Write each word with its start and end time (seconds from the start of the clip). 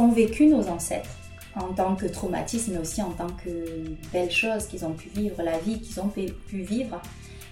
Qu'ont 0.00 0.12
vécu 0.12 0.46
nos 0.46 0.66
ancêtres 0.68 1.10
en 1.54 1.74
tant 1.74 1.94
que 1.94 2.06
traumatisme, 2.06 2.72
mais 2.72 2.78
aussi 2.78 3.02
en 3.02 3.10
tant 3.10 3.26
que 3.26 3.50
belle 4.14 4.30
chose 4.30 4.64
qu'ils 4.64 4.86
ont 4.86 4.94
pu 4.94 5.10
vivre, 5.10 5.42
la 5.42 5.58
vie 5.58 5.78
qu'ils 5.78 6.00
ont 6.00 6.08
pu 6.08 6.62
vivre, 6.62 7.02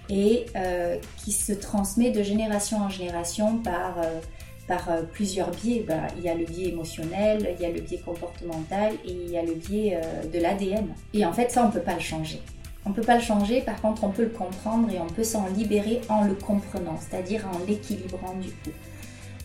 et 0.09 0.47
euh, 0.55 0.97
qui 1.17 1.31
se 1.31 1.53
transmet 1.53 2.09
de 2.09 2.23
génération 2.23 2.79
en 2.79 2.89
génération 2.89 3.59
par, 3.59 3.99
euh, 3.99 4.19
par 4.67 4.89
euh, 4.89 5.03
plusieurs 5.03 5.51
biais. 5.51 5.85
Bah, 5.87 6.07
il 6.17 6.23
y 6.23 6.27
a 6.27 6.33
le 6.33 6.45
biais 6.45 6.69
émotionnel, 6.69 7.55
il 7.55 7.61
y 7.61 7.67
a 7.67 7.71
le 7.71 7.81
biais 7.81 7.99
comportemental 7.99 8.93
et 9.05 9.11
il 9.11 9.29
y 9.29 9.37
a 9.37 9.43
le 9.43 9.53
biais 9.53 10.01
de 10.33 10.39
l'ADN. 10.39 10.87
Et 11.13 11.27
en 11.27 11.33
fait, 11.33 11.51
ça, 11.51 11.61
on 11.61 11.67
ne 11.67 11.71
peut 11.71 11.81
pas 11.81 11.93
le 11.93 11.99
changer. 11.99 12.41
On 12.83 12.89
ne 12.89 12.95
peut 12.95 13.03
pas 13.03 13.17
le 13.17 13.21
changer, 13.21 13.61
par 13.61 13.79
contre, 13.79 14.05
on 14.05 14.09
peut 14.09 14.23
le 14.23 14.29
comprendre 14.29 14.91
et 14.91 14.97
on 14.99 15.05
peut 15.05 15.23
s'en 15.23 15.45
libérer 15.55 16.01
en 16.09 16.23
le 16.23 16.33
comprenant, 16.33 16.97
c'est-à-dire 16.99 17.47
en 17.53 17.63
l'équilibrant 17.67 18.33
du 18.41 18.49
coup. 18.49 18.71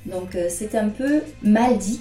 Donc 0.07 0.39
c'est 0.49 0.75
un 0.75 0.89
peu 0.89 1.23
mal 1.43 1.77
dit 1.77 2.01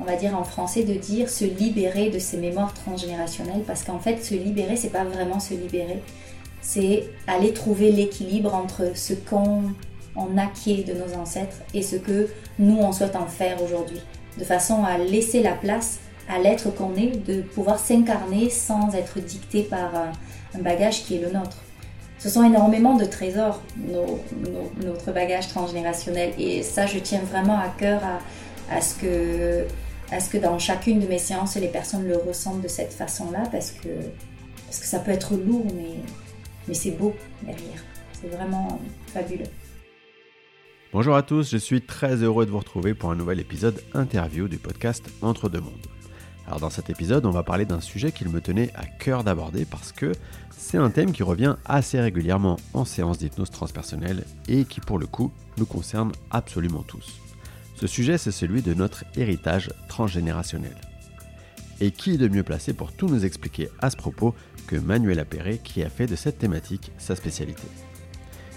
on 0.00 0.04
va 0.04 0.16
dire 0.16 0.36
en 0.36 0.44
français, 0.44 0.82
de 0.82 0.94
dire 0.94 1.28
se 1.28 1.44
libérer 1.44 2.10
de 2.10 2.18
ces 2.18 2.36
mémoires 2.36 2.74
transgénérationnelles, 2.74 3.62
parce 3.66 3.84
qu'en 3.84 3.98
fait, 3.98 4.24
se 4.24 4.34
libérer, 4.34 4.76
c'est 4.76 4.90
pas 4.90 5.04
vraiment 5.04 5.40
se 5.40 5.54
libérer, 5.54 6.02
c'est 6.60 7.04
aller 7.26 7.52
trouver 7.52 7.92
l'équilibre 7.92 8.54
entre 8.54 8.96
ce 8.96 9.14
qu'on 9.14 9.62
on 10.16 10.38
acquiert 10.38 10.84
de 10.84 10.92
nos 10.92 11.20
ancêtres 11.20 11.56
et 11.74 11.82
ce 11.82 11.96
que 11.96 12.28
nous 12.58 12.76
on 12.76 12.92
souhaite 12.92 13.16
en 13.16 13.26
faire 13.26 13.62
aujourd'hui, 13.62 14.00
de 14.38 14.44
façon 14.44 14.84
à 14.84 14.96
laisser 14.98 15.42
la 15.42 15.52
place 15.52 15.98
à 16.28 16.38
l'être 16.38 16.74
qu'on 16.74 16.94
est, 16.96 17.24
de 17.26 17.42
pouvoir 17.42 17.78
s'incarner 17.78 18.48
sans 18.48 18.94
être 18.94 19.20
dicté 19.20 19.62
par 19.62 19.92
un 20.54 20.58
bagage 20.58 21.04
qui 21.04 21.16
est 21.16 21.20
le 21.20 21.30
nôtre. 21.30 21.58
Ce 22.18 22.30
sont 22.30 22.42
énormément 22.42 22.94
de 22.94 23.04
trésors, 23.04 23.60
notre 24.82 25.12
bagage 25.12 25.48
transgénérationnel, 25.48 26.32
et 26.38 26.62
ça, 26.62 26.86
je 26.86 26.98
tiens 26.98 27.20
vraiment 27.20 27.58
à 27.58 27.68
cœur 27.68 28.00
à 28.70 28.80
ce 28.80 28.94
que 28.94 29.66
est-ce 30.12 30.30
que 30.30 30.38
dans 30.38 30.58
chacune 30.58 31.00
de 31.00 31.06
mes 31.06 31.18
séances, 31.18 31.56
les 31.56 31.68
personnes 31.68 32.06
le 32.06 32.16
ressentent 32.16 32.62
de 32.62 32.68
cette 32.68 32.92
façon-là? 32.92 33.44
Parce 33.50 33.72
que, 33.72 33.88
parce 34.66 34.78
que 34.78 34.86
ça 34.86 34.98
peut 34.98 35.10
être 35.10 35.34
lourd, 35.34 35.66
mais, 35.74 35.96
mais 36.68 36.74
c'est 36.74 36.92
beau 36.92 37.14
derrière. 37.42 37.82
C'est 38.12 38.28
vraiment 38.28 38.80
fabuleux. 39.08 39.46
Bonjour 40.92 41.16
à 41.16 41.22
tous, 41.22 41.50
je 41.50 41.56
suis 41.56 41.82
très 41.82 42.22
heureux 42.22 42.46
de 42.46 42.52
vous 42.52 42.58
retrouver 42.58 42.94
pour 42.94 43.10
un 43.10 43.16
nouvel 43.16 43.40
épisode 43.40 43.82
interview 43.94 44.46
du 44.46 44.58
podcast 44.58 45.04
Entre 45.22 45.48
deux 45.48 45.60
mondes. 45.60 45.86
Alors 46.46 46.60
dans 46.60 46.70
cet 46.70 46.90
épisode, 46.90 47.26
on 47.26 47.30
va 47.30 47.42
parler 47.42 47.64
d'un 47.64 47.80
sujet 47.80 48.12
qu'il 48.12 48.28
me 48.28 48.40
tenait 48.40 48.70
à 48.74 48.84
cœur 48.86 49.24
d'aborder 49.24 49.64
parce 49.64 49.90
que 49.90 50.12
c'est 50.50 50.78
un 50.78 50.90
thème 50.90 51.12
qui 51.12 51.22
revient 51.22 51.56
assez 51.64 51.98
régulièrement 51.98 52.58
en 52.74 52.84
séance 52.84 53.18
d'hypnose 53.18 53.50
transpersonnelle 53.50 54.24
et 54.46 54.64
qui 54.66 54.80
pour 54.80 54.98
le 54.98 55.06
coup 55.06 55.32
nous 55.58 55.66
concerne 55.66 56.12
absolument 56.30 56.82
tous. 56.82 57.23
Ce 57.84 57.88
sujet, 57.88 58.16
c'est 58.16 58.30
celui 58.30 58.62
de 58.62 58.72
notre 58.72 59.04
héritage 59.14 59.70
transgénérationnel. 59.88 60.74
Et 61.82 61.90
qui 61.90 62.14
est 62.14 62.16
de 62.16 62.28
mieux 62.28 62.42
placé 62.42 62.72
pour 62.72 62.92
tout 62.92 63.08
nous 63.08 63.26
expliquer 63.26 63.68
à 63.78 63.90
ce 63.90 63.96
propos 63.98 64.34
que 64.66 64.76
Manuel 64.76 65.18
Appéré 65.18 65.60
qui 65.62 65.82
a 65.82 65.90
fait 65.90 66.06
de 66.06 66.16
cette 66.16 66.38
thématique 66.38 66.92
sa 66.96 67.14
spécialité. 67.14 67.68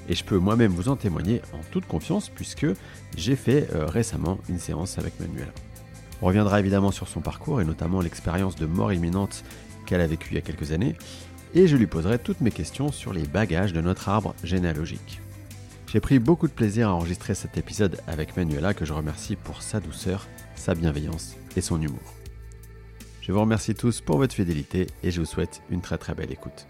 Et 0.07 0.15
je 0.15 0.23
peux 0.23 0.37
moi-même 0.37 0.71
vous 0.71 0.87
en 0.87 0.95
témoigner 0.95 1.41
en 1.51 1.59
toute 1.71 1.87
confiance 1.87 2.29
puisque 2.29 2.67
j'ai 3.17 3.35
fait 3.35 3.67
euh, 3.75 3.85
récemment 3.87 4.39
une 4.47 4.59
séance 4.59 4.97
avec 4.97 5.19
Manuel. 5.19 5.51
On 6.21 6.27
reviendra 6.27 6.61
évidemment 6.61 6.91
sur 6.91 7.09
son 7.09 7.19
parcours 7.19 7.59
et 7.59 7.65
notamment 7.65 7.99
l'expérience 7.99 8.55
de 8.55 8.65
mort 8.65 8.93
imminente 8.93 9.43
qu'elle 9.85 9.99
a 9.99 10.07
vécue 10.07 10.29
il 10.31 10.35
y 10.35 10.37
a 10.37 10.41
quelques 10.41 10.71
années, 10.71 10.95
et 11.53 11.67
je 11.67 11.75
lui 11.75 11.87
poserai 11.87 12.17
toutes 12.17 12.39
mes 12.39 12.51
questions 12.51 12.93
sur 12.93 13.11
les 13.11 13.23
bagages 13.23 13.73
de 13.73 13.81
notre 13.81 14.07
arbre 14.07 14.35
généalogique. 14.45 15.19
J'ai 15.87 16.01
pris 16.01 16.19
beaucoup 16.19 16.47
de 16.47 16.53
plaisir 16.53 16.89
à 16.89 16.93
enregistrer 16.93 17.33
cet 17.33 17.57
épisode 17.57 18.01
avec 18.07 18.35
Manuela 18.35 18.73
que 18.73 18.83
je 18.83 18.91
remercie 18.91 19.37
pour 19.37 19.61
sa 19.61 19.79
douceur, 19.79 20.27
sa 20.55 20.75
bienveillance 20.75 21.37
et 21.55 21.61
son 21.61 21.81
humour. 21.81 22.13
Je 23.21 23.31
vous 23.31 23.39
remercie 23.39 23.73
tous 23.73 24.01
pour 24.01 24.17
votre 24.17 24.35
fidélité 24.35 24.87
et 25.01 25.11
je 25.11 25.21
vous 25.21 25.25
souhaite 25.25 25.61
une 25.69 25.81
très 25.81 25.97
très 25.97 26.13
belle 26.13 26.31
écoute. 26.31 26.67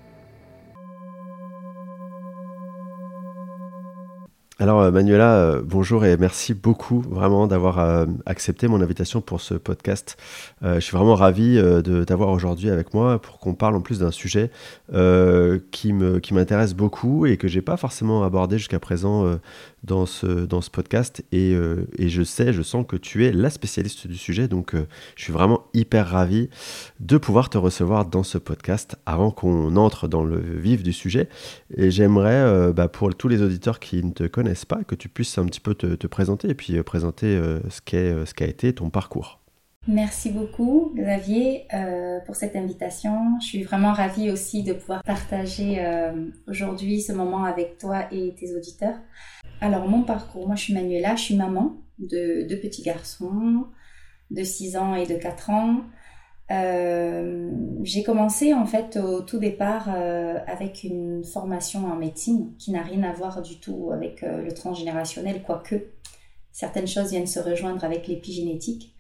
Alors 4.60 4.82
euh, 4.82 4.90
Manuela, 4.90 5.36
euh, 5.36 5.62
bonjour 5.64 6.04
et 6.04 6.18
merci 6.18 6.56
beaucoup 6.56 7.02
vraiment 7.02 7.46
d'avoir 7.46 7.78
euh, 7.78 8.08
accepté 8.26 8.68
mon 8.68 8.82
invitation 8.82 9.22
pour 9.22 9.40
ce 9.40 9.54
podcast. 9.54 10.18
je 10.64 10.80
suis 10.80 10.98
vraiment 10.98 11.14
ravi 11.14 11.58
de 11.58 12.04
t'avoir 12.04 12.30
aujourd'hui 12.30 12.72
avec 12.72 12.96
moi 12.96 13.22
pour 13.22 13.38
qu'on 13.38 13.54
parle 13.54 13.76
en 13.76 13.82
plus 13.82 14.00
d'un 14.00 14.10
sujet 14.10 14.50
qui 15.72 15.94
m'intéresse 15.94 16.74
beaucoup 16.74 17.28
et 17.28 17.38
que 17.38 17.48
j'ai 17.48 17.62
pas 17.62 17.78
forcément 17.78 18.24
abordé 18.24 18.58
jusqu'à 18.58 18.80
présent 18.80 19.40
dans 19.84 20.06
ce, 20.06 20.46
dans 20.46 20.62
ce 20.62 20.70
podcast 20.70 21.24
et, 21.32 21.54
euh, 21.54 21.88
et, 21.98 22.10
je 22.10 22.24
sais, 22.24 22.52
je 22.54 22.62
sens 22.62 22.86
que 22.88 22.96
tu 22.96 23.26
es 23.26 23.32
la 23.32 23.50
spécialiste 23.50 24.08
du 24.08 24.18
sujet, 24.18 24.48
donc 24.48 24.74
euh, 24.74 24.88
je 25.16 25.24
suis 25.24 25.34
vraiment 25.34 25.64
hyper 25.74 26.08
ravi 26.08 26.50
de 27.00 27.18
pouvoir 27.18 27.50
te 27.50 27.58
recevoir 27.58 28.06
dans 28.06 28.24
ce 28.24 28.38
podcast 28.38 28.98
avant 29.06 29.32
qu'on 29.32 29.76
entre 29.76 30.08
dans 30.08 30.24
le 30.24 30.40
vif 30.40 30.84
du 30.84 30.94
sujet. 30.94 31.30
Et 31.76 31.92
j'aimerais, 31.92 32.42
euh, 32.42 32.74
bah, 32.74 32.88
pour 32.88 33.14
tous 33.16 33.28
les 33.28 33.42
auditeurs 33.42 33.80
qui 33.80 34.04
ne 34.04 34.12
te 34.12 34.24
connaissent 34.24 34.66
pas, 34.66 34.84
que 34.84 34.96
tu 34.96 35.10
puisses 35.10 35.38
un 35.38 35.46
petit 35.46 35.60
peu 35.60 35.76
te, 35.76 35.96
te 35.96 36.08
présenter 36.08 36.50
et 36.50 36.56
puis 36.56 36.82
présenter 36.84 37.40
ce 37.70 37.80
ce 37.80 38.34
qu'a 38.34 38.46
été 38.46 38.74
ton 38.74 38.90
parcours. 38.90 39.40
Merci 39.88 40.32
beaucoup 40.32 40.94
Xavier 40.96 41.66
pour 42.26 42.36
cette 42.36 42.56
invitation. 42.56 43.40
Je 43.42 43.48
suis 43.48 43.64
vraiment 43.64 43.94
ravie 43.94 44.32
aussi 44.32 44.64
de 44.64 44.74
pouvoir 44.74 45.02
partager 45.04 45.82
aujourd'hui 46.48 47.02
ce 47.02 47.14
moment 47.14 47.46
avec 47.46 47.78
toi 47.78 48.06
et 48.12 48.36
tes 48.36 48.56
auditeurs. 48.56 48.98
Alors 49.62 49.88
mon 49.88 50.04
parcours, 50.04 50.48
moi 50.48 50.56
je 50.56 50.64
suis 50.64 50.74
Manuela, 50.74 51.16
je 51.16 51.24
suis 51.24 51.36
maman 51.36 51.78
de 52.00 52.48
deux 52.48 52.60
petits 52.60 52.84
garçons 52.84 53.66
de 54.30 54.44
6 54.44 54.78
ans 54.78 54.96
et 54.96 55.06
de 55.06 55.16
4 55.16 55.50
ans. 55.50 55.82
Euh, 56.50 57.50
j'ai 57.84 58.04
commencé 58.04 58.54
en 58.54 58.66
fait 58.66 58.98
au 58.98 59.22
tout 59.22 59.40
départ 59.40 59.90
avec 59.90 60.84
une 60.84 61.24
formation 61.24 61.86
en 61.92 61.96
médecine 61.96 62.54
qui 62.58 62.72
n'a 62.72 62.84
rien 62.84 63.04
à 63.04 63.14
voir 63.14 63.42
du 63.42 63.60
tout 63.60 63.92
avec 63.92 64.22
le 64.22 64.52
transgénérationnel, 64.52 65.42
quoique 65.44 65.76
certaines 66.52 66.88
choses 66.88 67.12
viennent 67.12 67.28
se 67.28 67.40
rejoindre 67.40 67.84
avec 67.84 68.08
l'épigénétique. 68.08 68.96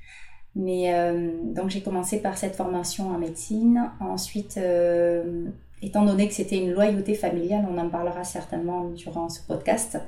Mais 0.57 0.93
euh, 0.93 1.31
donc 1.43 1.69
j'ai 1.69 1.81
commencé 1.81 2.19
par 2.19 2.37
cette 2.37 2.55
formation 2.55 3.09
en 3.09 3.19
médecine. 3.19 3.91
Ensuite, 3.99 4.57
euh, 4.57 5.45
étant 5.81 6.03
donné 6.03 6.27
que 6.27 6.33
c'était 6.33 6.57
une 6.57 6.71
loyauté 6.71 7.13
familiale, 7.13 7.65
on 7.69 7.77
en 7.77 7.89
parlera 7.89 8.23
certainement 8.23 8.89
durant 8.89 9.29
ce 9.29 9.41
podcast, 9.41 9.95
euh, 9.95 9.99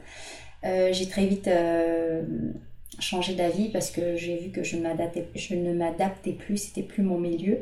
j'ai 0.63 1.07
très 1.07 1.25
vite 1.25 1.49
changé 2.99 3.33
d'avis 3.33 3.69
parce 3.69 3.91
que 3.91 4.15
j'ai 4.15 4.37
vu 4.37 4.49
que 4.49 4.63
je, 4.63 4.77
je 5.35 5.55
ne 5.55 5.73
m'adaptais 5.73 6.33
plus, 6.33 6.57
c'était 6.57 6.83
plus 6.83 7.03
mon 7.03 7.17
milieu. 7.17 7.59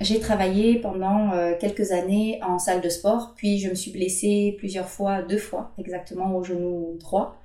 J'ai 0.00 0.20
travaillé 0.20 0.76
pendant 0.78 1.30
quelques 1.58 1.92
années 1.92 2.40
en 2.42 2.58
salle 2.58 2.80
de 2.80 2.88
sport, 2.88 3.34
puis 3.36 3.58
je 3.58 3.68
me 3.68 3.74
suis 3.74 3.90
blessée 3.90 4.54
plusieurs 4.58 4.88
fois, 4.88 5.22
deux 5.22 5.38
fois 5.38 5.72
exactement 5.78 6.34
au 6.36 6.44
genou 6.44 6.96
droit. 7.00 7.39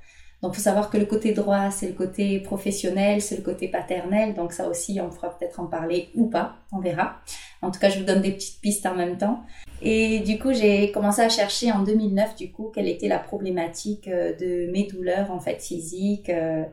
Donc, 0.45 0.53
il 0.53 0.57
faut 0.57 0.61
savoir 0.61 0.91
que 0.91 0.97
le 0.97 1.07
côté 1.07 1.33
droit, 1.33 1.71
c'est 1.71 1.87
le 1.87 1.93
côté 1.93 2.39
professionnel, 2.39 3.19
c'est 3.19 3.35
le 3.35 3.41
côté 3.41 3.67
paternel. 3.67 4.35
Donc, 4.35 4.53
ça 4.53 4.69
aussi, 4.69 5.01
on 5.01 5.09
pourra 5.09 5.35
peut-être 5.35 5.59
en 5.59 5.65
parler 5.65 6.09
ou 6.13 6.27
pas, 6.27 6.57
on 6.71 6.79
verra. 6.79 7.15
En 7.63 7.71
tout 7.71 7.79
cas, 7.79 7.89
je 7.89 7.97
vous 7.97 8.05
donne 8.05 8.21
des 8.21 8.31
petites 8.31 8.61
pistes 8.61 8.85
en 8.85 8.93
même 8.93 9.17
temps. 9.17 9.39
Et 9.81 10.19
du 10.19 10.37
coup, 10.37 10.53
j'ai 10.53 10.91
commencé 10.91 11.23
à 11.23 11.29
chercher 11.29 11.71
en 11.71 11.81
2009, 11.81 12.35
du 12.35 12.51
coup, 12.51 12.71
quelle 12.71 12.87
était 12.87 13.07
la 13.07 13.17
problématique 13.17 14.07
euh, 14.07 14.35
de 14.35 14.71
mes 14.71 14.85
douleurs, 14.85 15.31
en 15.31 15.39
fait, 15.39 15.63
physiques 15.63 16.29
euh, 16.29 16.63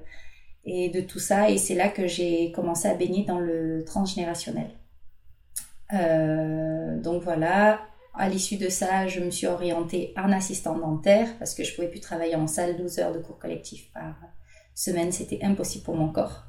et 0.67 0.91
de 0.91 1.01
tout 1.01 1.19
ça. 1.19 1.49
Et 1.49 1.57
c'est 1.57 1.75
là 1.75 1.89
que 1.89 2.07
j'ai 2.07 2.53
commencé 2.53 2.89
à 2.89 2.95
baigner 2.95 3.25
dans 3.25 3.39
le 3.39 3.85
transgénérationnel. 3.87 4.69
Euh, 5.95 7.01
donc 7.01 7.23
voilà, 7.23 7.81
à 8.15 8.29
l'issue 8.29 8.57
de 8.57 8.69
ça, 8.69 9.07
je 9.07 9.21
me 9.21 9.31
suis 9.31 9.47
orientée 9.47 10.13
en 10.17 10.31
assistant 10.33 10.79
dentaire 10.79 11.29
parce 11.39 11.55
que 11.55 11.65
je 11.65 11.75
pouvais 11.75 11.89
plus 11.89 12.01
travailler 12.01 12.35
en 12.35 12.47
salle 12.47 12.77
12 12.77 12.99
heures 12.99 13.13
de 13.13 13.19
cours 13.19 13.39
collectif 13.39 13.91
par 13.93 14.15
semaine, 14.75 15.13
c'était 15.13 15.43
impossible 15.43 15.85
pour 15.85 15.97
mon 15.97 16.09
corps. 16.09 16.45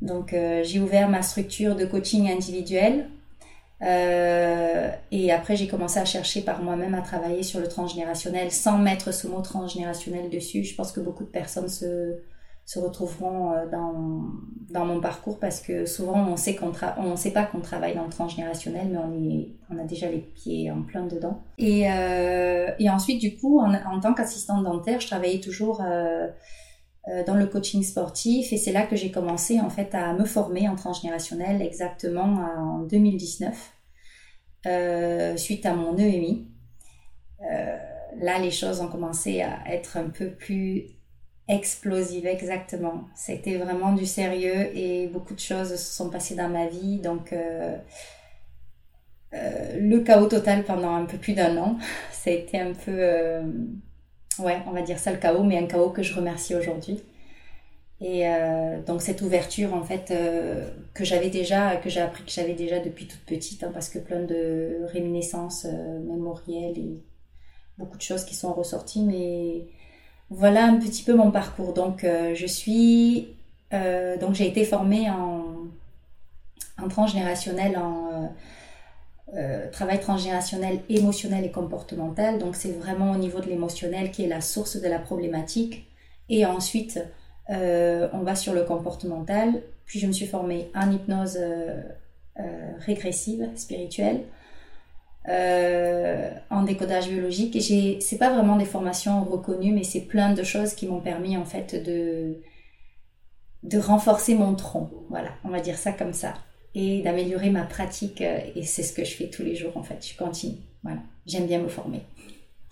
Donc 0.00 0.32
euh, 0.32 0.62
j'ai 0.64 0.80
ouvert 0.80 1.08
ma 1.08 1.22
structure 1.22 1.76
de 1.76 1.84
coaching 1.84 2.30
individuel 2.30 3.08
euh, 3.82 4.90
et 5.10 5.30
après 5.30 5.56
j'ai 5.56 5.68
commencé 5.68 5.98
à 5.98 6.04
chercher 6.04 6.42
par 6.42 6.62
moi-même 6.62 6.94
à 6.94 7.02
travailler 7.02 7.42
sur 7.42 7.60
le 7.60 7.68
transgénérationnel 7.68 8.50
sans 8.50 8.78
mettre 8.78 9.12
ce 9.12 9.26
mot 9.26 9.40
transgénérationnel 9.42 10.30
dessus. 10.30 10.64
Je 10.64 10.74
pense 10.74 10.92
que 10.92 11.00
beaucoup 11.00 11.24
de 11.24 11.30
personnes 11.30 11.68
se, 11.68 12.16
se 12.64 12.78
retrouveront 12.78 13.52
euh, 13.52 13.68
dans, 13.68 14.22
dans 14.70 14.86
mon 14.86 15.00
parcours 15.00 15.38
parce 15.38 15.60
que 15.60 15.84
souvent 15.84 16.26
on 16.28 16.36
sait 16.36 16.54
qu'on 16.54 16.72
on 16.96 17.16
sait 17.16 17.32
pas 17.32 17.44
qu'on 17.44 17.60
travaille 17.60 17.94
dans 17.94 18.04
le 18.04 18.10
transgénérationnel 18.10 18.88
mais 18.90 18.98
on 18.98 19.30
est 19.30 19.48
on 19.70 19.78
a 19.78 19.84
déjà 19.84 20.10
les 20.10 20.20
pieds 20.20 20.70
en 20.70 20.82
plein 20.82 21.06
dedans. 21.06 21.42
Et, 21.58 21.90
euh, 21.90 22.70
et 22.78 22.88
ensuite 22.88 23.20
du 23.20 23.36
coup 23.36 23.58
en, 23.60 23.72
en 23.74 24.00
tant 24.00 24.14
qu'assistante 24.14 24.64
dentaire 24.64 25.00
je 25.00 25.06
travaillais 25.06 25.40
toujours 25.40 25.82
euh, 25.82 26.28
dans 27.26 27.34
le 27.34 27.46
coaching 27.46 27.82
sportif 27.82 28.52
et 28.52 28.56
c'est 28.56 28.72
là 28.72 28.86
que 28.86 28.94
j'ai 28.94 29.10
commencé 29.10 29.60
en 29.60 29.70
fait 29.70 29.92
à 29.94 30.14
me 30.14 30.24
former 30.24 30.68
en 30.68 30.76
transgénérationnel 30.76 31.60
exactement 31.60 32.46
en 32.56 32.78
2019 32.84 33.72
euh, 34.66 35.36
suite 35.36 35.66
à 35.66 35.74
mon 35.74 35.96
EMI 35.96 36.46
là 38.20 38.38
les 38.38 38.52
choses 38.52 38.80
ont 38.80 38.88
commencé 38.88 39.40
à 39.40 39.58
être 39.66 39.96
un 39.96 40.10
peu 40.10 40.30
plus 40.30 40.86
Explosive, 41.52 42.26
exactement. 42.26 43.08
C'était 43.14 43.56
vraiment 43.58 43.92
du 43.92 44.06
sérieux 44.06 44.74
et 44.74 45.06
beaucoup 45.08 45.34
de 45.34 45.38
choses 45.38 45.76
se 45.76 45.94
sont 45.94 46.08
passées 46.08 46.34
dans 46.34 46.48
ma 46.48 46.66
vie. 46.66 46.96
Donc, 46.96 47.34
euh, 47.34 47.76
euh, 49.34 49.78
le 49.78 50.00
chaos 50.00 50.28
total 50.28 50.64
pendant 50.64 50.94
un 50.94 51.04
peu 51.04 51.18
plus 51.18 51.34
d'un 51.34 51.54
an, 51.58 51.76
ça 52.10 52.30
a 52.30 52.32
été 52.32 52.58
un 52.58 52.72
peu, 52.72 52.94
euh, 52.96 53.42
ouais, 54.38 54.62
on 54.66 54.70
va 54.70 54.80
dire 54.80 54.98
ça 54.98 55.12
le 55.12 55.18
chaos, 55.18 55.42
mais 55.42 55.58
un 55.58 55.66
chaos 55.66 55.90
que 55.90 56.02
je 56.02 56.14
remercie 56.14 56.54
aujourd'hui. 56.54 57.02
Et 58.00 58.24
donc 58.84 59.00
cette 59.00 59.22
ouverture 59.22 59.72
en 59.74 59.84
fait 59.84 60.12
que 60.92 61.04
j'avais 61.04 61.30
déjà, 61.30 61.76
que 61.76 61.88
j'ai 61.88 62.00
appris 62.00 62.24
que 62.24 62.32
j'avais 62.32 62.54
déjà 62.54 62.80
depuis 62.80 63.06
toute 63.06 63.20
petite, 63.20 63.62
hein, 63.62 63.70
parce 63.72 63.88
que 63.88 64.00
plein 64.00 64.24
de 64.24 64.86
réminiscences 64.92 65.68
mémorielles 66.04 66.76
et 66.78 67.00
beaucoup 67.78 67.96
de 67.96 68.02
choses 68.02 68.24
qui 68.24 68.34
sont 68.34 68.52
ressorties, 68.52 69.04
mais 69.04 69.68
voilà 70.32 70.64
un 70.64 70.78
petit 70.78 71.02
peu 71.02 71.14
mon 71.14 71.30
parcours. 71.30 71.72
Donc, 71.74 72.04
euh, 72.04 72.34
je 72.34 72.46
suis. 72.46 73.36
Euh, 73.72 74.16
donc, 74.16 74.34
j'ai 74.34 74.46
été 74.48 74.64
formée 74.64 75.08
en, 75.10 75.68
transgénérationnel, 76.88 77.76
en 77.76 78.34
euh, 79.34 79.70
travail 79.70 80.00
transgénérationnel 80.00 80.80
émotionnel 80.88 81.44
et 81.44 81.50
comportemental. 81.50 82.38
Donc, 82.38 82.56
c'est 82.56 82.72
vraiment 82.72 83.12
au 83.12 83.16
niveau 83.16 83.40
de 83.40 83.46
l'émotionnel 83.46 84.10
qui 84.10 84.24
est 84.24 84.28
la 84.28 84.40
source 84.40 84.80
de 84.80 84.88
la 84.88 84.98
problématique. 84.98 85.86
Et 86.28 86.46
ensuite, 86.46 87.00
on 87.48 88.22
va 88.22 88.34
sur 88.34 88.54
le 88.54 88.64
comportemental. 88.64 89.62
Puis, 89.84 89.98
je 89.98 90.06
me 90.06 90.12
suis 90.12 90.26
formée 90.26 90.70
en 90.74 90.90
hypnose 90.90 91.38
régressive, 92.80 93.48
spirituelle. 93.54 94.22
Euh, 95.28 96.30
en 96.50 96.64
décodage 96.64 97.08
biologique. 97.08 97.54
Et 97.54 98.00
c'est 98.00 98.18
pas 98.18 98.32
vraiment 98.32 98.56
des 98.56 98.64
formations 98.64 99.22
reconnues, 99.24 99.72
mais 99.72 99.84
c'est 99.84 100.00
plein 100.00 100.34
de 100.34 100.42
choses 100.42 100.74
qui 100.74 100.88
m'ont 100.88 101.00
permis 101.00 101.36
en 101.36 101.44
fait 101.44 101.80
de, 101.84 102.38
de 103.62 103.78
renforcer 103.78 104.34
mon 104.34 104.54
tronc. 104.54 104.90
Voilà, 105.10 105.28
on 105.44 105.50
va 105.50 105.60
dire 105.60 105.76
ça 105.76 105.92
comme 105.92 106.12
ça. 106.12 106.34
Et 106.74 107.02
d'améliorer 107.02 107.50
ma 107.50 107.62
pratique. 107.62 108.20
Euh, 108.20 108.40
et 108.56 108.64
c'est 108.64 108.82
ce 108.82 108.92
que 108.92 109.04
je 109.04 109.14
fais 109.14 109.30
tous 109.30 109.42
les 109.42 109.54
jours 109.54 109.76
en 109.76 109.84
fait. 109.84 110.04
Je 110.04 110.16
continue. 110.16 110.56
Voilà, 110.82 111.00
j'aime 111.24 111.46
bien 111.46 111.60
me 111.60 111.68
former. 111.68 112.00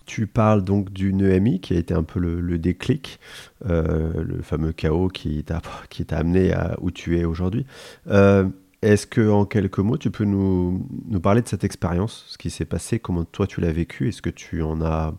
Tu 0.06 0.26
parles 0.26 0.64
donc 0.64 0.90
d'une 0.90 1.20
EMI 1.20 1.60
qui 1.60 1.74
a 1.74 1.78
été 1.78 1.94
un 1.94 2.02
peu 2.02 2.18
le, 2.18 2.58
déclic, 2.58 3.20
euh, 3.66 4.24
le 4.24 4.42
fameux 4.42 4.72
chaos 4.72 5.06
qui 5.06 5.44
t'a 5.44 5.60
amené 6.16 6.52
à 6.52 6.76
où 6.80 6.90
tu 6.90 7.16
es 7.16 7.24
aujourd'hui. 7.24 7.64
Est-ce 8.82 9.06
que 9.06 9.28
en 9.28 9.44
quelques 9.44 9.78
mots, 9.78 9.98
tu 9.98 10.10
peux 10.10 10.24
nous, 10.24 10.86
nous 11.06 11.20
parler 11.20 11.42
de 11.42 11.48
cette 11.48 11.64
expérience, 11.64 12.24
ce 12.28 12.38
qui 12.38 12.48
s'est 12.48 12.64
passé, 12.64 12.98
comment 12.98 13.24
toi 13.24 13.46
tu 13.46 13.60
l'as 13.60 13.72
vécu 13.72 14.08
et 14.08 14.12
ce 14.12 14.22
que 14.22 14.30
tu 14.30 14.62
en 14.62 14.80
as 14.80 15.14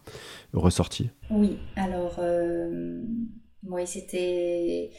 ressorti? 0.53 1.11
Oui, 1.29 1.59
alors, 1.75 2.15
euh, 2.19 3.03
c'était. 3.85 4.89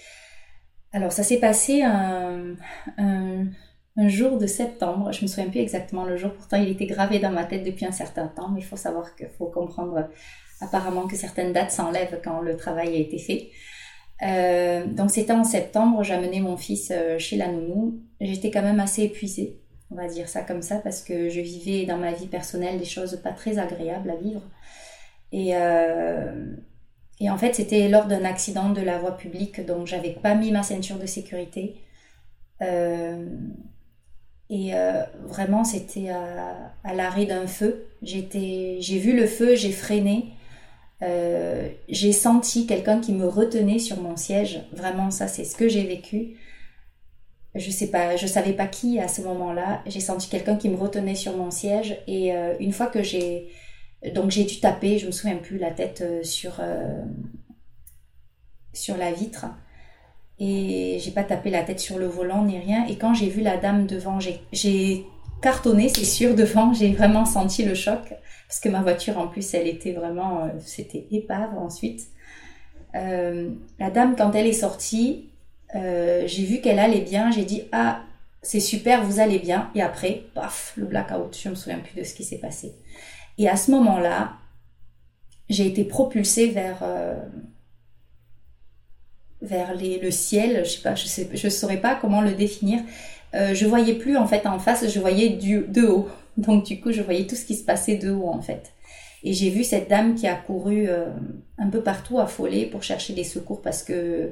Alors, 0.93 1.11
ça 1.11 1.25
s'est 1.25 1.41
passé 1.41 1.83
un, 1.83 2.55
un, 2.99 3.47
jour 4.09 4.39
de 4.39 4.47
septembre. 4.47 5.11
Je 5.13 5.23
me 5.23 5.27
souviens 5.27 5.51
plus 5.51 5.61
exactement 5.61 6.05
le 6.05 6.17
jour, 6.17 6.33
pourtant 6.33 6.59
il 6.59 6.69
était 6.69 6.87
gravé 6.87 7.19
dans 7.19 7.33
ma 7.33 7.45
tête 7.45 7.65
depuis 7.65 7.85
un 7.85 7.93
certain 7.93 8.29
temps, 8.29 8.51
mais 8.51 8.61
il 8.61 8.65
faut 8.65 8.77
savoir 8.77 9.17
qu'il 9.17 9.29
faut 9.39 9.47
comprendre 9.47 10.09
apparemment 10.61 11.09
que 11.09 11.17
certaines 11.17 11.53
dates 11.53 11.73
s'enlèvent 11.73 12.21
quand 12.23 12.41
le 12.41 12.57
travail 12.57 12.95
a 12.95 12.99
été 12.99 13.19
fait. 13.19 13.51
Euh, 14.23 14.87
donc 14.87 15.11
c'était 15.11 15.33
en 15.33 15.45
septembre, 15.45 16.05
j'amenais 16.05 16.41
mon 16.41 16.57
fils 16.57 16.93
euh, 16.95 17.19
chez 17.19 17.37
la 17.37 17.49
nounou. 17.49 18.01
J'étais 18.21 18.51
quand 18.51 18.63
même 18.63 18.81
assez 18.81 19.03
épuisée, 19.03 19.59
on 19.91 19.97
va 19.97 20.07
dire 20.07 20.29
ça 20.29 20.43
comme 20.43 20.63
ça, 20.63 20.77
parce 20.79 21.03
que 21.03 21.29
je 21.29 21.41
vivais 21.41 21.87
dans 21.87 21.99
ma 21.99 22.13
vie 22.13 22.27
personnelle 22.27 22.79
des 22.79 22.85
choses 22.85 23.21
pas 23.23 23.33
très 23.33 23.59
agréables 23.59 24.11
à 24.11 24.17
vivre. 24.17 24.43
Et, 25.33 25.57
euh, 25.57 26.55
en 27.23 27.39
fait, 27.39 27.55
c'était 27.55 27.89
lors 27.89 28.07
d'un 28.07 28.25
accident 28.25 28.71
de 28.71 28.81
la 28.81 28.99
voie 28.99 29.17
publique, 29.17 29.65
donc 29.65 29.87
j'avais 29.87 30.11
pas 30.11 30.35
mis 30.35 30.51
ma 30.51 30.63
ceinture 30.63 30.99
de 30.99 31.07
sécurité. 31.07 31.77
et 34.51 34.73
vraiment, 35.25 35.65
c'était 35.65 36.11
à 36.11 36.95
l'arrêt 36.95 37.27
d'un 37.27 37.47
feu. 37.47 37.87
J'ai 38.03 38.99
vu 38.99 39.17
le 39.17 39.27
feu, 39.27 39.55
j'ai 39.55 39.73
freiné. 39.73 40.33
Euh, 41.03 41.69
j'ai 41.89 42.13
senti 42.13 42.67
quelqu'un 42.67 43.01
qui 43.01 43.13
me 43.13 43.27
retenait 43.27 43.79
sur 43.79 44.01
mon 44.01 44.17
siège. 44.17 44.61
Vraiment, 44.73 45.11
ça, 45.11 45.27
c'est 45.27 45.45
ce 45.45 45.57
que 45.57 45.69
j'ai 45.69 45.85
vécu. 45.85 46.37
Je 47.55 47.71
sais 47.71 47.89
pas, 47.89 48.17
je 48.17 48.27
savais 48.27 48.53
pas 48.53 48.67
qui 48.67 48.99
à 48.99 49.09
ce 49.09 49.21
moment-là. 49.23 49.83
J'ai 49.87 50.01
senti 50.01 50.29
quelqu'un 50.29 50.57
qui 50.57 50.69
me 50.69 50.77
retenait 50.77 51.15
sur 51.15 51.37
mon 51.37 51.51
siège. 51.51 51.99
Et 52.07 52.35
euh, 52.35 52.55
une 52.61 52.73
fois 52.73 52.87
que 52.87 53.03
j'ai, 53.03 53.51
donc 54.15 54.31
j'ai 54.31 54.45
dû 54.45 54.61
taper, 54.61 54.99
je 54.99 55.07
me 55.07 55.13
souviens 55.13 55.37
plus, 55.37 55.59
la 55.59 55.71
tête 55.71 56.03
euh, 56.03 56.23
sur 56.23 56.61
sur 58.73 58.97
la 58.97 59.13
vitre. 59.13 59.47
Et 60.39 60.99
j'ai 61.01 61.11
pas 61.11 61.25
tapé 61.25 61.51
la 61.51 61.63
tête 61.63 61.79
sur 61.79 61.99
le 61.99 62.07
volant 62.07 62.45
ni 62.45 62.59
rien. 62.59 62.87
Et 62.87 62.97
quand 62.97 63.13
j'ai 63.13 63.29
vu 63.29 63.43
la 63.43 63.59
dame 63.59 63.87
devant, 63.87 64.19
j'ai 64.21 65.05
cartonné, 65.43 65.89
c'est 65.89 66.05
sûr, 66.05 66.35
devant. 66.35 66.73
J'ai 66.73 66.93
vraiment 66.93 67.27
senti 67.27 67.65
le 67.65 67.75
choc 67.75 68.15
parce 68.49 68.61
que 68.61 68.69
ma 68.69 68.83
voiture 68.83 69.19
en 69.19 69.29
plus 69.29 69.55
elle 69.55 69.67
était 69.67 69.93
vraiment, 69.93 70.45
euh, 70.45 70.49
c'était 70.61 71.07
épave 71.11 71.57
ensuite. 71.59 72.09
Euh, 72.95 73.51
la 73.79 73.91
dame 73.91 74.15
quand 74.17 74.33
elle 74.33 74.47
est 74.47 74.53
sortie, 74.53 75.31
euh, 75.75 76.25
j'ai 76.27 76.45
vu 76.45 76.61
qu'elle 76.61 76.79
allait 76.79 77.01
bien, 77.01 77.31
j'ai 77.31 77.45
dit 77.45 77.63
ah 77.73 78.03
c'est 78.43 78.61
super, 78.61 79.05
vous 79.05 79.21
allez 79.21 79.39
bien. 79.39 79.71
Et 79.75 79.83
après, 79.83 80.25
paf, 80.35 80.75
le 80.77 80.87
blackout, 80.87 81.39
je 81.43 81.49
me 81.49 81.55
souviens 81.55 81.79
plus 81.79 81.99
de 81.99 82.05
ce 82.05 82.15
qui 82.15 82.25
s'est 82.25 82.39
passé. 82.39 82.75
Et 83.39 83.49
à 83.49 83.57
ce 83.57 83.71
moment-là, 83.71 84.33
j'ai 85.49 85.67
été 85.67 85.85
propulsée 85.85 86.49
vers 86.49 86.85
vers 89.43 89.75
le 89.75 90.11
ciel. 90.11 90.65
Je 90.65 90.71
sais 90.71 90.83
pas, 90.83 90.95
je 90.95 91.07
sais, 91.07 91.51
saurais 91.51 91.81
pas 91.81 91.95
comment 91.95 92.21
le 92.21 92.33
définir. 92.33 92.81
Je 93.33 93.67
voyais 93.67 93.95
plus 93.95 94.17
en 94.17 94.27
fait 94.27 94.47
en 94.47 94.59
face, 94.59 94.89
je 94.89 95.01
voyais 95.01 95.31
du 95.31 95.65
de 95.69 95.83
haut. 95.87 96.09
Donc 96.37 96.65
du 96.65 96.81
coup, 96.81 96.93
je 96.93 97.03
voyais 97.03 97.27
tout 97.27 97.35
ce 97.35 97.45
qui 97.45 97.55
se 97.55 97.65
passait 97.65 97.97
de 97.97 98.11
haut 98.11 98.29
en 98.29 98.41
fait. 98.41 98.73
Et 99.25 99.33
j'ai 99.33 99.51
vu 99.51 99.65
cette 99.65 99.89
dame 99.89 100.15
qui 100.15 100.27
a 100.27 100.35
couru 100.35 100.89
euh, 100.89 101.07
un 101.59 101.69
peu 101.69 101.83
partout 101.83 102.19
affolée 102.19 102.67
pour 102.67 102.83
chercher 102.83 103.13
des 103.13 103.25
secours 103.25 103.63
parce 103.63 103.83
que 103.83 104.31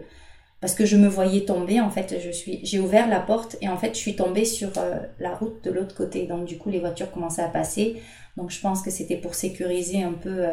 parce 0.61 0.75
que 0.75 0.85
je 0.85 0.97
me 0.97 1.09
voyais 1.09 1.43
tomber 1.45 1.81
en 1.81 1.91
fait. 1.91 2.21
Je 2.23 2.31
suis 2.31 2.61
j'ai 2.65 2.81
ouvert 2.81 3.09
la 3.09 3.21
porte 3.21 3.57
et 3.61 3.69
en 3.69 3.77
fait 3.77 3.95
je 3.95 4.01
suis 4.01 4.17
tombée 4.17 4.45
sur 4.45 4.71
euh, 4.79 4.99
la 5.21 5.35
route 5.35 5.63
de 5.65 5.71
l'autre 5.71 5.95
côté. 5.95 6.27
Donc 6.27 6.45
du 6.45 6.59
coup 6.59 6.71
les 6.71 6.81
voitures 6.81 7.11
commençaient 7.13 7.43
à 7.43 7.49
passer. 7.49 8.03
Donc 8.37 8.51
je 8.51 8.61
pense 8.61 8.83
que 8.83 8.91
c'était 8.91 9.17
pour 9.17 9.35
sécuriser 9.35 10.03
un 10.03 10.13
peu 10.13 10.45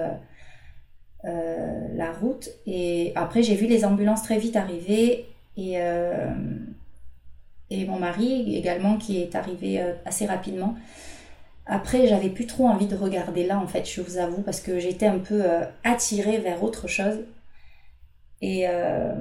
euh, 1.26 1.88
la 1.96 2.12
route. 2.12 2.50
Et 2.68 3.14
après 3.16 3.42
j'ai 3.42 3.56
vu 3.56 3.66
les 3.66 3.86
ambulances 3.86 4.22
très 4.22 4.38
vite 4.38 4.56
arriver 4.56 5.26
et 5.58 5.80
et 7.70 7.86
mon 7.86 8.00
mari 8.00 8.56
également 8.56 8.98
qui 8.98 9.22
est 9.22 9.36
arrivé 9.36 9.82
assez 10.06 10.26
rapidement. 10.26 10.76
Après, 11.70 12.08
j'avais 12.08 12.30
plus 12.30 12.46
trop 12.46 12.68
envie 12.68 12.88
de 12.88 12.96
regarder 12.96 13.46
là, 13.46 13.60
en 13.60 13.68
fait, 13.68 13.86
je 13.86 14.02
vous 14.02 14.18
avoue, 14.18 14.42
parce 14.42 14.62
que 14.62 14.80
j'étais 14.80 15.06
un 15.06 15.20
peu 15.20 15.42
euh, 15.44 15.66
attirée 15.84 16.38
vers 16.38 16.64
autre 16.64 16.88
chose. 16.88 17.20
Et 18.42 18.68
euh, 18.70 19.14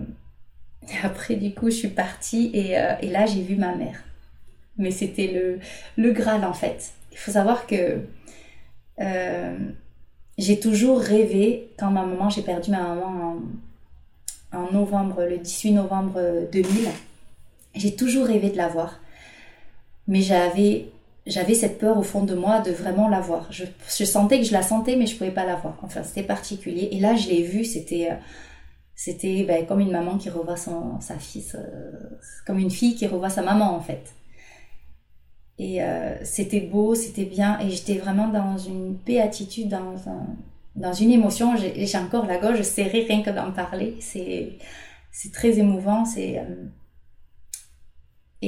après, 1.03 1.35
du 1.35 1.53
coup, 1.55 1.71
je 1.71 1.77
suis 1.77 1.89
partie 1.89 2.51
et, 2.55 2.79
euh, 2.79 2.95
et 3.03 3.09
là, 3.09 3.27
j'ai 3.27 3.43
vu 3.43 3.57
ma 3.57 3.75
mère. 3.75 4.05
Mais 4.79 4.93
c'était 4.93 5.27
le, 5.27 5.59
le 5.97 6.13
Graal, 6.13 6.45
en 6.45 6.53
fait. 6.53 6.93
Il 7.11 7.19
faut 7.19 7.33
savoir 7.33 7.67
que 7.67 8.01
j'ai 10.39 10.61
toujours 10.61 11.01
rêvé, 11.01 11.73
quand 11.79 11.91
ma 11.91 12.05
maman, 12.05 12.31
j'ai 12.31 12.43
perdu 12.43 12.71
ma 12.71 12.83
maman 12.83 13.39
en, 14.53 14.59
en 14.59 14.73
novembre, 14.73 15.25
le 15.25 15.39
18 15.39 15.73
novembre 15.73 16.21
2000, 16.53 16.89
j'ai 17.77 17.95
toujours 17.95 18.27
rêvé 18.27 18.51
de 18.51 18.57
la 18.57 18.69
voir. 18.69 19.01
Mais 20.09 20.21
j'avais 20.21 20.87
j'avais 21.27 21.55
cette 21.55 21.79
peur 21.79 21.99
au 21.99 22.03
fond 22.03 22.25
de 22.25 22.35
moi 22.35 22.61
de 22.61 22.71
vraiment 22.71 23.09
la 23.09 23.21
voir. 23.21 23.51
Je, 23.51 23.65
sentais 24.05 24.39
que 24.39 24.45
je 24.45 24.53
la 24.53 24.63
sentais, 24.63 24.97
mais 24.97 25.07
je 25.07 25.17
pouvais 25.17 25.33
pas 25.33 25.45
la 25.45 25.57
voir. 25.57 25.77
Enfin, 25.83 26.03
c'était 26.05 26.23
particulier. 26.23 26.89
Et 26.93 27.01
là, 27.01 27.17
je 27.17 27.29
l'ai 27.29 27.43
vue, 27.43 27.65
c'était, 27.65 28.11
euh, 28.13 28.15
c'était 28.95 29.43
ben, 29.43 29.67
comme 29.67 29.81
une 29.81 29.91
maman 29.91 30.19
qui 30.19 30.31
revoit 30.31 30.57
son, 30.57 31.01
sa 31.01 31.19
fille, 31.19 31.45
comme 32.47 32.59
une 32.59 32.71
fille 32.71 32.95
qui 32.95 33.07
revoit 33.07 33.31
sa 33.31 33.43
maman, 33.43 33.75
en 33.75 33.81
fait. 33.81 34.15
Et 35.59 35.83
euh, 35.83 36.17
c'était 36.25 36.61
beau, 36.61 36.95
c'était 36.95 37.25
bien, 37.25 37.59
et 37.61 37.71
j'étais 37.71 37.99
vraiment 37.99 38.29
dans 38.29 38.59
une 38.59 38.95
béatitude, 38.95 39.69
dans, 39.69 39.95
dans 40.77 40.93
une 40.93 41.11
émotion. 41.11 41.57
J'ai 41.57 41.99
encore 41.99 42.27
la 42.27 42.39
gorge 42.39 42.63
serrée 42.63 43.05
rien 43.09 43.23
que 43.23 43.31
d'en 43.31 43.51
parler. 43.51 43.97
C'est, 44.01 44.59
c'est 45.11 45.33
très 45.33 45.59
émouvant. 45.59 46.05
C'est, 46.05 46.39
euh, 46.39 46.45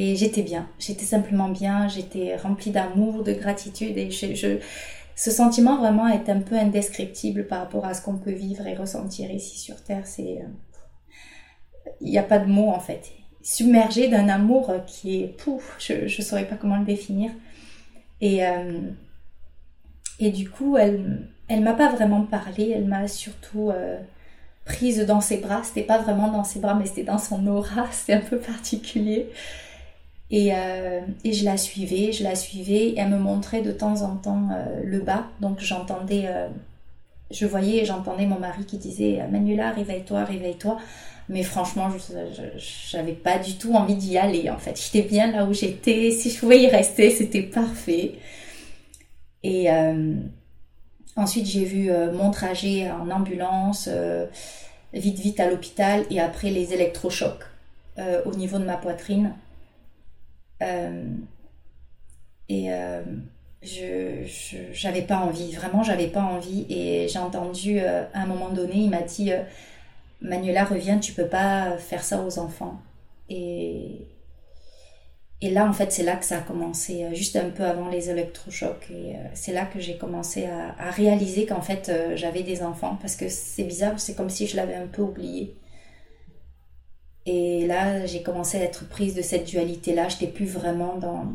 et 0.01 0.15
j'étais 0.15 0.43
bien, 0.43 0.69
j'étais 0.79 1.05
simplement 1.05 1.49
bien, 1.49 1.89
j'étais 1.89 2.37
remplie 2.37 2.71
d'amour, 2.71 3.25
de 3.25 3.33
gratitude 3.33 3.99
et 3.99 4.11
ce 4.13 5.31
sentiment 5.33 5.77
vraiment 5.79 6.07
est 6.07 6.29
un 6.29 6.39
peu 6.39 6.55
indescriptible 6.55 7.49
par 7.49 7.59
rapport 7.59 7.85
à 7.85 7.95
ce 7.95 8.03
qu'on 8.03 8.17
peut 8.17 8.31
vivre 8.31 8.65
et 8.69 8.77
ressentir 8.77 9.29
ici 9.33 9.59
sur 9.59 9.83
Terre. 9.83 10.05
Euh, 10.21 10.43
il 12.01 12.11
n'y 12.13 12.17
a 12.17 12.23
pas 12.23 12.39
de 12.39 12.47
mots 12.47 12.69
en 12.69 12.79
fait. 12.79 13.11
Submergé 13.43 14.07
d'un 14.07 14.29
amour 14.29 14.73
qui 14.87 15.21
est 15.21 15.37
pouf, 15.37 15.75
je 15.81 16.05
ne 16.05 16.25
saurais 16.25 16.47
pas 16.47 16.55
comment 16.55 16.79
le 16.79 16.85
définir. 16.85 17.33
Et, 18.21 18.47
euh, 18.47 18.79
et 20.21 20.31
du 20.31 20.49
coup, 20.49 20.77
elle, 20.77 21.27
elle 21.49 21.63
m'a 21.63 21.75
pas 21.75 21.91
vraiment 21.91 22.23
parlé, 22.23 22.71
elle 22.71 22.87
m'a 22.87 23.09
surtout 23.09 23.71
euh, 23.71 23.99
prise 24.65 25.05
dans 25.07 25.21
ses 25.21 25.39
bras. 25.39 25.65
C'était 25.65 25.83
pas 25.83 25.99
vraiment 25.99 26.31
dans 26.31 26.45
ses 26.45 26.61
bras, 26.61 26.75
mais 26.75 26.87
c'était 26.87 27.03
dans 27.03 27.19
son 27.19 27.45
aura. 27.49 27.89
C'était 27.91 28.13
un 28.13 28.21
peu 28.21 28.39
particulier. 28.39 29.33
Et, 30.31 30.51
euh, 30.53 31.01
et, 31.25 31.33
je 31.33 31.45
la 31.45 31.57
suivais, 31.57 32.13
je 32.13 32.23
la 32.23 32.35
suivais. 32.35 32.89
Et 32.89 32.99
elle 32.99 33.09
me 33.09 33.19
montrait 33.19 33.63
de 33.63 33.73
temps 33.73 34.03
en 34.03 34.17
temps 34.17 34.49
euh, 34.53 34.83
le 34.85 35.01
bas. 35.01 35.27
Donc 35.41 35.61
j'entendais, 35.61 36.25
euh, 36.27 36.49
je 37.31 37.47
voyais 37.47 37.83
et 37.83 37.85
j'entendais 37.85 38.27
mon 38.27 38.39
mari 38.39 38.65
qui 38.65 38.77
disait 38.79 39.21
Manuela, 39.31 39.73
réveille-toi, 39.73 40.25
réveille-toi. 40.25 40.79
Mais 41.31 41.43
franchement, 41.43 41.91
je 41.91 42.97
n'avais 42.97 43.13
pas 43.13 43.39
du 43.39 43.59
tout 43.59 43.75
envie 43.75 43.97
d'y 43.97 44.17
aller 44.17 44.49
en 44.49 44.59
fait. 44.59 44.81
J'étais 44.83 45.07
bien 45.07 45.31
là 45.31 45.45
où 45.45 45.53
j'étais. 45.53 46.11
Si 46.11 46.31
je 46.31 46.39
pouvais 46.41 46.63
y 46.63 46.69
rester, 46.69 47.11
c'était 47.11 47.43
parfait. 47.43 48.15
Et 49.43 49.69
ensuite, 51.17 51.45
j'ai 51.45 51.67
vu 51.67 51.91
mon 52.15 52.31
trajet 52.31 52.91
en 52.91 53.11
ambulance, 53.11 53.91
vite, 54.95 55.19
vite 55.19 55.39
à 55.39 55.51
l'hôpital 55.51 56.07
et 56.11 56.19
après 56.19 56.49
les 56.49 56.73
électrochocs 56.73 57.45
au 58.25 58.35
niveau 58.35 58.59
de 58.59 58.65
ma 58.65 58.79
poitrine. 58.79 59.35
Euh, 60.63 61.05
et 62.49 62.73
euh, 62.73 63.03
je 63.63 64.25
j'avais 64.73 65.03
pas 65.03 65.19
envie, 65.19 65.53
vraiment 65.53 65.83
j'avais 65.83 66.09
pas 66.09 66.23
envie. 66.23 66.67
Et 66.69 67.09
j'ai 67.09 67.19
entendu 67.19 67.81
euh, 67.81 68.05
à 68.15 68.23
un 68.23 68.27
moment 68.27 68.51
donné, 68.51 68.77
il 68.77 68.91
m'a 68.91 69.03
dit 69.03 69.33
Manuela, 70.21 70.65
reviens, 70.65 70.99
tu 70.99 71.13
peux 71.13 71.27
pas 71.29 71.77
faire 71.79 72.03
ça 72.03 72.23
aux 72.23 72.39
enfants. 72.39 72.81
Et, 73.29 74.07
et 75.41 75.51
là, 75.51 75.67
en 75.67 75.73
fait, 75.73 75.93
c'est 75.93 76.03
là 76.03 76.17
que 76.17 76.25
ça 76.25 76.39
a 76.39 76.41
commencé, 76.41 77.07
juste 77.15 77.37
un 77.37 77.51
peu 77.51 77.65
avant 77.65 77.89
les 77.89 78.11
électrochocs. 78.11 78.91
Et 78.91 79.15
c'est 79.35 79.53
là 79.53 79.67
que 79.67 79.81
j'ai 79.81 79.97
commencé 79.99 80.47
à, 80.47 80.75
à 80.79 80.91
réaliser 80.91 81.47
qu'en 81.47 81.61
fait, 81.61 81.93
j'avais 82.17 82.43
des 82.43 82.63
enfants. 82.63 82.99
Parce 83.01 83.17
que 83.17 83.29
c'est 83.29 83.65
bizarre, 83.65 84.01
c'est 84.01 84.15
comme 84.15 84.31
si 84.31 84.47
je 84.47 84.57
l'avais 84.57 84.75
un 84.75 84.87
peu 84.87 85.03
oublié. 85.03 85.55
Et 87.31 87.67
là, 87.67 88.07
j'ai 88.07 88.23
commencé 88.23 88.57
à 88.57 88.63
être 88.63 88.89
prise 88.89 89.15
de 89.15 89.21
cette 89.21 89.45
dualité-là. 89.45 90.09
Je 90.09 90.15
n'étais 90.15 90.29
plus 90.29 90.47
vraiment 90.47 90.97
dans, 90.97 91.27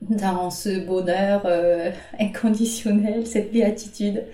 dans 0.00 0.50
ce 0.50 0.84
bonheur 0.84 1.42
euh, 1.44 1.92
inconditionnel, 2.18 3.24
cette 3.28 3.52
béatitude. 3.52 4.24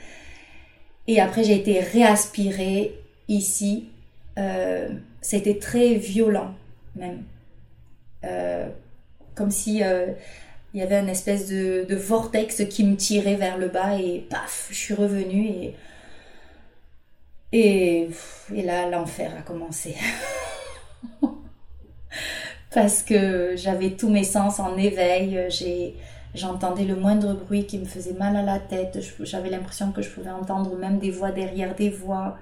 Et 1.07 1.21
après, 1.21 1.45
j'ai 1.45 1.55
été 1.55 1.81
réaspirée 1.81 2.99
ici. 3.29 3.91
Euh, 4.39 4.89
c'était 5.21 5.59
très 5.59 5.97
violent, 5.97 6.55
même. 6.97 7.25
Euh, 8.25 8.71
comme 9.35 9.51
si 9.51 9.81
il 9.81 10.81
y 10.81 10.83
avait 10.83 10.99
une 10.99 11.11
espèce 11.11 11.47
de, 11.51 11.85
de, 11.87 11.95
vortex 11.95 12.65
qui 12.71 12.85
me 12.85 12.97
tirait 12.97 13.37
vers 13.37 13.59
le 13.59 13.69
bas 13.69 14.01
et 14.01 14.27
paf, 14.31 14.69
je 14.71 14.77
suis 14.77 14.95
revenue 14.95 15.47
et 15.47 15.75
et, 17.53 18.11
là, 18.51 18.89
l'enfer 18.89 19.33
a 19.39 19.43
commencé. 19.43 19.95
Parce 22.75 23.03
que 23.03 23.55
j'avais 23.57 23.91
tous 23.93 24.11
mes 24.11 24.25
sens 24.25 24.61
en 24.61 24.77
éveil, 24.77 25.49
j'entendais 26.35 26.85
le 26.85 26.97
moindre 26.97 27.33
bruit 27.33 27.65
qui 27.65 27.79
me 27.79 27.87
faisait 27.87 28.13
mal 28.13 28.37
à 28.37 28.43
la 28.43 28.59
tête, 28.59 28.99
j'avais 29.21 29.49
l'impression 29.49 29.91
que 29.91 30.03
je 30.03 30.11
pouvais 30.11 30.31
entendre 30.31 30.77
même 30.77 30.99
des 30.99 31.11
voix 31.11 31.33
derrière 31.33 31.75
des 31.75 31.89
voix, 31.89 32.37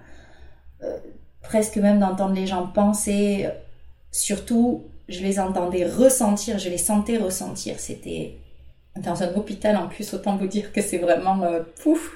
euh, 0.83 0.99
presque 1.43 1.77
même 1.77 2.01
d'entendre 2.01 2.35
les 2.35 2.47
gens 2.47 2.67
penser. 2.67 3.49
Surtout, 4.11 4.85
je 5.09 5.21
les 5.21 5.39
entendais 5.39 5.87
ressentir, 5.87 6.59
je 6.59 6.69
les 6.69 6.79
sentais 6.79 7.19
ressentir. 7.19 7.79
C'était 7.79 8.37
dans 8.97 9.23
un 9.23 9.33
hôpital 9.35 9.77
en 9.77 9.89
plus, 9.89 10.13
autant 10.15 10.37
vous 10.37 10.49
dire 10.49 10.73
que 10.73 10.81
c'est 10.83 10.99
vraiment 10.99 11.43
euh, 11.43 11.61
pouf, 11.83 12.13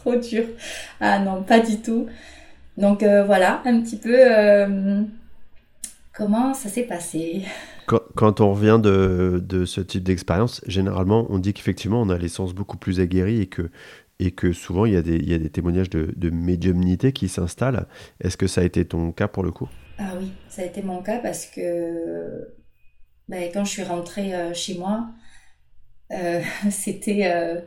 trop 0.00 0.16
dur. 0.16 0.44
Ah 1.00 1.18
non, 1.18 1.42
pas 1.42 1.60
du 1.60 1.80
tout. 1.80 2.08
Donc 2.76 3.02
euh, 3.02 3.24
voilà, 3.24 3.62
un 3.66 3.80
petit 3.82 3.96
peu 3.96 4.14
euh, 4.16 5.02
comment 6.14 6.54
ça 6.54 6.68
s'est 6.68 6.84
passé. 6.84 7.42
Quand, 8.14 8.40
on 8.40 8.52
revient 8.52 8.78
de, 8.80 9.42
de 9.44 9.64
ce 9.64 9.80
type 9.80 10.04
d'expérience, 10.04 10.62
généralement, 10.66 11.26
on 11.28 11.40
dit 11.40 11.52
qu'effectivement, 11.52 12.00
on 12.00 12.08
a 12.08 12.18
les 12.18 12.28
sens 12.28 12.54
beaucoup 12.54 12.76
plus 12.76 13.00
aguerris 13.00 13.40
et 13.40 13.46
que, 13.48 13.68
et 14.20 14.30
que 14.30 14.52
souvent, 14.52 14.86
il 14.86 14.92
y 14.92 14.96
a 14.96 15.02
des, 15.02 15.16
il 15.16 15.28
y 15.28 15.34
a 15.34 15.38
des 15.38 15.50
témoignages 15.50 15.90
de, 15.90 16.14
de 16.16 16.30
médiumnité 16.30 17.12
qui 17.12 17.28
s'installent. 17.28 17.86
Est-ce 18.20 18.36
que 18.36 18.46
ça 18.46 18.60
a 18.60 18.64
été 18.64 18.84
ton 18.84 19.10
cas 19.10 19.26
pour 19.26 19.42
le 19.42 19.50
coup? 19.50 19.68
Ah 19.98 20.12
oui, 20.20 20.30
ça 20.48 20.62
a 20.62 20.66
été 20.66 20.82
mon 20.82 21.02
cas 21.02 21.18
parce 21.18 21.46
que 21.46 22.48
ben, 23.28 23.50
quand 23.52 23.64
je 23.64 23.70
suis 23.70 23.82
rentrée 23.82 24.34
euh, 24.34 24.54
chez 24.54 24.78
moi, 24.78 25.08
c'était... 26.70 27.64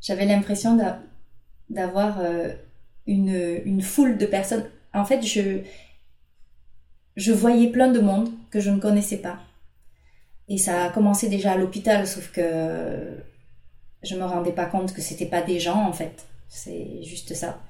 J'avais 0.00 0.26
l'impression 0.26 0.74
d'avoir 0.76 0.98
euh, 1.76 2.52
une, 3.06 3.60
une, 3.64 3.82
foule 3.82 4.18
de 4.18 4.26
personnes. 4.26 4.64
En 4.94 5.04
fait, 5.04 5.22
je, 5.22 5.60
je 7.16 7.32
voyais 7.32 7.68
plein 7.68 7.88
de 7.88 8.00
monde 8.00 8.30
que 8.50 8.60
je 8.60 8.70
ne 8.70 8.80
connaissais 8.80 9.18
pas. 9.18 9.38
Et 10.48 10.58
ça 10.58 10.84
a 10.84 10.90
commencé 10.90 11.28
déjà 11.28 11.52
à 11.52 11.56
l'hôpital, 11.56 12.06
sauf 12.06 12.30
que 12.32 13.16
je 14.02 14.16
me 14.16 14.24
rendais 14.24 14.52
pas 14.52 14.66
compte 14.66 14.92
que 14.92 15.00
c'était 15.00 15.26
pas 15.26 15.42
des 15.42 15.60
gens 15.60 15.86
en 15.86 15.92
fait. 15.92 16.26
C'est 16.48 17.02
juste 17.02 17.34
ça. 17.34 17.60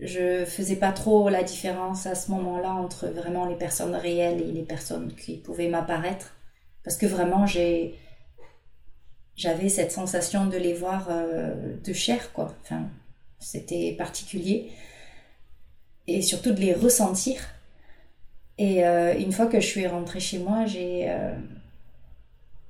Je 0.00 0.44
faisais 0.44 0.76
pas 0.76 0.92
trop 0.92 1.28
la 1.28 1.44
différence 1.44 2.06
à 2.06 2.14
ce 2.14 2.30
moment-là 2.32 2.72
entre 2.72 3.06
vraiment 3.06 3.46
les 3.46 3.54
personnes 3.54 3.94
réelles 3.94 4.40
et 4.40 4.52
les 4.52 4.62
personnes 4.62 5.14
qui 5.14 5.36
pouvaient 5.36 5.68
m'apparaître. 5.68 6.34
Parce 6.82 6.96
que 6.96 7.06
vraiment, 7.06 7.46
j'ai, 7.46 7.94
j'avais 9.36 9.68
cette 9.68 9.92
sensation 9.92 10.46
de 10.46 10.56
les 10.56 10.74
voir 10.74 11.06
euh, 11.10 11.76
de 11.84 11.92
chair, 11.92 12.32
quoi. 12.32 12.52
Enfin, 12.62 12.88
c'était 13.42 13.92
particulier. 13.92 14.70
Et 16.06 16.22
surtout 16.22 16.52
de 16.52 16.60
les 16.60 16.74
ressentir. 16.74 17.40
Et 18.58 18.84
euh, 18.84 19.14
une 19.18 19.32
fois 19.32 19.46
que 19.46 19.60
je 19.60 19.66
suis 19.66 19.86
rentrée 19.86 20.20
chez 20.20 20.38
moi, 20.38 20.66
j'ai 20.66 21.06
euh, 21.08 21.34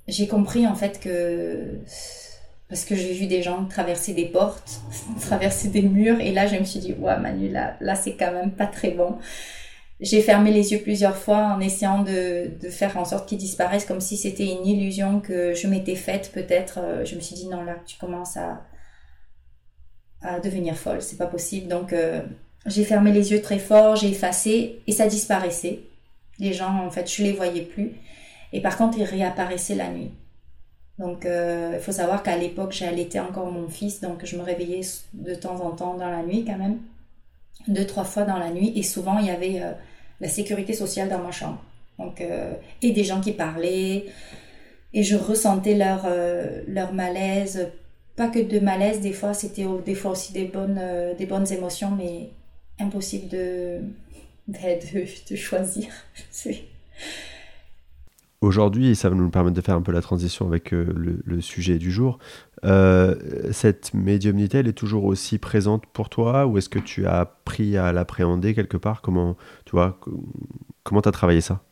j'ai 0.09 0.27
compris 0.27 0.67
en 0.67 0.75
fait 0.75 1.01
que 1.01 1.79
parce 2.69 2.85
que 2.85 2.95
j'ai 2.95 3.13
vu 3.13 3.27
des 3.27 3.43
gens 3.43 3.65
traverser 3.67 4.15
des 4.15 4.27
portes, 4.27 4.81
traverser 5.21 5.69
des 5.69 5.83
murs, 5.83 6.21
et 6.21 6.33
là 6.33 6.47
je 6.47 6.57
me 6.57 6.65
suis 6.65 6.81
dit 6.81 6.93
ouais 6.95 7.19
Manu 7.19 7.49
là 7.49 7.77
là 7.81 7.95
c'est 7.95 8.15
quand 8.15 8.33
même 8.33 8.53
pas 8.53 8.67
très 8.67 8.91
bon. 8.93 9.19
J'ai 10.01 10.21
fermé 10.21 10.51
les 10.51 10.73
yeux 10.73 10.81
plusieurs 10.81 11.17
fois 11.17 11.55
en 11.57 11.61
essayant 11.61 12.03
de, 12.03 12.51
de 12.61 12.69
faire 12.71 12.97
en 12.97 13.05
sorte 13.05 13.29
qu'ils 13.29 13.39
disparaissent 13.39 13.85
comme 13.85 14.01
si 14.01 14.17
c'était 14.17 14.47
une 14.47 14.67
illusion 14.67 15.21
que 15.21 15.55
je 15.55 15.69
m'étais 15.69 15.95
faite 15.95 16.33
peut-être. 16.33 16.79
Euh, 16.81 17.05
je 17.05 17.15
me 17.15 17.21
suis 17.21 17.37
dit 17.37 17.47
non 17.49 17.63
là 17.65 17.77
tu 17.87 17.97
commences 17.99 18.37
à 18.37 18.63
devenir 20.43 20.77
folle, 20.77 21.03
c'est 21.03 21.19
pas 21.19 21.27
possible. 21.27 21.69
Donc 21.69 21.93
euh, 21.93 22.23
j'ai 22.67 22.85
fermé 22.85 23.13
les 23.13 23.33
yeux 23.33 23.43
très 23.43 23.59
fort, 23.59 23.97
j'ai 23.97 24.09
effacé 24.09 24.81
et 24.87 24.93
ça 24.93 25.07
disparaissait. 25.07 25.81
Les 26.39 26.53
gens, 26.53 26.85
en 26.85 26.91
fait, 26.91 27.11
je 27.13 27.23
les 27.23 27.33
voyais 27.33 27.63
plus. 27.63 27.93
Et 28.53 28.61
par 28.61 28.77
contre, 28.77 28.99
ils 28.99 29.05
réapparaissaient 29.05 29.75
la 29.75 29.89
nuit. 29.89 30.11
Donc 30.99 31.25
euh, 31.25 31.73
il 31.75 31.81
faut 31.81 31.93
savoir 31.93 32.23
qu'à 32.23 32.37
l'époque, 32.37 32.73
j'allaitais 32.73 33.19
encore 33.19 33.51
mon 33.51 33.69
fils, 33.69 34.01
donc 34.01 34.25
je 34.25 34.37
me 34.37 34.43
réveillais 34.43 34.83
de 35.15 35.35
temps 35.35 35.61
en 35.61 35.71
temps 35.71 35.95
dans 35.95 36.11
la 36.11 36.23
nuit 36.23 36.45
quand 36.45 36.59
même, 36.59 36.79
deux, 37.67 37.87
trois 37.87 38.05
fois 38.05 38.25
dans 38.25 38.39
la 38.39 38.51
nuit. 38.51 38.73
Et 38.77 38.83
souvent, 38.83 39.19
il 39.19 39.27
y 39.27 39.31
avait 39.31 39.61
euh, 39.61 39.73
la 40.21 40.29
sécurité 40.29 40.73
sociale 40.73 41.09
dans 41.09 41.19
ma 41.19 41.33
chambre. 41.33 41.63
Donc, 41.99 42.23
et 42.81 42.91
des 42.91 43.05
gens 43.05 43.21
qui 43.21 43.33
parlaient. 43.33 44.07
Et 44.95 45.03
je 45.03 45.15
ressentais 45.15 45.75
leur, 45.75 46.07
leur 46.67 46.93
malaise 46.93 47.71
pas 48.17 48.29
que 48.29 48.39
de 48.39 48.61
malaise, 48.61 49.01
des 49.01 49.13
fois 49.13 49.35
c'était 49.35 49.67
des 49.85 49.95
fois 49.95 50.13
aussi 50.13 50.33
des 50.33 50.45
bonnes, 50.45 50.79
euh, 50.81 51.15
des 51.15 51.27
bonnes 51.27 51.51
émotions, 51.53 51.91
mais 51.91 52.31
impossible 52.79 53.29
de, 53.29 53.81
de, 54.49 55.31
de 55.31 55.37
choisir. 55.37 55.87
Aujourd'hui, 58.43 58.97
ça 58.97 59.09
va 59.09 59.15
nous 59.15 59.31
permettre 59.31 59.55
de 59.55 59.61
faire 59.61 59.77
un 59.77 59.83
peu 59.83 59.93
la 59.93 60.01
transition 60.01 60.49
avec 60.49 60.75
euh, 60.75 60.93
le, 61.25 61.41
sujet 61.41 61.79
du 61.79 61.93
jour. 61.93 62.19
Euh, 62.65 63.15
cette 63.53 63.95
médiumnité, 63.95 64.59
elle 64.59 64.67
est 64.67 64.73
toujours 64.73 65.05
aussi 65.05 65.39
présente 65.39 65.87
pour 65.87 66.09
toi 66.09 66.45
ou 66.47 66.59
est-ce 66.59 66.69
que 66.69 66.81
tu 66.81 67.07
as 67.07 67.21
appris 67.21 67.77
à 67.77 67.93
l'appréhender 67.93 68.53
quelque 68.53 68.77
part? 68.77 69.01
Comment 69.01 69.37
tu 69.65 69.77
vois 69.77 70.01
Comment 70.83 71.03
tu 71.03 71.09
as 71.09 71.13
travaillé 71.13 71.41
ça? 71.41 71.63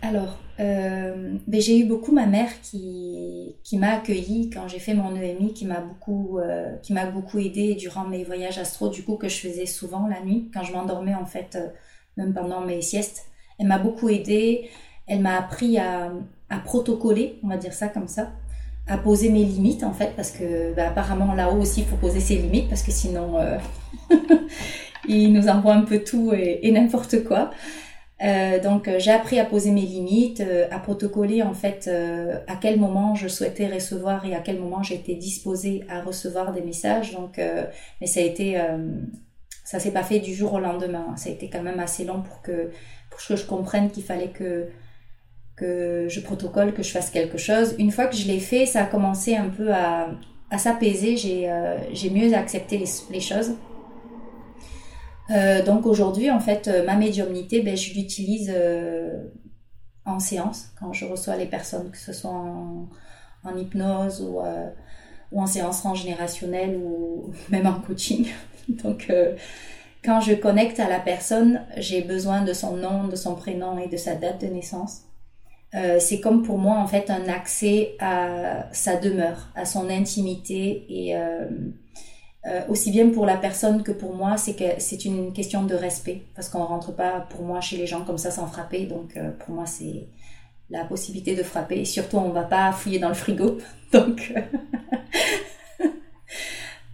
Alors, 0.00 0.38
euh, 0.58 1.34
ben, 1.46 1.60
j'ai 1.60 1.78
eu 1.78 1.84
beaucoup 1.84 2.12
ma 2.12 2.26
mère 2.26 2.48
qui, 2.62 3.56
qui 3.62 3.76
m'a 3.76 3.92
accueillie 3.96 4.48
quand 4.50 4.68
j'ai 4.68 4.78
fait 4.78 4.94
mon 4.94 5.14
EMI, 5.14 5.52
qui 5.52 5.66
m'a 5.66 5.80
beaucoup, 5.80 6.38
euh, 6.38 6.76
beaucoup 7.12 7.38
aidée 7.38 7.74
durant 7.74 8.04
mes 8.04 8.24
voyages 8.24 8.58
astro, 8.58 8.88
du 8.88 9.02
coup 9.02 9.16
que 9.16 9.28
je 9.28 9.36
faisais 9.36 9.66
souvent 9.66 10.06
la 10.06 10.20
nuit, 10.22 10.50
quand 10.54 10.62
je 10.62 10.72
m'endormais 10.72 11.14
en 11.14 11.26
fait, 11.26 11.56
euh, 11.56 11.68
même 12.16 12.32
pendant 12.32 12.62
mes 12.62 12.80
siestes. 12.80 13.26
Elle 13.58 13.66
m'a 13.66 13.78
beaucoup 13.78 14.08
aidée, 14.08 14.70
elle 15.06 15.20
m'a 15.20 15.36
appris 15.36 15.78
à, 15.78 16.12
à 16.48 16.58
protocoler, 16.58 17.38
on 17.42 17.48
va 17.48 17.58
dire 17.58 17.74
ça 17.74 17.88
comme 17.88 18.08
ça, 18.08 18.32
à 18.86 18.96
poser 18.96 19.28
mes 19.30 19.44
limites 19.44 19.84
en 19.84 19.92
fait, 19.92 20.14
parce 20.16 20.30
que 20.30 20.74
ben, 20.74 20.88
apparemment 20.88 21.34
là-haut 21.34 21.60
aussi 21.60 21.80
il 21.80 21.86
faut 21.86 21.96
poser 21.96 22.20
ses 22.20 22.36
limites, 22.36 22.68
parce 22.70 22.82
que 22.82 22.92
sinon 22.92 23.34
il 25.08 25.32
nous 25.32 25.48
envoie 25.48 25.74
un 25.74 25.82
peu 25.82 26.02
tout 26.02 26.32
et 26.34 26.70
n'importe 26.70 27.24
quoi. 27.24 27.50
Euh, 28.24 28.58
donc 28.60 28.88
euh, 28.88 28.98
j'ai 28.98 29.10
appris 29.10 29.38
à 29.38 29.44
poser 29.44 29.70
mes 29.70 29.82
limites, 29.82 30.40
euh, 30.40 30.66
à 30.70 30.78
protocoler 30.78 31.42
en 31.42 31.52
fait 31.52 31.88
à 32.46 32.56
quel 32.56 32.80
moment 32.80 33.14
je 33.14 33.28
souhaitais 33.28 33.66
recevoir 33.66 34.24
et 34.24 34.34
à 34.34 34.40
quel 34.40 34.58
moment 34.58 34.82
j'étais 34.82 35.14
disposée 35.14 35.84
à 35.88 36.00
recevoir 36.00 36.52
des 36.52 36.62
messages. 36.62 37.12
Donc, 37.12 37.38
mais 38.00 38.06
ça 38.06 38.20
a 38.20 38.22
été 38.22 38.58
ça 39.64 39.80
s'est 39.80 39.92
pas 39.92 40.04
fait 40.04 40.20
du 40.20 40.34
jour 40.34 40.54
au 40.54 40.60
lendemain. 40.60 41.16
Ça 41.16 41.28
a 41.28 41.32
été 41.32 41.50
quand 41.50 41.62
même 41.62 41.80
assez 41.80 42.04
long 42.04 42.22
pour 42.22 42.40
que, 42.40 42.70
pour 43.10 43.20
que 43.20 43.34
je 43.36 43.44
comprenne 43.44 43.90
qu'il 43.90 44.04
fallait 44.04 44.28
que, 44.30 44.68
que 45.56 46.06
je 46.08 46.20
protocole, 46.20 46.72
que 46.72 46.84
je 46.84 46.90
fasse 46.90 47.10
quelque 47.10 47.36
chose. 47.36 47.74
Une 47.78 47.90
fois 47.90 48.06
que 48.06 48.14
je 48.16 48.28
l'ai 48.28 48.38
fait, 48.38 48.64
ça 48.64 48.84
a 48.84 48.86
commencé 48.86 49.34
un 49.34 49.48
peu 49.48 49.72
à, 49.72 50.10
à 50.50 50.58
s'apaiser. 50.58 51.16
J'ai 51.16 51.52
j'ai 51.92 52.10
mieux 52.10 52.32
accepté 52.34 52.78
les, 52.78 52.88
les 53.10 53.20
choses. 53.20 53.52
Euh, 55.30 55.62
donc 55.64 55.86
aujourd'hui, 55.86 56.30
en 56.30 56.40
fait, 56.40 56.70
ma 56.86 56.96
médiumnité, 56.96 57.62
ben, 57.62 57.76
je 57.76 57.94
l'utilise 57.94 58.52
euh, 58.54 59.24
en 60.06 60.20
séance 60.20 60.70
quand 60.78 60.92
je 60.92 61.04
reçois 61.04 61.36
les 61.36 61.46
personnes, 61.46 61.90
que 61.90 61.98
ce 61.98 62.12
soit 62.12 62.30
en, 62.30 62.88
hypnose 63.56 64.22
ou, 64.22 64.40
euh, 64.40 64.70
en 65.34 65.46
séance 65.46 65.80
transgénérationnelle 65.80 66.76
ou 66.76 67.32
même 67.50 67.66
en 67.66 67.80
coaching. 67.80 68.28
Donc, 68.68 69.06
euh, 69.10 69.34
quand 70.04 70.20
je 70.20 70.34
connecte 70.34 70.80
à 70.80 70.88
la 70.88 71.00
personne, 71.00 71.62
j'ai 71.76 72.00
besoin 72.00 72.42
de 72.42 72.52
son 72.52 72.76
nom, 72.76 73.08
de 73.08 73.16
son 73.16 73.34
prénom 73.34 73.78
et 73.78 73.88
de 73.88 73.96
sa 73.96 74.14
date 74.14 74.40
de 74.40 74.46
naissance. 74.46 75.02
Euh, 75.74 75.98
c'est 75.98 76.20
comme 76.20 76.44
pour 76.44 76.58
moi 76.58 76.76
en 76.76 76.86
fait 76.86 77.10
un 77.10 77.28
accès 77.28 77.96
à 77.98 78.72
sa 78.72 78.96
demeure, 78.96 79.48
à 79.56 79.64
son 79.64 79.90
intimité 79.90 80.86
et 80.88 81.16
euh, 82.46 82.50
euh, 82.50 82.62
aussi 82.68 82.90
bien 82.90 83.10
pour 83.10 83.26
la 83.26 83.36
personne 83.36 83.82
que 83.82 83.92
pour 83.92 84.14
moi, 84.14 84.36
c'est 84.36 84.54
que 84.54 84.64
c'est 84.78 85.04
une 85.04 85.32
question 85.32 85.64
de 85.64 85.74
respect 85.74 86.22
parce 86.34 86.48
qu'on 86.48 86.64
rentre 86.64 86.94
pas 86.94 87.26
pour 87.30 87.42
moi 87.42 87.60
chez 87.60 87.76
les 87.76 87.86
gens 87.86 88.04
comme 88.04 88.18
ça 88.18 88.30
sans 88.30 88.46
frapper. 88.46 88.86
Donc 88.86 89.16
euh, 89.16 89.30
pour 89.30 89.54
moi 89.54 89.66
c'est 89.66 90.08
la 90.70 90.84
possibilité 90.84 91.36
de 91.36 91.42
frapper 91.42 91.80
et 91.80 91.84
surtout 91.84 92.18
on 92.18 92.30
va 92.30 92.44
pas 92.44 92.72
fouiller 92.72 92.98
dans 92.98 93.08
le 93.08 93.14
frigo. 93.14 93.58
Donc 93.92 94.34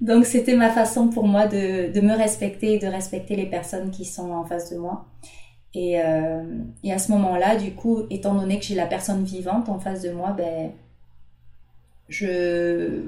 Donc 0.00 0.26
c'était 0.26 0.56
ma 0.56 0.70
façon 0.70 1.08
pour 1.08 1.28
moi 1.28 1.46
de, 1.46 1.92
de, 1.92 2.00
me 2.00 2.16
respecter 2.16 2.74
et 2.74 2.78
de 2.78 2.88
respecter 2.88 3.36
les 3.36 3.46
personnes 3.46 3.90
qui 3.90 4.04
sont 4.04 4.32
en 4.32 4.44
face 4.44 4.72
de 4.72 4.76
moi. 4.76 5.06
Et, 5.74 6.00
euh, 6.00 6.42
et 6.82 6.92
à 6.92 6.98
ce 6.98 7.12
moment-là, 7.12 7.56
du 7.56 7.72
coup, 7.72 8.02
étant 8.10 8.34
donné 8.34 8.58
que 8.58 8.64
j'ai 8.64 8.74
la 8.74 8.86
personne 8.86 9.24
vivante 9.24 9.68
en 9.68 9.78
face 9.78 10.02
de 10.02 10.10
moi, 10.10 10.34
ben, 10.36 10.72
je, 12.08 13.00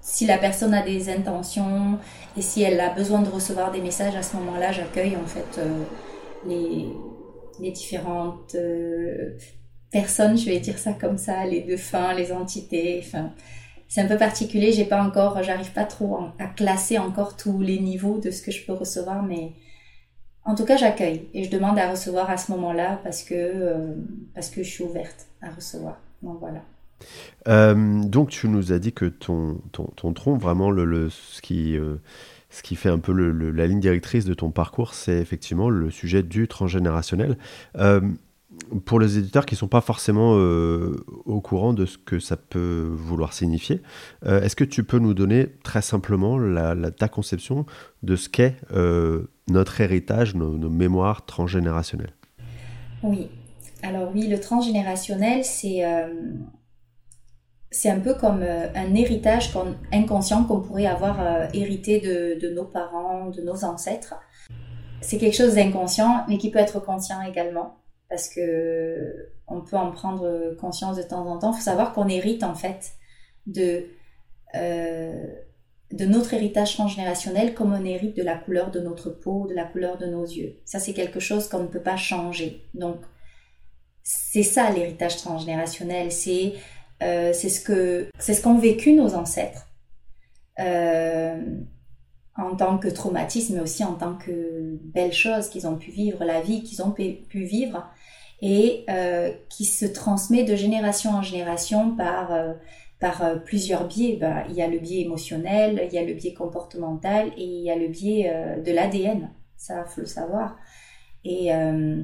si 0.00 0.26
la 0.26 0.38
personne 0.38 0.74
a 0.74 0.82
des 0.82 1.10
intentions 1.10 1.98
et 2.36 2.42
si 2.42 2.62
elle 2.62 2.80
a 2.80 2.90
besoin 2.90 3.22
de 3.22 3.28
recevoir 3.28 3.70
des 3.72 3.80
messages, 3.80 4.16
à 4.16 4.22
ce 4.22 4.36
moment-là, 4.36 4.72
j'accueille 4.72 5.16
en 5.16 5.26
fait 5.26 5.60
euh, 5.60 5.84
les, 6.46 7.70
différentes 7.70 8.54
euh, 8.54 9.36
personnes, 9.90 10.36
je 10.36 10.46
vais 10.46 10.60
dire 10.60 10.78
ça 10.78 10.92
comme 10.92 11.18
ça, 11.18 11.44
les 11.44 11.60
défunts, 11.60 12.14
les 12.14 12.32
entités, 12.32 13.02
enfin 13.04 13.32
c'est 13.88 14.02
un 14.02 14.06
peu 14.06 14.18
particulier. 14.18 14.70
J'ai 14.70 14.84
pas 14.84 15.02
encore, 15.02 15.42
j'arrive 15.42 15.72
pas 15.72 15.84
trop 15.84 16.18
à 16.38 16.46
classer 16.46 16.98
encore 16.98 17.36
tous 17.36 17.60
les 17.60 17.78
niveaux 17.80 18.18
de 18.18 18.30
ce 18.30 18.42
que 18.42 18.50
je 18.50 18.64
peux 18.64 18.74
recevoir, 18.74 19.22
mais 19.22 19.52
en 20.44 20.54
tout 20.54 20.64
cas, 20.64 20.76
j'accueille 20.76 21.28
et 21.34 21.44
je 21.44 21.50
demande 21.50 21.78
à 21.78 21.90
recevoir 21.90 22.30
à 22.30 22.36
ce 22.36 22.52
moment-là 22.52 23.00
parce 23.02 23.22
que 23.22 23.34
euh, 23.34 23.94
parce 24.34 24.50
que 24.50 24.62
je 24.62 24.70
suis 24.70 24.84
ouverte 24.84 25.26
à 25.42 25.50
recevoir. 25.50 26.00
Donc 26.22 26.38
voilà. 26.40 26.62
Euh, 27.48 28.02
donc 28.04 28.30
tu 28.30 28.48
nous 28.48 28.72
as 28.72 28.78
dit 28.78 28.92
que 28.92 29.06
ton 29.06 29.60
ton, 29.72 29.84
ton 29.96 30.12
tronc, 30.12 30.36
vraiment 30.36 30.70
le, 30.70 30.84
le 30.84 31.08
ce 31.10 31.40
qui 31.40 31.76
euh, 31.76 31.96
ce 32.50 32.62
qui 32.62 32.76
fait 32.76 32.88
un 32.88 32.98
peu 32.98 33.12
la 33.12 33.66
ligne 33.66 33.80
directrice 33.80 34.24
de 34.24 34.34
ton 34.34 34.50
parcours, 34.50 34.94
c'est 34.94 35.18
effectivement 35.18 35.68
le 35.68 35.90
sujet 35.90 36.22
du 36.22 36.48
transgénérationnel. 36.48 37.36
Euh, 37.76 38.00
pour 38.86 38.98
les 38.98 39.18
éditeurs 39.18 39.46
qui 39.46 39.54
ne 39.54 39.58
sont 39.58 39.68
pas 39.68 39.82
forcément 39.82 40.32
au 40.32 41.40
courant 41.40 41.74
de 41.74 41.86
ce 41.86 41.96
que 41.96 42.18
ça 42.18 42.36
peut 42.36 42.90
vouloir 42.92 43.32
signifier, 43.32 43.82
est-ce 44.26 44.56
que 44.56 44.64
tu 44.64 44.82
peux 44.82 44.98
nous 44.98 45.14
donner 45.14 45.46
très 45.62 45.80
simplement 45.80 46.38
la, 46.38 46.74
ta 46.90 47.08
conception 47.08 47.66
de 48.02 48.16
ce 48.16 48.28
qu'est 48.28 48.56
notre 49.48 49.80
héritage, 49.80 50.34
nos, 50.34 50.70
mémoires 50.70 51.24
transgénérationnelles? 51.24 52.14
Oui. 53.04 53.28
Alors 53.82 54.10
oui, 54.12 54.26
le 54.26 54.40
transgénérationnel, 54.40 55.44
c'est 55.44 55.84
c'est 57.70 57.90
un 57.90 58.00
peu 58.00 58.14
comme 58.14 58.42
un 58.42 58.94
héritage 58.94 59.52
inconscient 59.92 60.44
qu'on 60.44 60.60
pourrait 60.60 60.86
avoir 60.86 61.54
hérité 61.54 62.00
de, 62.00 62.50
nos 62.50 62.64
parents, 62.64 63.26
de 63.26 63.42
nos 63.42 63.64
ancêtres. 63.64 64.14
C'est 65.02 65.18
quelque 65.18 65.36
chose 65.36 65.54
d'inconscient, 65.54 66.24
mais 66.28 66.38
qui 66.38 66.50
peut 66.50 66.58
être 66.58 66.80
conscient 66.80 67.20
également 67.22 67.76
parce 68.08 68.28
que 68.28 69.30
on 69.46 69.60
peut 69.60 69.76
en 69.76 69.90
prendre 69.90 70.54
conscience 70.60 70.96
de 70.96 71.02
temps 71.02 71.26
en 71.26 71.38
temps. 71.38 71.52
Il 71.52 71.56
faut 71.56 71.62
savoir 71.62 71.92
qu'on 71.92 72.08
hérite 72.08 72.42
en 72.42 72.54
fait 72.54 72.92
de, 73.46 73.86
euh, 74.54 75.26
de 75.92 76.04
notre 76.04 76.34
héritage 76.34 76.74
transgénérationnel 76.74 77.54
comme 77.54 77.72
on 77.72 77.84
hérite 77.84 78.16
de 78.16 78.22
la 78.22 78.36
couleur 78.36 78.70
de 78.70 78.80
notre 78.80 79.10
peau, 79.10 79.46
de 79.46 79.54
la 79.54 79.64
couleur 79.64 79.98
de 79.98 80.06
nos 80.06 80.24
yeux. 80.24 80.60
Ça, 80.64 80.78
c'est 80.78 80.92
quelque 80.92 81.20
chose 81.20 81.48
qu'on 81.48 81.60
ne 81.60 81.66
peut 81.66 81.82
pas 81.82 81.96
changer. 81.96 82.68
Donc, 82.74 83.00
c'est 84.02 84.42
ça 84.42 84.70
l'héritage 84.70 85.16
transgénérationnel. 85.16 86.12
C'est 86.12 86.54
euh, 86.54 86.58
c'est 87.00 87.48
ce 87.48 87.60
que 87.60 88.08
c'est 88.18 88.34
ce 88.34 88.42
qu'ont 88.42 88.58
vécu 88.58 88.92
nos 88.92 89.14
ancêtres. 89.14 89.68
Euh, 90.58 91.36
en 92.38 92.54
tant 92.54 92.78
que 92.78 92.88
traumatisme, 92.88 93.56
mais 93.56 93.60
aussi 93.60 93.82
en 93.84 93.94
tant 93.94 94.14
que 94.14 94.78
belle 94.82 95.12
chose 95.12 95.48
qu'ils 95.48 95.66
ont 95.66 95.76
pu 95.76 95.90
vivre, 95.90 96.24
la 96.24 96.40
vie 96.40 96.62
qu'ils 96.62 96.82
ont 96.82 96.92
pu 96.92 97.44
vivre 97.44 97.84
et 98.40 98.84
euh, 98.88 99.32
qui 99.48 99.64
se 99.64 99.84
transmet 99.84 100.44
de 100.44 100.54
génération 100.54 101.10
en 101.10 101.22
génération 101.22 101.96
par, 101.96 102.32
euh, 102.32 102.52
par 103.00 103.24
euh, 103.24 103.36
plusieurs 103.36 103.88
biais. 103.88 104.16
Bah, 104.20 104.44
il 104.48 104.54
y 104.54 104.62
a 104.62 104.68
le 104.68 104.78
biais 104.78 105.00
émotionnel, 105.00 105.82
il 105.88 105.92
y 105.92 105.98
a 105.98 106.04
le 106.04 106.14
biais 106.14 106.32
comportemental 106.32 107.32
et 107.36 107.44
il 107.44 107.64
y 107.64 107.70
a 107.70 107.76
le 107.76 107.88
biais 107.88 108.30
euh, 108.32 108.62
de 108.62 108.70
l'ADN. 108.70 109.30
Ça, 109.56 109.84
faut 109.84 110.02
le 110.02 110.06
savoir. 110.06 110.56
Et, 111.24 111.52
euh, 111.52 112.00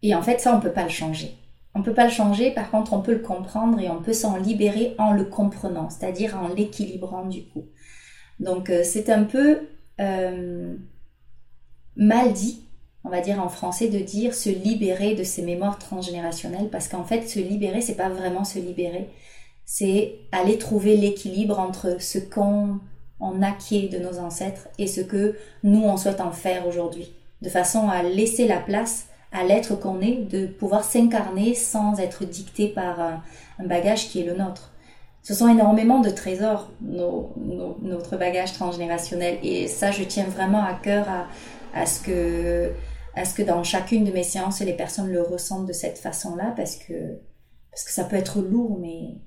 et 0.00 0.14
en 0.14 0.22
fait, 0.22 0.40
ça, 0.40 0.56
on 0.56 0.60
peut 0.60 0.72
pas 0.72 0.84
le 0.84 0.88
changer. 0.88 1.36
On 1.74 1.82
peut 1.82 1.94
pas 1.94 2.04
le 2.04 2.10
changer, 2.10 2.50
par 2.50 2.70
contre, 2.70 2.92
on 2.92 3.00
peut 3.00 3.14
le 3.14 3.20
comprendre 3.20 3.80
et 3.80 3.88
on 3.88 4.02
peut 4.02 4.12
s'en 4.12 4.36
libérer 4.36 4.94
en 4.98 5.12
le 5.12 5.24
comprenant, 5.24 5.88
c'est-à-dire 5.90 6.36
en 6.36 6.48
l'équilibrant 6.48 7.26
du 7.26 7.44
coup. 7.44 7.66
Donc, 8.40 8.70
euh, 8.70 8.82
c'est 8.84 9.10
un 9.10 9.24
peu 9.24 9.68
mal 11.96 12.32
dit 12.32 12.62
on 13.04 13.08
va 13.10 13.20
dire 13.20 13.42
en 13.42 13.48
français, 13.48 13.88
de 13.88 13.98
dire 13.98 14.34
se 14.34 14.48
libérer 14.48 15.14
de 15.14 15.24
ces 15.24 15.42
mémoires 15.42 15.78
transgénérationnelles, 15.78 16.68
parce 16.70 16.88
qu'en 16.88 17.04
fait, 17.04 17.28
se 17.28 17.40
libérer, 17.40 17.80
c'est 17.80 17.96
pas 17.96 18.08
vraiment 18.08 18.44
se 18.44 18.58
libérer, 18.58 19.08
c'est 19.64 20.18
aller 20.30 20.58
trouver 20.58 20.96
l'équilibre 20.96 21.58
entre 21.58 22.00
ce 22.00 22.18
qu'on 22.18 22.78
on 23.20 23.42
acquiert 23.42 23.88
de 23.88 23.98
nos 23.98 24.18
ancêtres 24.18 24.68
et 24.78 24.86
ce 24.88 25.00
que 25.00 25.36
nous 25.62 25.82
on 25.82 25.96
souhaite 25.96 26.20
en 26.20 26.32
faire 26.32 26.66
aujourd'hui, 26.66 27.12
de 27.40 27.48
façon 27.48 27.88
à 27.88 28.02
laisser 28.02 28.46
la 28.46 28.58
place 28.58 29.06
à 29.32 29.44
l'être 29.44 29.74
qu'on 29.78 30.00
est, 30.00 30.28
de 30.30 30.46
pouvoir 30.46 30.84
s'incarner 30.84 31.54
sans 31.54 31.98
être 31.98 32.24
dicté 32.24 32.68
par 32.68 33.00
un, 33.00 33.22
un, 33.58 33.66
bagage 33.66 34.08
qui 34.08 34.20
est 34.20 34.24
le 34.24 34.34
nôtre. 34.34 34.72
Ce 35.22 35.34
sont 35.34 35.48
énormément 35.48 36.00
de 36.00 36.10
trésors, 36.10 36.70
nos, 36.80 37.32
notre 37.82 38.16
bagage 38.16 38.52
transgénérationnel, 38.52 39.38
et 39.42 39.68
ça, 39.68 39.90
je 39.90 40.02
tiens 40.04 40.24
vraiment 40.24 40.62
à 40.62 40.74
cœur 40.74 41.08
à, 41.08 41.28
à 41.74 41.86
ce 41.86 42.00
que 42.00 42.72
est-ce 43.14 43.34
que 43.34 43.42
dans 43.42 43.62
chacune 43.62 44.04
de 44.04 44.10
mes 44.10 44.22
séances, 44.22 44.60
les 44.60 44.72
personnes 44.72 45.10
le 45.10 45.22
ressentent 45.22 45.66
de 45.66 45.72
cette 45.72 45.98
façon-là 45.98 46.54
parce 46.56 46.76
que, 46.76 47.18
parce 47.70 47.84
que 47.84 47.90
ça 47.90 48.04
peut 48.04 48.16
être 48.16 48.40
lourd, 48.40 48.78
mais, 48.80 49.18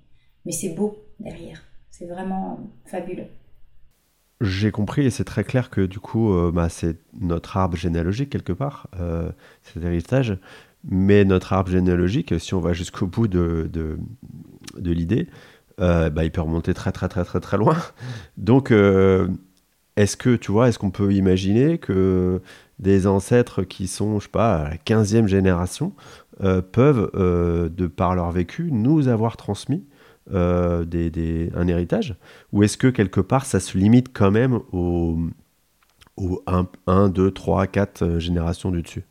mais 0.46 0.52
c'est 0.52 0.70
beau 0.70 0.98
derrière. 1.20 1.64
C'est 1.92 2.06
vraiment 2.06 2.60
fabuleux. 2.86 3.28
J'ai 4.42 4.72
compris 4.72 5.06
et 5.06 5.10
c'est 5.12 5.24
très 5.24 5.46
clair 5.46 5.70
que 5.70 5.82
du 5.82 6.00
coup, 6.00 6.34
euh, 6.34 6.52
bah, 6.52 6.68
c'est 6.68 6.98
notre 7.20 7.56
arbre 7.56 7.78
généalogique 7.78 8.30
quelque 8.30 8.52
part, 8.52 8.88
euh, 9.00 9.32
cet 9.64 9.84
héritage. 9.84 10.38
Mais 10.84 11.24
notre 11.24 11.54
arbre 11.54 11.72
généalogique, 11.72 12.40
si 12.40 12.54
on 12.54 12.60
va 12.60 12.74
jusqu'au 12.74 13.08
bout 13.08 13.28
de, 13.28 13.70
l'idée, 14.84 15.28
euh, 15.80 16.10
bah, 16.10 16.26
il 16.26 16.32
peut 16.32 16.42
remonter 16.42 16.74
très 16.74 16.92
très 16.92 17.08
très 17.08 17.24
très 17.24 17.40
très 17.40 17.58
loin. 17.58 17.78
Donc, 18.38 18.72
est-ce 18.72 20.18
que 20.18 20.36
tu 20.36 20.52
vois, 20.52 20.68
est-ce 20.68 20.80
qu'on 20.80 20.92
peut 20.92 21.14
imaginer 21.14 21.78
que 21.78 22.42
des 22.80 23.08
ancêtres 23.08 23.64
qui 23.64 23.88
sont, 23.88 24.20
je 24.20 24.26
sais 24.26 24.32
pas, 24.32 24.56
à 24.56 24.70
la 24.72 24.76
15e 24.76 25.28
génération, 25.28 25.94
peuvent, 26.40 27.10
de 27.16 27.88
par 27.88 28.16
leur 28.16 28.32
vécu, 28.32 28.70
nous 28.72 29.08
avoir 29.08 29.38
transmis 29.38 29.86
euh, 30.34 31.52
un 31.56 31.68
héritage 31.68 32.16
Ou 32.52 32.64
est-ce 32.64 32.78
que 32.78 32.88
quelque 32.88 33.22
part 33.22 33.46
ça 33.46 33.60
se 33.60 33.78
limite 33.78 34.08
quand 34.12 34.32
même 34.32 34.60
aux, 34.72 35.18
aux 36.18 36.44
1, 36.88 37.10
2, 37.10 37.32
3, 37.32 37.68
4 37.68 38.20
générations 38.20 38.72
du 38.72 38.82
dessus? 38.82 39.04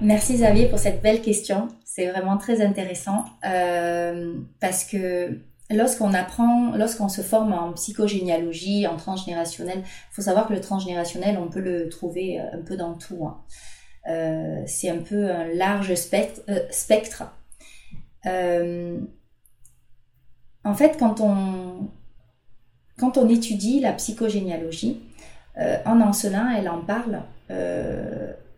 Merci 0.00 0.34
Xavier 0.34 0.68
pour 0.68 0.78
cette 0.78 1.02
belle 1.02 1.22
question. 1.22 1.68
C'est 1.84 2.08
vraiment 2.08 2.36
très 2.36 2.64
intéressant 2.64 3.24
euh, 3.46 4.34
parce 4.60 4.84
que 4.84 5.40
lorsqu'on 5.70 6.12
apprend, 6.14 6.76
lorsqu'on 6.76 7.08
se 7.08 7.22
forme 7.22 7.52
en 7.52 7.72
psychogénéalogie, 7.72 8.86
en 8.86 8.96
transgénérationnel, 8.96 9.78
il 9.78 10.14
faut 10.14 10.22
savoir 10.22 10.46
que 10.46 10.52
le 10.52 10.60
transgénérationnel, 10.60 11.38
on 11.38 11.48
peut 11.48 11.60
le 11.60 11.88
trouver 11.88 12.40
euh, 12.40 12.58
un 12.58 12.62
peu 12.62 12.76
dans 12.76 12.94
tout. 12.94 13.26
Hein. 13.26 13.40
C'est 14.66 14.90
un 14.90 14.98
peu 14.98 15.30
un 15.30 15.46
large 15.54 15.94
spectre. 15.94 16.42
Spectre. 16.70 17.24
Euh, 20.64 20.68
en 20.68 20.74
fait, 20.74 20.96
quand 20.98 21.20
on, 21.20 21.88
quand 22.98 23.16
on 23.18 23.28
étudie 23.28 23.80
la 23.80 23.92
psychogénéalogie, 23.92 25.00
en 25.86 26.00
Ancelin, 26.00 26.52
elle 26.56 26.68
en 26.68 26.80
parle 26.80 27.22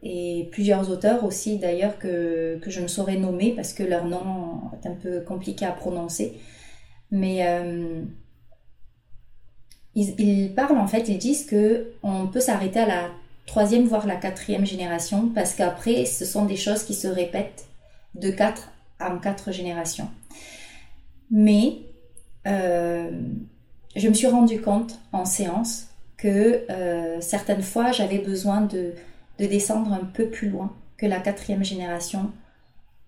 et 0.03 0.49
plusieurs 0.53 0.91
auteurs 0.91 1.25
aussi 1.25 1.59
d'ailleurs 1.59 1.99
que, 1.99 2.59
que, 2.63 2.71
je 2.71 2.81
ne 2.81 2.87
saurais 2.87 3.17
nommer 3.17 3.53
parce 3.53 3.73
que 3.73 3.83
leur 3.83 4.07
nom 4.07 4.61
est 4.73 4.87
un 4.87 4.95
peu 4.95 5.21
compliqué 5.21 5.67
à 5.67 5.73
prononcer. 5.73 6.41
Mais 7.11 7.47
euh, 7.47 8.03
ils, 9.95 10.53
parlent 10.55 10.79
en 10.79 10.87
fait, 10.87 11.09
ils 11.09 11.19
disent 11.19 11.47
que 11.47 11.93
on 12.03 12.27
peut 12.27 12.41
s'arrêter 12.41 12.81
à 12.81 12.87
la 12.87 13.11
troisième 13.47 13.87
voire 13.87 14.07
la 14.07 14.17
quatrième 14.17 14.67
génération 14.67 15.29
parce 15.35 15.55
qu'après 15.55 16.05
ce 16.05 16.25
sont 16.25 16.45
des 16.45 16.57
choses 16.57 16.83
qui 16.83 16.95
se 16.95 17.09
répètent 17.09 17.67
de 18.15 18.31
quatre 18.31 18.71
en 19.01 19.19
quatre 19.19 19.53
générations. 19.53 20.09
Mais 21.31 21.79
euh, 22.47 23.11
je 23.95 24.09
me 24.09 24.15
suis 24.15 24.27
rendu 24.27 24.61
compte 24.61 24.99
en 25.13 25.25
séance 25.25 25.89
que 26.17 26.65
euh, 26.71 27.21
certaines 27.21 27.63
fois 27.63 27.93
j'avais 27.93 28.19
besoin 28.19 28.63
de 28.63 28.93
de 29.39 29.45
descendre 29.45 29.93
un 29.93 30.05
peu 30.05 30.31
plus 30.31 30.49
loin 30.49 30.75
que 30.97 31.05
la 31.05 31.21
quatrième 31.21 31.63
génération 31.63 32.31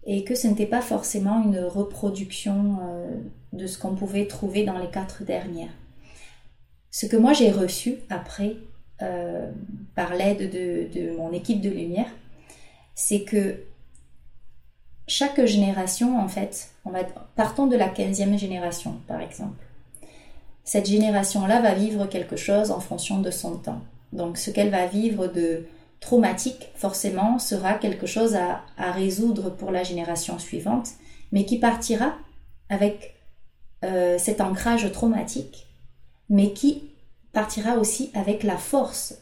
et 0.05 0.25
que 0.25 0.35
ce 0.35 0.47
n'était 0.47 0.67
pas 0.67 0.83
forcément 0.83 1.43
une 1.43 1.59
reproduction 1.61 2.79
euh, 2.83 3.11
de 3.55 3.67
ce 3.67 3.79
qu'on 3.79 3.95
pouvait 3.95 4.27
trouver 4.27 4.65
dans 4.65 4.79
les 4.79 4.91
quatre 4.91 5.25
dernières. 5.25 5.73
Ce 6.91 7.07
que 7.07 7.17
moi 7.17 7.33
j'ai 7.33 7.51
reçu 7.51 7.97
après, 8.11 8.57
par 9.95 10.15
l'aide 10.15 10.51
de, 10.51 11.17
mon 11.17 11.33
équipe 11.33 11.61
de 11.61 11.71
lumière, 11.71 12.11
c'est 12.97 13.23
que 13.23 13.61
chaque 15.07 15.45
génération, 15.47 16.21
en 16.21 16.29
fait, 16.29 16.71
partons 17.37 17.67
de 17.67 17.77
la 17.77 17.89
quinzième 17.89 18.39
génération, 18.39 18.97
par 19.07 19.21
exemple. 19.21 19.65
Cette 20.65 20.87
génération-là 20.87 21.61
va 21.61 21.75
vivre 21.75 22.07
quelque 22.07 22.37
chose 22.37 22.71
en 22.71 22.81
fonction 22.81 23.21
de 23.21 23.31
son 23.31 23.57
temps. 23.57 23.81
Donc, 24.13 24.39
ce 24.39 24.51
qu'elle 24.51 24.71
va 24.71 24.87
vivre 24.87 25.27
de, 25.27 25.65
traumatique, 26.01 26.71
forcément, 26.75 27.39
sera 27.39 27.75
quelque 27.75 28.07
chose 28.07 28.37
à, 28.37 28.93
résoudre 28.93 29.51
pour 29.51 29.71
la 29.71 29.83
génération 29.83 30.39
suivante, 30.39 30.91
mais 31.33 31.45
qui 31.45 31.59
partira 31.59 32.15
avec 32.69 33.15
euh, 33.85 34.19
cet 34.19 34.41
ancrage 34.41 34.91
traumatique, 34.93 35.67
mais 36.29 36.53
qui 36.53 36.91
partira 37.33 37.77
aussi 37.77 38.11
avec 38.15 38.43
la 38.43 38.57
force 38.57 39.15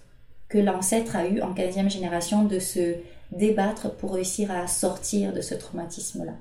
que 0.48 0.58
l'ancêtre 0.58 1.16
a 1.16 1.26
eu 1.26 1.40
en 1.40 1.54
15e 1.54 1.90
génération 1.90 2.44
de 2.44 2.58
se 2.58 2.94
débattre 3.32 3.94
pour 3.96 4.14
réussir 4.14 4.50
à 4.50 4.66
sortir 4.68 5.32
de 5.32 5.40
ce 5.40 5.54
traumatisme-là. 5.54 6.34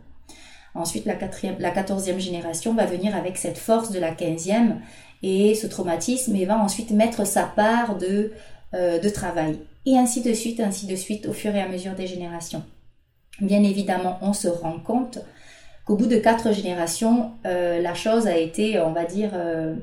Ensuite, 0.76 1.06
la, 1.06 1.16
la 1.60 1.72
14e 1.72 2.20
génération 2.20 2.74
va 2.74 2.86
venir 2.86 3.16
avec 3.16 3.38
cette 3.38 3.58
force 3.58 3.92
de 3.92 4.00
la 4.00 4.14
15e 4.14 4.76
et 5.24 5.56
ce 5.56 5.68
traumatisme 5.68 6.36
et 6.36 6.46
va 6.46 6.58
ensuite 6.58 6.92
mettre 6.92 7.26
sa 7.26 7.44
part 7.44 7.98
de, 7.98 8.34
euh, 8.74 9.00
de 9.00 9.10
travail 9.10 9.58
et 9.86 9.98
ainsi 9.98 10.22
de 10.22 10.34
suite, 10.34 10.60
ainsi 10.60 10.86
de 10.86 10.96
suite 10.96 11.28
au 11.28 11.34
fur 11.34 11.56
et 11.56 11.62
à 11.62 11.70
mesure 11.70 11.94
des 11.96 12.08
générations. 12.08 12.64
Bien 13.40 13.64
évidemment, 13.64 14.20
on 14.22 14.34
se 14.34 14.48
rend 14.48 14.80
compte 14.80 15.20
qu'au 15.86 15.96
bout 15.96 16.08
de 16.08 16.18
quatre 16.18 16.54
générations, 16.54 17.32
euh, 17.46 17.82
la 17.82 17.94
chose 17.94 18.28
a 18.28 18.38
été, 18.38 18.80
on 18.80 18.92
va 18.92 19.06
dire, 19.06 19.32
euh, 19.34 19.76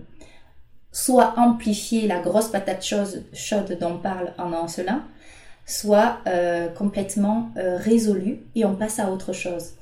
soit 0.90 1.34
amplifiée, 1.38 2.06
la 2.06 2.20
grosse 2.20 2.48
patate 2.48 2.84
chaude, 2.84 3.78
dont 3.80 3.96
parle 3.96 4.32
en 4.36 4.52
Ancelin, 4.52 5.04
soit 5.64 6.18
complètement 6.76 7.50
résolue 7.54 8.40
et 8.56 8.64
on 8.64 8.74
passe 8.74 8.98
à 8.98 9.10
autre 9.10 9.32
chose. 9.32 9.74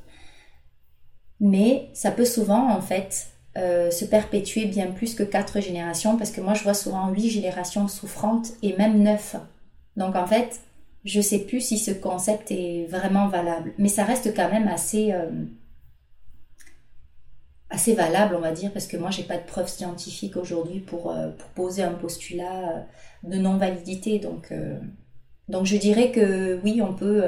Mais 1.41 1.89
ça 1.95 2.11
peut 2.11 2.25
souvent, 2.25 2.71
en 2.71 2.81
fait, 2.81 3.29
se 3.57 4.05
perpétuer 4.05 4.67
bien 4.67 4.87
plus 4.91 5.15
que 5.15 5.23
quatre 5.23 5.61
générations, 5.61 6.17
parce 6.17 6.31
que 6.31 6.41
moi, 6.41 6.55
je 6.55 6.63
vois 6.63 6.75
souvent 6.75 7.09
huit 7.09 7.31
générations 7.31 7.89
souffrantes 7.89 8.53
et 8.63 8.77
même 8.77 9.03
neuf. 9.03 9.37
Donc 9.97 10.17
en 10.17 10.27
fait, 10.27 10.61
je 11.05 11.21
sais 11.21 11.41
plus 11.41 11.61
si 11.61 11.79
ce 11.79 11.91
concept 11.91 12.51
est 12.51 12.87
vraiment 12.87 13.29
valable, 13.29 13.73
mais 13.79 13.89
ça 13.89 14.05
reste 14.05 14.35
quand 14.35 14.51
même 14.51 14.69
assez 14.69 15.13
euh, 15.13 15.31
assez 17.71 17.95
valable, 17.95 18.35
on 18.35 18.41
va 18.41 18.53
dire, 18.53 18.73
parce 18.73 18.87
que 18.87 18.97
moi 18.97 19.11
j'ai 19.11 19.23
pas 19.23 19.37
de 19.37 19.45
preuves 19.45 19.69
scientifiques 19.69 20.37
aujourd'hui 20.37 20.81
pour, 20.81 21.11
euh, 21.11 21.31
poser 21.55 21.83
un 21.83 21.93
postulat 21.93 22.71
euh, 22.71 22.81
de 23.25 23.37
non 23.37 23.57
validité, 23.57 24.19
donc 24.19 24.53
donc 25.49 25.67
je 25.67 25.77
dirais 25.77 26.11
que 26.11 26.61
oui, 26.63 26.81
on 26.83 26.95
peut 26.95 27.25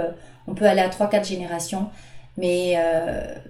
on 0.46 0.54
peut 0.54 0.66
aller 0.66 0.80
à 0.80 0.88
3-4 0.88 1.26
générations, 1.26 1.88
mais 2.36 2.76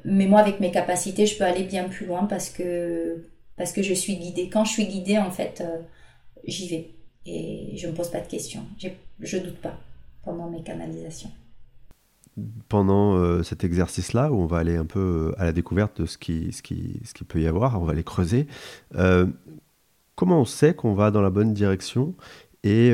mais 0.05 0.27
moi 0.27 0.41
avec 0.41 0.61
mes 0.61 0.71
capacités, 0.71 1.27
je 1.27 1.37
peux 1.39 1.45
aller 1.45 1.65
bien 1.65 1.89
plus 1.89 2.07
loin 2.07 2.25
parce 2.25 2.51
que 2.51 3.25
parce 3.57 3.73
que 3.73 3.83
je 3.83 3.95
suis 3.95 4.17
guidée. 4.17 4.49
Quand 4.49 4.65
je 4.65 4.73
suis 4.73 4.87
guidée, 4.87 5.19
en 5.19 5.31
fait, 5.31 5.63
j'y 6.45 6.69
vais 6.69 6.91
et 7.27 7.77
je 7.77 7.87
ne 7.87 7.93
me 7.93 7.97
pose 7.97 8.11
pas 8.11 8.21
de 8.21 8.27
questions. 8.27 8.65
Je 9.21 9.37
ne 9.37 9.43
doute 9.43 9.59
pas 9.59 9.79
pendant 10.25 10.49
mes 10.49 10.63
canalisations. 10.63 11.31
Pendant 12.69 13.17
euh, 13.17 13.43
cet 13.43 13.63
exercice-là, 13.63 14.33
où 14.33 14.41
on 14.41 14.47
va 14.47 14.59
aller 14.59 14.77
un 14.77 14.87
peu 14.87 15.33
euh, 15.37 15.41
à 15.41 15.45
la 15.45 15.53
découverte 15.53 16.01
de 16.01 16.07
ce 16.07 16.17
qui, 16.17 16.51
ce 16.53 16.63
qui, 16.63 17.01
ce 17.05 17.13
qui 17.13 17.25
peut 17.25 17.41
y 17.41 17.47
avoir, 17.47 17.81
on 17.81 17.85
va 17.85 17.93
les 17.93 18.05
creuser, 18.05 18.47
euh, 18.95 19.27
comment 20.15 20.41
on 20.41 20.45
sait 20.47 20.75
qu'on 20.75 20.95
va 20.95 21.11
dans 21.11 21.21
la 21.21 21.31
bonne 21.31 21.53
direction 21.53 22.15
et 22.65 22.93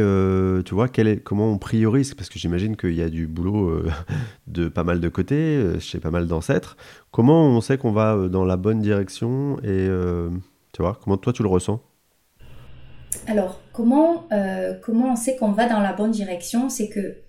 tu 0.64 0.74
vois, 0.74 0.88
comment 1.24 1.52
on 1.52 1.58
priorise? 1.58 2.14
Parce 2.14 2.28
que 2.28 2.38
j'imagine 2.38 2.76
qu'il 2.76 2.94
y 2.94 3.02
a 3.02 3.08
du 3.08 3.26
boulot 3.26 3.82
de 4.46 4.68
pas 4.68 4.84
mal 4.84 5.00
de 5.00 5.08
côtés, 5.08 5.78
chez 5.80 6.00
pas 6.00 6.10
mal 6.10 6.26
d'ancêtres. 6.26 6.76
Comment 7.10 7.46
on 7.46 7.60
sait 7.60 7.78
qu'on 7.78 7.92
va 7.92 8.28
dans 8.28 8.44
la 8.44 8.56
bonne 8.56 8.80
direction 8.80 9.58
Et 9.62 9.88
tu 10.72 10.82
vois, 10.82 10.98
comment 11.02 11.16
toi 11.16 11.32
tu 11.32 11.42
le 11.42 11.48
ressens? 11.48 11.82
Alors, 13.26 13.60
comment, 13.72 14.26
euh, 14.32 14.74
comment 14.82 15.12
on 15.12 15.16
sait 15.16 15.36
qu'on 15.36 15.52
va 15.52 15.68
dans 15.68 15.80
la 15.80 15.92
bonne 15.92 16.10
direction? 16.10 16.68
C'est 16.68 16.88
que 16.88 17.22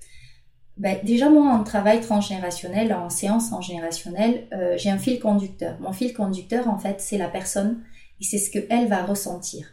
ben, 0.77 0.97
déjà 1.03 1.29
moi 1.29 1.51
en 1.51 1.63
travail 1.63 2.01
transgénérationnel, 2.01 2.93
en 2.93 3.09
séance 3.09 3.49
transgénérationnelle, 3.49 4.47
euh, 4.53 4.75
j'ai 4.77 4.89
un 4.89 4.97
fil 4.97 5.19
conducteur. 5.19 5.77
Mon 5.79 5.91
fil 5.91 6.13
conducteur 6.13 6.67
en 6.67 6.77
fait 6.77 7.01
c'est 7.01 7.17
la 7.17 7.27
personne 7.27 7.81
et 8.19 8.23
c'est 8.23 8.37
ce 8.37 8.51
qu'elle 8.51 8.87
va 8.87 9.03
ressentir. 9.03 9.67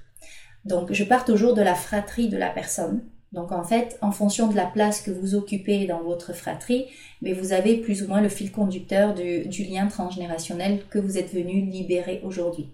Donc 0.66 0.92
je 0.92 1.04
pars 1.04 1.24
toujours 1.24 1.54
de 1.54 1.62
la 1.62 1.74
fratrie 1.74 2.28
de 2.28 2.36
la 2.36 2.50
personne. 2.50 3.00
Donc 3.32 3.52
en 3.52 3.64
fait, 3.64 3.98
en 4.02 4.12
fonction 4.12 4.46
de 4.48 4.56
la 4.56 4.66
place 4.66 5.00
que 5.00 5.10
vous 5.10 5.34
occupez 5.34 5.86
dans 5.86 6.02
votre 6.02 6.34
fratrie, 6.34 6.86
mais 7.22 7.32
vous 7.32 7.52
avez 7.52 7.76
plus 7.78 8.02
ou 8.02 8.08
moins 8.08 8.20
le 8.20 8.28
fil 8.28 8.52
conducteur 8.52 9.14
du, 9.14 9.64
lien 9.64 9.86
transgénérationnel 9.86 10.80
que 10.90 10.98
vous 10.98 11.18
êtes 11.18 11.32
venu 11.32 11.62
libérer 11.62 12.20
aujourd'hui 12.24 12.68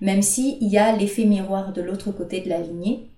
même 0.00 0.22
s'il 0.22 0.62
y 0.62 0.78
a 0.78 0.94
l'effet 0.94 1.24
miroir 1.24 1.72
de 1.72 1.82
l'autre 1.82 2.12
côté 2.12 2.40
de 2.40 2.48
la 2.48 2.58
lignée, 2.58 3.10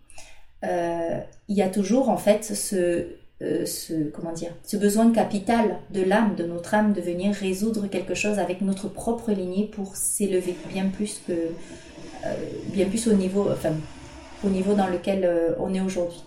euh, 0.64 1.18
il 1.48 1.56
y 1.56 1.62
a 1.62 1.68
toujours 1.68 2.08
en 2.08 2.16
fait 2.16 2.44
ce, 2.44 3.06
euh, 3.42 3.66
ce, 3.66 4.76
besoin 4.76 5.12
capital 5.12 5.78
de 5.90 6.02
l'âme, 6.02 6.34
de 6.36 6.44
notre 6.44 6.74
âme, 6.74 6.92
de 6.92 7.00
venir 7.00 7.34
résoudre 7.34 7.86
quelque 7.88 8.14
chose 8.14 8.38
avec 8.38 8.60
notre 8.60 8.88
propre 8.88 9.32
lignée 9.32 9.66
pour 9.66 9.96
s'élever 9.96 10.56
bien 10.72 10.86
plus 10.88 11.20
que 11.26 11.32
euh, 11.32 12.34
bien 12.72 12.86
plus 12.86 13.06
au 13.06 13.12
niveau, 13.12 13.48
au 14.44 14.48
niveau 14.48 14.74
dans 14.74 14.86
lequel 14.86 15.56
on 15.58 15.72
est 15.74 15.80
aujourd'hui. 15.80 16.22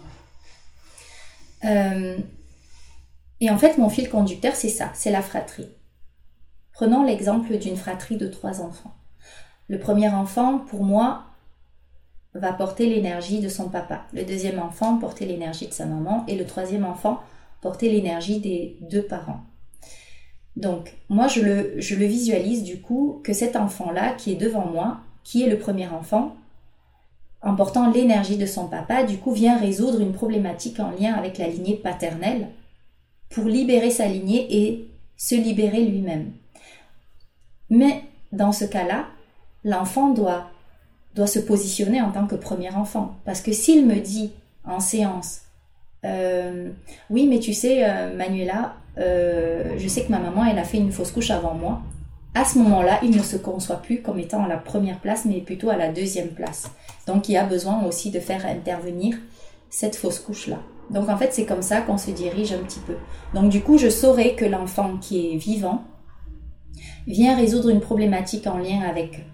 et 1.64 3.50
en 3.50 3.58
fait, 3.58 3.78
mon 3.78 3.90
fil 3.90 4.10
conducteur, 4.10 4.56
c'est 4.56 4.70
ça, 4.70 4.92
c'est 4.94 5.12
la 5.12 5.22
fratrie. 5.22 5.70
Prenons 6.74 7.04
l'exemple 7.04 7.58
d'une 7.58 7.78
fratrie 7.78 8.18
de 8.18 8.28
trois 8.28 8.62
enfants. 8.62 8.94
Le 9.68 9.80
premier 9.80 10.10
enfant, 10.10 10.60
pour 10.60 10.84
moi, 10.84 11.26
va 12.34 12.54
porter 12.54 12.88
l'énergie 12.88 13.40
de 13.40 13.50
son 13.50 13.70
papa. 13.70 14.06
Le 14.14 14.24
deuxième 14.24 14.60
enfant 14.60 14.98
porter 14.98 15.26
l'énergie 15.26 15.68
de 15.68 15.74
sa 15.74 15.86
maman. 15.86 16.26
Et 16.28 16.36
le 16.36 16.46
troisième 16.46 16.86
enfant 16.86 17.22
porter 17.62 17.90
l'énergie 17.90 18.40
des 18.40 18.78
deux 18.82 19.04
parents. 19.04 19.42
Donc, 20.56 20.98
moi, 21.10 21.28
je 21.28 21.42
le, 21.42 21.80
je 21.80 21.96
le 21.96 22.06
visualise 22.06 22.64
du 22.64 22.82
coup 22.82 23.22
que 23.24 23.34
cet 23.34 23.56
enfant-là, 23.56 24.14
qui 24.14 24.32
est 24.32 24.36
devant 24.36 24.66
moi, 24.66 25.02
qui 25.24 25.44
est 25.44 25.50
le 25.50 25.60
premier 25.60 25.88
enfant, 25.88 26.36
en 27.42 27.56
portant 27.56 27.90
l'énergie 27.90 28.38
de 28.38 28.46
son 28.46 28.68
papa, 28.68 29.04
du 29.04 29.18
coup, 29.18 29.32
vient 29.32 29.58
résoudre 29.58 30.00
une 30.00 30.14
problématique 30.14 30.80
en 30.80 30.92
lien 30.92 31.14
avec 31.14 31.38
la 31.38 31.48
lignée 31.48 31.76
paternelle 31.76 32.50
pour 33.30 33.46
libérer 33.46 33.90
sa 33.90 34.08
lignée 34.08 34.48
et 34.50 34.88
se 35.18 35.36
libérer 35.36 35.84
lui-même. 35.86 36.32
Mais 37.70 38.04
dans 38.32 38.52
ce 38.52 38.66
cas-là, 38.66 39.08
l'enfant 39.64 40.10
doit, 40.10 40.48
doit 41.16 41.28
se 41.28 41.40
positionner 41.40 42.02
en 42.02 42.12
tant 42.12 42.28
que 42.28 42.36
premier 42.36 42.70
enfant. 42.72 43.16
Parce 43.26 43.42
que 43.42 43.54
s'il 43.54 43.88
me 43.88 44.00
dit 44.00 44.32
en 44.66 44.80
séance, 44.80 45.42
euh, 46.06 46.70
oui, 47.10 47.28
mais 47.28 47.40
tu 47.40 47.54
sais, 47.54 47.88
euh, 47.88 48.16
Manuela, 48.16 48.76
euh, 48.98 49.76
je 49.78 49.88
sais 49.88 50.04
que 50.04 50.12
ma 50.12 50.20
maman, 50.20 50.46
elle 50.46 50.60
a 50.60 50.64
fait 50.64 50.78
une 50.78 50.92
fausse 50.92 51.12
couche 51.12 51.32
avant 51.32 51.54
moi. 51.54 51.82
À 52.34 52.46
ce 52.46 52.58
moment-là, 52.60 53.00
il 53.04 53.12
ne 53.12 53.22
se 53.22 53.36
conçoit 53.36 53.82
plus 53.82 54.02
comme 54.02 54.20
étant 54.20 54.46
à 54.46 54.48
la 54.48 54.58
première 54.58 55.00
place, 55.00 55.26
mais 55.26 55.42
plutôt 55.42 55.70
à 55.70 55.76
la 55.76 55.92
deuxième 55.92 56.30
place. 56.30 56.72
Donc, 57.06 57.28
il 57.28 57.34
y 57.34 57.38
a 57.38 57.44
besoin 57.44 57.84
aussi 57.84 58.10
de 58.10 58.20
faire 58.20 58.46
intervenir 58.46 59.18
cette 59.70 59.98
fausse 59.98 60.20
couche-là. 60.20 60.60
Donc, 60.90 61.10
en 61.10 61.18
fait, 61.18 61.34
c'est 61.34 61.46
comme 61.46 61.62
ça 61.62 61.82
qu'on 61.82 61.98
se 61.98 62.12
dirige 62.12 62.54
un 62.54 62.60
petit 62.60 62.80
peu. 62.80 62.96
Donc, 63.34 63.50
du 63.50 63.62
coup, 63.62 63.78
je 63.78 63.90
saurais 63.90 64.36
que 64.36 64.46
l'enfant 64.46 64.98
qui 64.98 65.34
est 65.34 65.38
vivant 65.38 65.84
vient 67.06 67.36
résoudre 67.36 67.70
une 67.70 67.82
problématique 67.82 68.48
en 68.48 68.58
lien 68.58 68.82
avec 68.82 69.26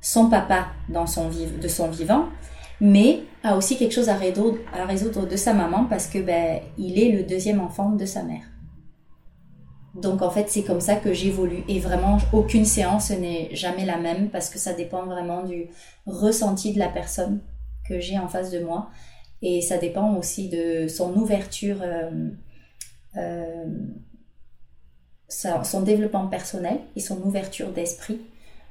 son 0.00 0.28
papa 0.28 0.66
dans 0.88 1.06
son 1.06 1.30
de 1.30 1.68
son 1.68 1.88
vivant, 1.88 2.26
mais 2.80 3.20
a 3.42 3.56
aussi 3.56 3.76
quelque 3.76 3.92
chose 3.92 4.08
à 4.08 4.14
résoudre, 4.14 4.58
à 4.72 4.84
résoudre 4.84 5.26
de 5.26 5.36
sa 5.36 5.54
maman 5.54 5.86
parce 5.88 6.06
que 6.06 6.18
ben, 6.18 6.60
il 6.78 6.98
est 6.98 7.12
le 7.12 7.22
deuxième 7.22 7.60
enfant 7.60 7.90
de 7.90 8.04
sa 8.04 8.22
mère. 8.22 8.42
Donc 9.94 10.22
en 10.22 10.30
fait, 10.30 10.48
c'est 10.48 10.64
comme 10.64 10.80
ça 10.80 10.96
que 10.96 11.12
j'évolue. 11.12 11.62
Et 11.68 11.78
vraiment, 11.78 12.18
aucune 12.32 12.64
séance 12.64 13.10
n'est 13.10 13.54
jamais 13.54 13.84
la 13.84 13.96
même 13.96 14.28
parce 14.28 14.50
que 14.50 14.58
ça 14.58 14.72
dépend 14.72 15.06
vraiment 15.06 15.44
du 15.44 15.68
ressenti 16.06 16.72
de 16.72 16.78
la 16.78 16.88
personne 16.88 17.40
que 17.88 18.00
j'ai 18.00 18.18
en 18.18 18.28
face 18.28 18.50
de 18.50 18.58
moi. 18.58 18.90
Et 19.42 19.60
ça 19.60 19.78
dépend 19.78 20.14
aussi 20.16 20.48
de 20.48 20.88
son 20.88 21.14
ouverture, 21.14 21.78
euh, 21.82 22.30
euh, 23.16 23.64
son 25.28 25.82
développement 25.82 26.26
personnel 26.26 26.78
et 26.96 27.00
son 27.00 27.20
ouverture 27.22 27.70
d'esprit 27.70 28.20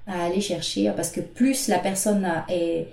à 0.08 0.26
aller 0.26 0.42
chercher. 0.42 0.92
Parce 0.96 1.12
que 1.12 1.22
plus 1.22 1.70
la 1.70 1.80
personne 1.80 2.28
est, 2.50 2.88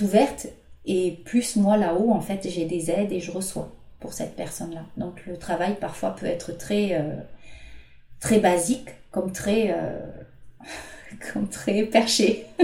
ouverte 0.00 0.46
et 0.86 1.20
plus 1.24 1.56
moi 1.56 1.76
là-haut, 1.76 2.12
en 2.12 2.20
fait, 2.20 2.48
j'ai 2.48 2.64
des 2.64 2.90
aides 2.90 3.12
et 3.12 3.20
je 3.20 3.30
reçois 3.30 3.70
pour 4.00 4.14
cette 4.14 4.36
personne-là. 4.36 4.84
Donc 4.96 5.26
le 5.26 5.36
travail 5.36 5.76
parfois 5.78 6.16
peut 6.16 6.26
être 6.26 6.56
très... 6.56 6.94
Euh, 6.94 7.16
très 8.22 8.38
basique, 8.38 8.88
comme 9.10 9.32
très, 9.32 9.74
euh, 9.76 9.98
comme 11.32 11.48
très 11.48 11.82
perché. 11.82 12.46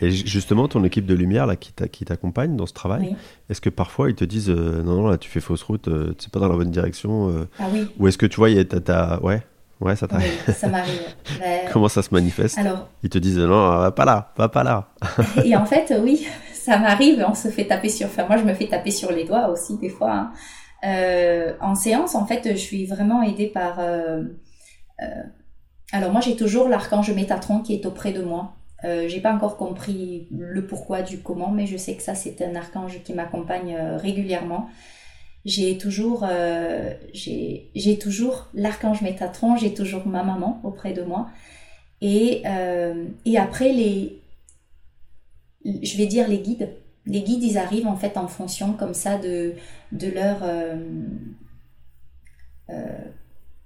Et 0.00 0.10
justement, 0.12 0.68
ton 0.68 0.84
équipe 0.84 1.06
de 1.06 1.14
lumière 1.14 1.44
là, 1.44 1.56
qui 1.56 1.72
t'accompagne 1.72 2.54
dans 2.54 2.66
ce 2.66 2.72
travail, 2.72 3.16
est-ce 3.50 3.60
que 3.60 3.68
parfois 3.68 4.08
ils 4.10 4.14
te 4.14 4.24
disent 4.24 4.48
euh, 4.48 4.80
non, 4.84 4.94
non, 4.94 5.08
là 5.08 5.18
tu 5.18 5.28
fais 5.28 5.40
fausse 5.40 5.64
route, 5.64 5.88
euh, 5.88 6.14
tu 6.16 6.26
sais 6.26 6.30
pas 6.30 6.38
dans 6.38 6.46
la 6.48 6.54
bonne 6.54 6.70
direction 6.70 7.48
Ah 7.58 7.64
oui. 7.72 7.88
Ou 7.98 8.06
est-ce 8.06 8.16
que 8.16 8.26
tu 8.26 8.36
vois, 8.36 8.48
y 8.48 8.60
a, 8.60 9.20
ouais, 9.24 9.42
ouais, 9.80 9.96
ça 9.96 10.06
t'arrive. 10.06 10.30
ça 10.54 10.68
m'arrive. 10.68 11.02
Comment 11.72 11.88
ça 11.88 12.02
se 12.02 12.14
manifeste? 12.14 12.58
Alors, 12.58 12.86
Ils 13.02 13.10
te 13.10 13.18
disent 13.18 13.38
non, 13.38 13.70
va 13.78 13.90
pas 13.90 14.04
là, 14.04 14.32
va 14.36 14.48
pas 14.48 14.62
là. 14.62 14.88
et 15.44 15.56
en 15.56 15.66
fait, 15.66 15.92
oui, 16.00 16.28
ça 16.52 16.78
m'arrive, 16.78 17.26
on 17.28 17.34
se 17.34 17.48
fait 17.48 17.64
taper 17.66 17.88
sur. 17.88 18.06
Enfin, 18.06 18.24
moi 18.28 18.36
je 18.36 18.44
me 18.44 18.54
fais 18.54 18.68
taper 18.68 18.92
sur 18.92 19.10
les 19.10 19.24
doigts 19.24 19.48
aussi 19.48 19.78
des 19.78 19.88
fois. 19.88 20.12
Hein. 20.12 20.32
Euh, 20.84 21.54
en 21.60 21.74
séance, 21.74 22.14
en 22.14 22.26
fait, 22.26 22.50
je 22.52 22.56
suis 22.56 22.86
vraiment 22.86 23.22
aidée 23.22 23.48
par... 23.48 23.80
Euh, 23.80 24.22
euh, 25.02 25.22
alors 25.92 26.12
moi, 26.12 26.20
j'ai 26.20 26.36
toujours 26.36 26.68
l'archange 26.68 27.10
Métatron 27.10 27.60
qui 27.60 27.74
est 27.74 27.86
auprès 27.86 28.12
de 28.12 28.22
moi. 28.22 28.54
Euh, 28.84 29.08
j'ai 29.08 29.20
pas 29.20 29.32
encore 29.32 29.56
compris 29.56 30.28
le 30.30 30.66
pourquoi 30.66 31.02
du 31.02 31.18
comment, 31.20 31.50
mais 31.50 31.66
je 31.66 31.76
sais 31.76 31.96
que 31.96 32.02
ça 32.02 32.14
c'est 32.14 32.40
un 32.42 32.54
archange 32.54 33.02
qui 33.02 33.12
m'accompagne 33.12 33.76
régulièrement. 33.96 34.68
J'ai 35.44 35.78
toujours, 35.78 36.24
euh, 36.28 36.92
j'ai 37.12 37.98
toujours 38.00 38.48
l'archange 38.54 39.02
Métatron, 39.02 39.56
j'ai 39.56 39.74
toujours 39.74 40.06
ma 40.06 40.22
maman 40.22 40.60
auprès 40.62 40.92
de 40.92 41.02
moi. 41.02 41.28
Et, 42.00 42.44
et 43.24 43.38
après 43.38 43.72
les, 43.72 44.22
je 45.64 45.96
vais 45.96 46.06
dire 46.06 46.28
les 46.28 46.38
guides 46.38 46.68
les 47.08 47.22
guides, 47.22 47.42
ils 47.42 47.58
arrivent 47.58 47.86
en 47.86 47.96
fait 47.96 48.16
en 48.16 48.28
fonction 48.28 48.74
comme 48.74 48.94
ça 48.94 49.18
de, 49.18 49.54
leur... 49.92 50.38
Euh, 50.42 50.76
euh, 52.70 52.98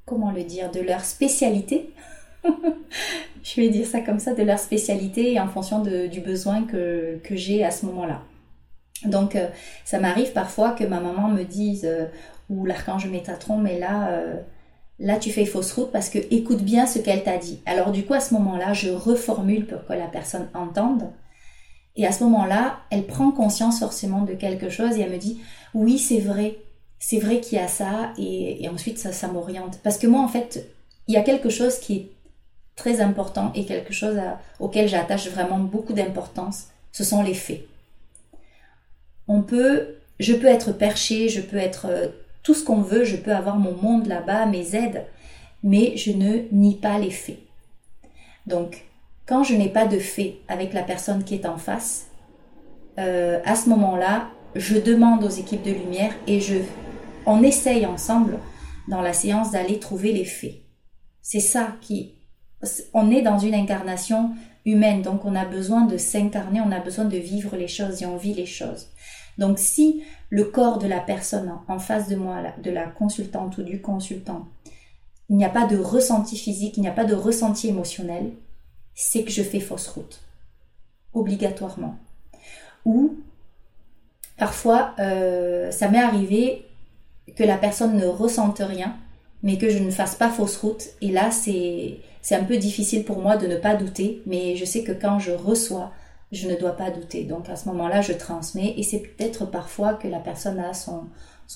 comment 0.06 0.30
le 0.30 0.44
dire 0.44 0.70
De 0.70 0.80
leur 0.80 1.04
spécialité. 1.04 1.90
Je 3.42 3.60
vais 3.60 3.68
dire 3.68 3.86
ça 3.86 4.00
comme 4.00 4.20
ça, 4.20 4.34
de 4.34 4.42
leur 4.44 4.60
spécialité 4.60 5.32
et 5.32 5.40
en 5.40 5.48
fonction 5.48 5.80
du 5.82 6.20
besoin 6.20 6.62
que, 6.62 7.18
j'ai 7.32 7.64
à 7.64 7.72
ce 7.72 7.86
moment-là. 7.86 8.22
Donc, 9.04 9.34
euh, 9.34 9.48
ça 9.84 9.98
m'arrive 9.98 10.32
parfois 10.32 10.70
que 10.70 10.84
ma 10.84 11.00
maman 11.00 11.26
me 11.26 11.42
dise, 11.42 11.88
ou 12.48 12.64
l'archange 12.64 13.08
Métatron, 13.08 13.58
mais 13.58 13.80
là, 13.80 14.22
là, 15.00 15.18
tu 15.18 15.32
fais 15.32 15.44
fausse 15.44 15.72
route 15.72 15.90
parce 15.90 16.08
que 16.08 16.18
écoute 16.30 16.62
bien 16.62 16.86
ce 16.86 17.00
qu'elle 17.00 17.24
t'a 17.24 17.38
dit. 17.38 17.60
Alors, 17.66 17.90
du 17.90 18.04
coup, 18.04 18.14
à 18.14 18.20
ce 18.20 18.34
moment-là, 18.34 18.72
je 18.72 18.90
reformule 18.90 19.66
pour 19.66 19.84
que 19.84 19.94
la 19.94 20.06
personne 20.06 20.48
entende 20.54 21.10
et 21.96 22.06
à 22.06 22.12
ce 22.12 22.24
moment-là, 22.24 22.80
elle 22.90 23.06
prend 23.06 23.30
conscience 23.32 23.78
forcément 23.78 24.22
de 24.22 24.34
quelque 24.34 24.70
chose 24.70 24.96
et 24.96 25.02
elle 25.02 25.12
me 25.12 25.18
dit 25.18 25.40
oui, 25.74 25.98
c'est 25.98 26.20
vrai, 26.20 26.56
c'est 26.98 27.18
vrai 27.18 27.40
qu'il 27.40 27.58
y 27.58 27.60
a 27.60 27.68
ça 27.68 28.12
et, 28.18 28.68
ensuite 28.68 28.98
ça, 28.98 29.28
m'oriente. 29.28 29.78
Parce 29.82 29.98
que 29.98 30.06
moi, 30.06 30.22
en 30.22 30.28
fait, 30.28 30.66
il 31.06 31.14
y 31.14 31.18
a 31.18 31.22
quelque 31.22 31.50
chose 31.50 31.78
qui 31.78 31.96
est 31.96 32.10
très 32.76 33.00
important 33.00 33.52
et 33.54 33.66
quelque 33.66 33.92
chose 33.92 34.18
auquel 34.58 34.88
j'attache 34.88 35.28
vraiment 35.28 35.58
beaucoup 35.58 35.92
d'importance, 35.92 36.68
ce 36.92 37.04
sont 37.04 37.22
les 37.22 37.34
faits. 37.34 37.66
On 39.28 39.42
peut, 39.42 39.96
je 40.18 40.32
peux 40.32 40.46
être 40.46 40.72
perché, 40.72 41.28
je 41.28 41.40
peux 41.40 41.58
être 41.58 41.86
euh, 41.88 42.08
tout 42.42 42.54
ce 42.54 42.64
qu'on 42.64 42.82
veut, 42.82 43.04
je 43.04 43.16
peux 43.16 43.32
avoir 43.32 43.56
mon 43.56 43.74
monde 43.74 44.06
là-bas, 44.06 44.46
mes 44.46 44.74
aides, 44.74 45.06
mais 45.62 45.96
je 45.96 46.10
ne 46.10 46.42
nie 46.50 46.74
pas 46.74 46.98
les 46.98 47.10
faits. 47.10 47.38
Donc, 48.46 48.84
quand 49.26 49.44
je 49.44 49.54
n'ai 49.54 49.68
pas 49.68 49.86
de 49.86 49.98
fait 49.98 50.38
avec 50.48 50.72
la 50.72 50.82
personne 50.82 51.24
qui 51.24 51.34
est 51.34 51.46
en 51.46 51.58
face, 51.58 52.08
euh, 52.98 53.40
à 53.44 53.54
ce 53.54 53.68
moment-là, 53.70 54.28
je 54.54 54.76
demande 54.76 55.24
aux 55.24 55.30
équipes 55.30 55.62
de 55.62 55.72
lumière 55.72 56.14
et 56.26 56.40
je, 56.40 56.56
on 57.26 57.42
essaye 57.42 57.86
ensemble 57.86 58.38
dans 58.88 59.00
la 59.00 59.12
séance 59.12 59.52
d'aller 59.52 59.78
trouver 59.78 60.12
les 60.12 60.24
faits. 60.24 60.56
C'est 61.22 61.40
ça 61.40 61.76
qui, 61.80 62.16
on 62.92 63.10
est 63.10 63.22
dans 63.22 63.38
une 63.38 63.54
incarnation 63.54 64.32
humaine, 64.64 65.02
donc 65.02 65.24
on 65.24 65.34
a 65.34 65.44
besoin 65.44 65.82
de 65.82 65.96
s'incarner, 65.96 66.60
on 66.60 66.72
a 66.72 66.80
besoin 66.80 67.04
de 67.04 67.16
vivre 67.16 67.56
les 67.56 67.68
choses 67.68 68.02
et 68.02 68.06
on 68.06 68.16
vit 68.16 68.34
les 68.34 68.46
choses. 68.46 68.88
Donc 69.38 69.58
si 69.58 70.02
le 70.28 70.44
corps 70.44 70.78
de 70.78 70.86
la 70.86 71.00
personne 71.00 71.52
en 71.68 71.78
face 71.78 72.08
de 72.08 72.16
moi, 72.16 72.42
de 72.62 72.70
la 72.70 72.86
consultante 72.86 73.58
ou 73.58 73.62
du 73.62 73.80
consultant, 73.80 74.48
il 75.28 75.36
n'y 75.36 75.44
a 75.44 75.50
pas 75.50 75.66
de 75.66 75.78
ressenti 75.78 76.36
physique, 76.36 76.76
il 76.76 76.82
n'y 76.82 76.88
a 76.88 76.92
pas 76.92 77.04
de 77.04 77.14
ressenti 77.14 77.68
émotionnel, 77.68 78.32
c'est 78.94 79.24
que 79.24 79.30
je 79.30 79.42
fais 79.42 79.60
fausse 79.60 79.88
route, 79.88 80.20
obligatoirement. 81.14 81.96
Ou 82.84 83.16
parfois, 84.36 84.94
euh, 84.98 85.70
ça 85.70 85.88
m'est 85.88 86.02
arrivé 86.02 86.66
que 87.36 87.44
la 87.44 87.56
personne 87.56 87.96
ne 87.96 88.06
ressente 88.06 88.58
rien, 88.58 88.96
mais 89.42 89.58
que 89.58 89.70
je 89.70 89.78
ne 89.78 89.90
fasse 89.90 90.14
pas 90.14 90.28
fausse 90.28 90.56
route. 90.56 90.88
Et 91.00 91.10
là, 91.10 91.30
c'est 91.30 92.00
un 92.30 92.44
peu 92.44 92.56
difficile 92.56 93.04
pour 93.04 93.18
moi 93.18 93.36
de 93.36 93.46
ne 93.46 93.56
pas 93.56 93.74
douter, 93.74 94.22
mais 94.26 94.56
je 94.56 94.64
sais 94.64 94.82
que 94.82 94.92
quand 94.92 95.18
je 95.18 95.32
reçois, 95.32 95.92
je 96.32 96.48
ne 96.48 96.56
dois 96.56 96.76
pas 96.76 96.90
douter. 96.90 97.24
Donc 97.24 97.48
à 97.48 97.56
ce 97.56 97.68
moment-là, 97.68 98.00
je 98.00 98.12
transmets 98.12 98.74
et 98.76 98.82
c'est 98.82 99.00
peut-être 99.00 99.46
parfois 99.46 99.94
que 99.94 100.08
la 100.08 100.18
personne 100.18 100.58
a 100.58 100.72
son, 100.74 101.08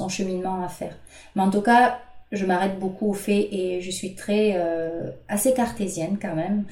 cheminement 0.09 0.63
à 0.63 0.69
faire. 0.69 0.97
Mais 1.35 1.43
en 1.43 1.51
tout 1.51 1.63
cas, 1.63 1.99
je 2.33 2.45
m'arrête 2.45 2.79
beaucoup 2.79 3.11
au 3.11 3.15
fait 3.15 3.49
et 3.53 3.81
je 3.81 3.91
suis 3.91 4.15
très 4.15 4.53
euh, 4.57 5.11
assez 5.29 5.55
cartésienne 5.55 6.19
quand 6.21 6.35
même. 6.35 6.65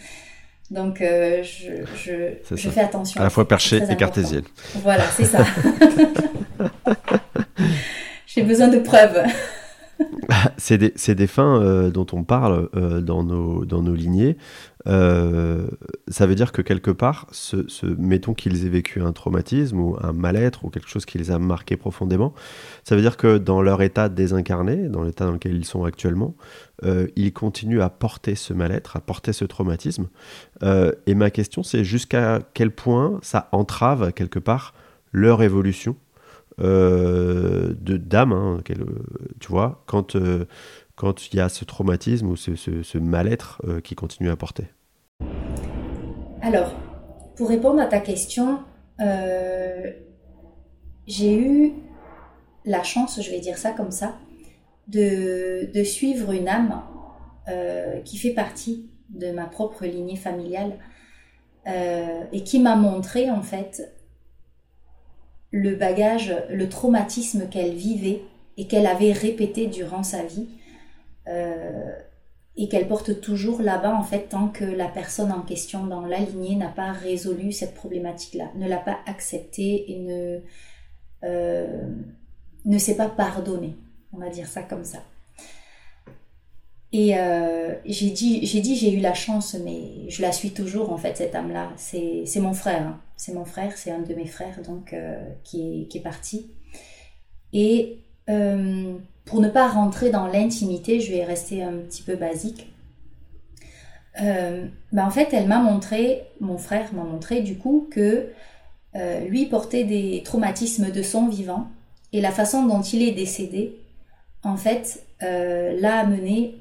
Donc, 0.71 1.01
euh, 1.01 1.43
je, 1.43 1.85
je, 1.95 2.57
je 2.57 2.71
fais 2.71 2.81
attention. 2.81 3.21
À 3.21 3.25
la 3.25 3.31
fois 3.31 3.47
perché 3.47 3.81
et 3.89 3.97
cartésienne. 3.97 4.45
Voilà, 4.77 5.05
c'est 5.05 5.25
ça. 5.25 5.45
J'ai 8.27 8.43
besoin 8.43 8.69
de 8.69 8.79
preuves. 8.79 9.23
c'est 10.57 10.79
des, 10.79 11.15
des, 11.15 11.27
fins 11.27 11.61
euh, 11.63 11.91
dont 11.91 12.07
on 12.13 12.25
parle 12.25 12.69
euh, 12.75 13.01
dans, 13.01 13.23
nos, 13.23 13.65
dans 13.65 13.83
nos 13.83 13.95
lignées. 13.95 14.37
Euh, 14.87 15.67
ça 16.09 16.27
veut 16.27 16.35
dire 16.35 16.53
que 16.53 16.63
quelque 16.63 16.91
part, 16.91 17.27
ce, 17.31 17.57
mettons 17.97 18.35
qu'ils 18.35 18.67
aient 18.67 18.71
vécu 18.71 19.01
un 19.01 19.13
traumatisme 19.13 19.81
ou 19.81 19.97
un 20.01 20.13
mal-être 20.13 20.65
ou 20.65 20.71
quelque 20.71 20.89
chose 20.89 21.07
qui 21.07 21.19
les 21.19 21.31
a 21.31 21.39
marqués 21.39 21.77
profondément, 21.77 22.35
ça 22.85 22.95
veut 22.95 23.03
dire 23.03 23.17
que 23.17 23.39
dans 23.39 23.63
leur 23.63 23.83
état 23.83 24.09
désincarné, 24.09 24.89
dans 24.89 25.03
l'état 25.03 25.25
dans 25.27 25.33
lequel 25.33 25.57
ils 25.57 25.65
sont 25.65 25.85
actuellement, 25.85 26.35
ils 27.17 27.33
continuent 27.33 27.81
à 27.81 27.89
porter 27.89 28.35
ce 28.35 28.53
mal-être, 28.53 28.97
à 28.97 29.01
porter 29.01 29.33
ce 29.33 29.47
traumatisme. 29.47 30.09
et 30.63 31.15
ma 31.15 31.31
question, 31.31 31.63
c'est 31.63 31.83
jusqu'à 31.83 32.41
quel 32.53 32.71
point 32.71 33.19
ça 33.23 33.49
entrave 33.53 34.13
quelque 34.13 34.39
part 34.39 34.75
leur 35.13 35.43
évolution 35.43 35.97
euh, 36.61 37.75
de 37.81 37.97
d'âme, 37.97 38.33
hein, 38.33 38.61
tu 39.41 39.49
vois, 39.49 39.83
quand 39.87 40.15
euh, 40.15 40.45
quand 40.97 41.27
il 41.27 41.37
y 41.37 41.41
a 41.41 41.49
ce 41.49 41.65
traumatisme 41.65 42.29
ou 42.29 42.37
ce, 42.37 42.99
mal-être 42.99 43.61
euh, 43.65 43.81
qui 43.81 43.95
continue 43.95 44.31
à 44.31 44.37
porter. 44.37 44.65
Alors, 46.41 46.75
pour 47.37 47.49
répondre 47.49 47.81
à 47.81 47.87
ta 47.87 48.01
question, 48.01 48.61
j'ai 51.07 51.37
eu 51.37 51.73
la 52.65 52.83
chance, 52.83 53.21
je 53.21 53.31
vais 53.31 53.41
dire 53.41 53.59
ça 53.59 53.73
comme 53.73 53.91
ça, 53.91 54.17
de, 54.87 55.83
suivre 55.85 56.33
une 56.33 56.49
âme 56.49 56.83
qui 58.05 58.19
fait 58.19 58.31
partie 58.31 58.89
de 59.09 59.33
ma 59.33 59.47
propre 59.47 59.85
lignée 59.85 60.17
familiale 60.17 60.79
et 61.67 62.45
qui 62.45 62.61
m'a 62.61 62.77
montré 62.77 63.31
en 63.31 63.43
fait 63.43 63.95
le 65.55 65.77
bagage, 65.77 66.35
le 66.51 66.69
traumatisme 66.69 67.49
qu'elle 67.49 67.75
vivait 67.75 68.23
et 68.57 68.67
qu'elle 68.67 68.87
avait 68.87 69.13
répété 69.13 69.69
durant 69.69 70.03
sa 70.03 70.25
vie. 70.25 70.49
euh, 70.49 70.64
et 71.27 72.69
qu'elle 72.69 72.87
porte 72.87 73.21
toujours 73.21 73.61
là-bas 73.61 73.95
en 73.95 74.03
fait 74.03 74.29
tant 74.29 74.49
que 74.49 74.65
la 74.65 74.87
personne 74.87 75.33
en 75.33 75.41
question 75.41 75.87
dans 75.87 76.07
la 76.07 76.19
lignée 76.19 76.55
n'a 76.55 76.69
pas 76.69 76.93
résolu 76.93 77.53
cette 77.53 77.75
problématique-là, 77.75 78.51
ne 78.55 78.69
l'a 78.69 78.79
pas 78.79 78.99
acceptée 79.07 79.91
et 79.93 79.99
ne, 79.99 80.41
euh, 81.25 81.89
ne 82.65 82.79
s'est 82.79 82.97
pas 82.97 83.09
pardonné. 83.09 83.75
On 84.13 84.19
va 84.19 84.29
dire 84.29 84.47
ça 84.47 84.63
comme 84.63 84.85
ça. 84.85 84.99
Et 86.93 87.19
euh, 87.19 87.75
j'ai 87.87 88.11
dit, 88.11 88.47
j'ai 88.47 88.61
dit, 88.61 88.77
j'ai 88.77 88.93
eu 88.93 89.01
la 89.01 89.15
chance, 89.15 89.57
mais 89.65 90.09
je 90.09 90.23
la 90.23 90.31
suis 90.31 90.51
toujours 90.51 90.93
en 90.93 90.97
fait 90.97 91.17
cette 91.17 91.35
âme-là. 91.35 91.73
C'est, 91.77 92.23
c'est 92.25 92.39
mon 92.39 92.53
frère, 92.53 92.83
hein. 92.83 93.01
c'est 93.17 93.35
mon 93.35 93.45
frère, 93.45 93.77
c'est 93.77 93.91
un 93.91 93.99
de 93.99 94.15
mes 94.15 94.27
frères 94.27 94.63
donc 94.63 94.93
euh, 94.93 95.29
qui 95.43 95.83
est 95.83 95.89
qui 95.89 95.99
est 95.99 96.03
parti. 96.03 96.53
Et 97.53 97.99
euh, 98.31 98.95
pour 99.25 99.41
ne 99.41 99.49
pas 99.49 99.69
rentrer 99.69 100.11
dans 100.11 100.27
l'intimité, 100.27 101.01
je 101.01 101.13
vais 101.13 101.25
rester 101.25 101.63
un 101.63 101.73
petit 101.73 102.03
peu 102.03 102.17
basique. 102.17 102.75
Euh, 104.23 104.67
ben 104.93 105.07
en 105.07 105.11
fait, 105.11 105.29
elle 105.33 105.49
m'a 105.49 105.59
montré, 105.59 106.23
mon 106.41 106.59
frère 106.59 106.93
m'a 106.95 107.03
montré 107.03 107.41
du 107.41 107.57
coup 107.59 107.89
que 107.91 108.29
euh, 108.95 109.21
lui 109.27 109.47
portait 109.47 109.85
des 109.85 110.23
traumatismes 110.25 110.93
de 110.93 111.03
son 111.03 111.27
vivant 111.27 111.69
et 112.13 112.21
la 112.21 112.31
façon 112.31 112.65
dont 112.67 112.83
il 112.83 113.03
est 113.03 113.13
décédé, 113.13 113.77
en 114.45 114.57
fait, 114.57 115.05
euh, 115.23 115.79
l'a 115.81 116.01
amené 116.01 116.61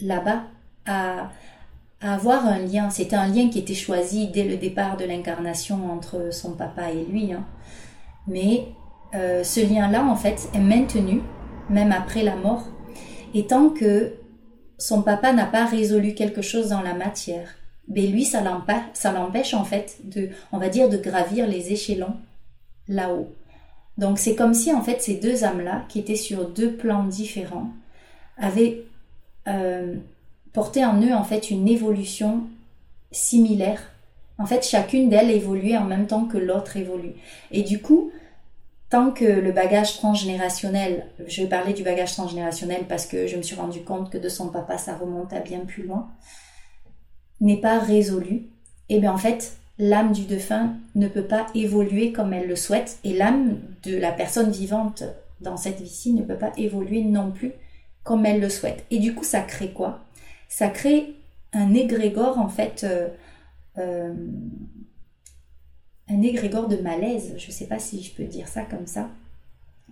là-bas 0.00 0.42
à, 0.86 1.30
avoir 2.02 2.46
un 2.46 2.58
lien. 2.58 2.90
C'était 2.90 3.16
un 3.16 3.28
lien 3.28 3.48
qui 3.48 3.58
était 3.58 3.72
choisi 3.72 4.28
dès 4.28 4.44
le 4.44 4.58
départ 4.58 4.98
de 4.98 5.06
l'incarnation 5.06 5.90
entre 5.90 6.34
son 6.34 6.52
papa 6.52 6.90
et 6.90 7.02
lui. 7.02 7.32
Hein. 7.32 7.46
Mais 8.26 8.66
ce 9.14 9.66
lien-là, 9.66 10.04
en 10.04 10.16
fait, 10.16 10.50
est 10.52 10.58
maintenu, 10.58 11.22
même 11.70 11.92
après 11.92 12.22
la 12.22 12.36
mort. 12.36 12.66
Et 13.34 13.46
tant 13.46 13.70
que 13.70 14.12
son 14.78 15.02
papa 15.02 15.32
n'a 15.32 15.46
pas 15.46 15.66
résolu 15.66 16.14
quelque 16.14 16.42
chose 16.42 16.68
dans 16.68 16.82
la 16.82 16.94
matière, 16.94 17.48
mais 17.88 18.06
lui, 18.06 18.24
ça 18.24 18.42
l'empêche, 18.42 19.54
en 19.54 19.64
fait, 19.64 19.98
de, 20.04 20.30
on 20.52 20.58
va 20.58 20.68
dire, 20.68 20.88
de 20.88 20.96
gravir 20.96 21.46
les 21.46 21.72
échelons 21.72 22.16
là-haut. 22.88 23.30
Donc 23.98 24.18
c'est 24.18 24.34
comme 24.34 24.54
si, 24.54 24.72
en 24.72 24.82
fait, 24.82 25.02
ces 25.02 25.14
deux 25.14 25.44
âmes-là, 25.44 25.84
qui 25.88 25.98
étaient 25.98 26.16
sur 26.16 26.48
deux 26.48 26.72
plans 26.72 27.04
différents, 27.04 27.70
avaient 28.36 28.82
euh, 29.46 29.94
porté 30.52 30.84
en 30.84 31.00
eux 31.02 31.12
en 31.12 31.24
fait 31.24 31.50
une 31.50 31.68
évolution 31.68 32.44
similaire. 33.12 33.80
En 34.38 34.46
fait, 34.46 34.64
chacune 34.66 35.08
d'elles 35.08 35.30
évoluait 35.30 35.76
en 35.76 35.84
même 35.84 36.06
temps 36.06 36.24
que 36.24 36.38
l'autre 36.38 36.76
évolue. 36.76 37.12
Et 37.52 37.62
du 37.62 37.80
coup, 37.80 38.10
tant 38.94 39.10
que 39.10 39.24
le 39.24 39.50
bagage 39.50 39.96
transgénérationnel, 39.96 41.06
je 41.26 41.42
vais 41.42 41.48
parler 41.48 41.72
du 41.72 41.82
bagage 41.82 42.12
transgénérationnel 42.12 42.84
parce 42.88 43.06
que 43.06 43.26
je 43.26 43.36
me 43.36 43.42
suis 43.42 43.56
rendu 43.56 43.82
compte 43.82 44.08
que 44.08 44.18
de 44.18 44.28
son 44.28 44.50
papa, 44.50 44.78
ça 44.78 44.94
remonte 44.94 45.32
à 45.32 45.40
bien 45.40 45.64
plus 45.66 45.82
loin, 45.82 46.12
n'est 47.40 47.60
pas 47.60 47.80
résolu, 47.80 48.34
et 48.36 48.50
eh 48.90 49.00
bien 49.00 49.12
en 49.12 49.18
fait, 49.18 49.56
l'âme 49.80 50.12
du 50.12 50.26
défunt 50.26 50.74
ne 50.94 51.08
peut 51.08 51.24
pas 51.24 51.48
évoluer 51.56 52.12
comme 52.12 52.32
elle 52.32 52.46
le 52.46 52.54
souhaite, 52.54 52.98
et 53.02 53.14
l'âme 53.14 53.58
de 53.82 53.96
la 53.96 54.12
personne 54.12 54.52
vivante 54.52 55.02
dans 55.40 55.56
cette 55.56 55.80
vie-ci 55.80 56.12
ne 56.12 56.22
peut 56.22 56.38
pas 56.38 56.52
évoluer 56.56 57.02
non 57.02 57.32
plus 57.32 57.50
comme 58.04 58.24
elle 58.24 58.40
le 58.40 58.48
souhaite. 58.48 58.84
Et 58.92 59.00
du 59.00 59.12
coup, 59.12 59.24
ça 59.24 59.40
crée 59.40 59.72
quoi? 59.72 60.04
Ça 60.48 60.68
crée 60.68 61.16
un 61.52 61.74
égrégore, 61.74 62.38
en 62.38 62.48
fait, 62.48 62.84
euh, 62.84 63.08
euh, 63.76 64.14
un 66.08 66.22
égrégore 66.22 66.68
de 66.68 66.76
malaise, 66.76 67.34
je 67.38 67.46
ne 67.46 67.52
sais 67.52 67.66
pas 67.66 67.78
si 67.78 68.02
je 68.02 68.12
peux 68.12 68.24
dire 68.24 68.48
ça 68.48 68.62
comme 68.62 68.86
ça. 68.86 69.08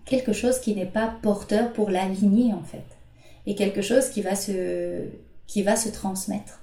Quelque 0.05 0.33
chose 0.33 0.61
qui 0.61 0.75
n'est 0.75 0.87
pas 0.87 1.14
porteur 1.22 1.72
pour 1.72 1.90
la 1.90 2.07
lignée, 2.07 2.53
en 2.53 2.62
fait. 2.62 2.85
Et 3.46 3.55
quelque 3.55 3.83
chose 3.83 4.11
qui 4.11 4.20
va 4.20 4.35
se, 4.35 5.07
qui 5.46 5.62
va 5.62 5.77
se 5.77 5.88
transmettre. 5.88 6.61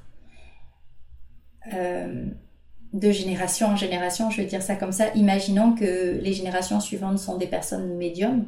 Euh, 1.74 2.26
de 2.94 3.12
génération 3.12 3.68
en 3.68 3.76
génération, 3.76 4.32
je 4.32 4.38
vais 4.42 4.48
dire 4.48 4.62
ça 4.62 4.76
comme 4.76 4.92
ça. 4.92 5.14
Imaginons 5.14 5.74
que 5.74 6.20
les 6.22 6.34
générations 6.34 6.80
suivantes 6.80 7.20
sont 7.20 7.38
des 7.38 7.48
personnes 7.48 7.96
médiums. 7.98 8.46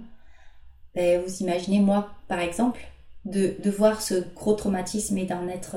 Ben, 0.95 1.21
vous 1.21 1.37
imaginez, 1.41 1.79
moi, 1.79 2.09
par 2.27 2.39
exemple, 2.39 2.81
de, 3.25 3.55
de 3.63 3.69
voir 3.69 4.01
ce 4.01 4.15
gros 4.35 4.53
traumatisme 4.53 5.17
et 5.17 5.25
d'en 5.25 5.47
être. 5.47 5.75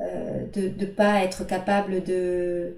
Euh, 0.00 0.46
de 0.52 0.72
ne 0.76 0.86
pas 0.86 1.22
être 1.22 1.46
capable 1.46 2.02
de, 2.02 2.74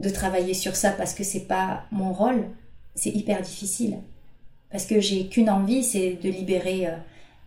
de 0.00 0.08
travailler 0.08 0.54
sur 0.54 0.76
ça 0.76 0.90
parce 0.90 1.14
que 1.14 1.22
c'est 1.24 1.46
pas 1.46 1.84
mon 1.92 2.12
rôle, 2.12 2.46
c'est 2.94 3.10
hyper 3.10 3.42
difficile. 3.42 3.98
Parce 4.70 4.86
que 4.86 5.00
j'ai 5.00 5.28
qu'une 5.28 5.50
envie, 5.50 5.82
c'est 5.82 6.18
de 6.22 6.28
libérer, 6.28 6.86
euh, 6.86 6.96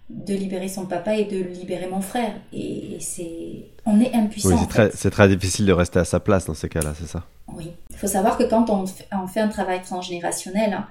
de 0.10 0.34
libérer 0.34 0.68
son 0.68 0.86
papa 0.86 1.16
et 1.16 1.26
de 1.26 1.38
libérer 1.38 1.88
mon 1.88 2.02
frère. 2.02 2.34
Et, 2.52 2.98
c'est, 3.00 3.72
on 3.86 4.00
est 4.00 4.14
impuissant. 4.14 4.50
Oui, 4.50 4.56
c'est 4.60 4.68
très, 4.68 4.92
c'est 4.94 5.10
très 5.10 5.28
difficile 5.30 5.66
de 5.66 5.72
rester 5.72 6.00
à 6.00 6.06
sa 6.06 6.20
place 6.20 6.46
dans 6.46 6.54
ces 6.54 6.70
cas-là, 6.70 6.94
c'est 7.00 7.08
ça. 7.08 7.26
Oui, 7.48 7.72
il 7.90 7.96
faut 7.98 8.08
savoir 8.08 8.38
que 8.38 8.44
quand 8.44 8.70
on, 8.70 8.86
on 9.12 9.28
fait 9.28 9.40
un 9.40 9.48
travail 9.48 9.82
transgénérationnel, 9.82 10.74
hein, 10.74 10.88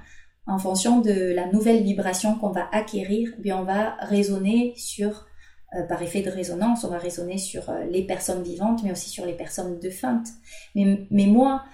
en 0.47 0.59
fonction 0.59 1.01
de 1.01 1.33
la 1.35 1.47
nouvelle 1.53 1.83
vibration 1.83 2.37
qu'on 2.37 2.51
va 2.51 2.69
acquérir, 2.73 3.31
eh 3.39 3.43
bien 3.43 3.59
on 3.59 3.65
va 3.65 3.95
raisonner 4.01 4.75
sur, 4.77 5.27
euh, 5.75 5.83
par 5.85 6.03
effet 6.03 6.23
de 6.23 6.31
résonance, 6.31 6.85
on 6.85 6.89
va 6.89 6.99
raisonner 6.99 7.39
sur 7.39 7.71
euh, 7.71 7.85
les 7.85 8.03
personnes 8.03 8.43
vivantes, 8.43 8.83
mais 8.85 8.93
aussi 8.93 9.09
sur 9.09 9.25
les 9.25 9.33
personnes 9.33 9.79
défuntes. 9.79 10.29
Mais, 10.75 11.07
mais 11.11 11.27
moi, 11.27 11.65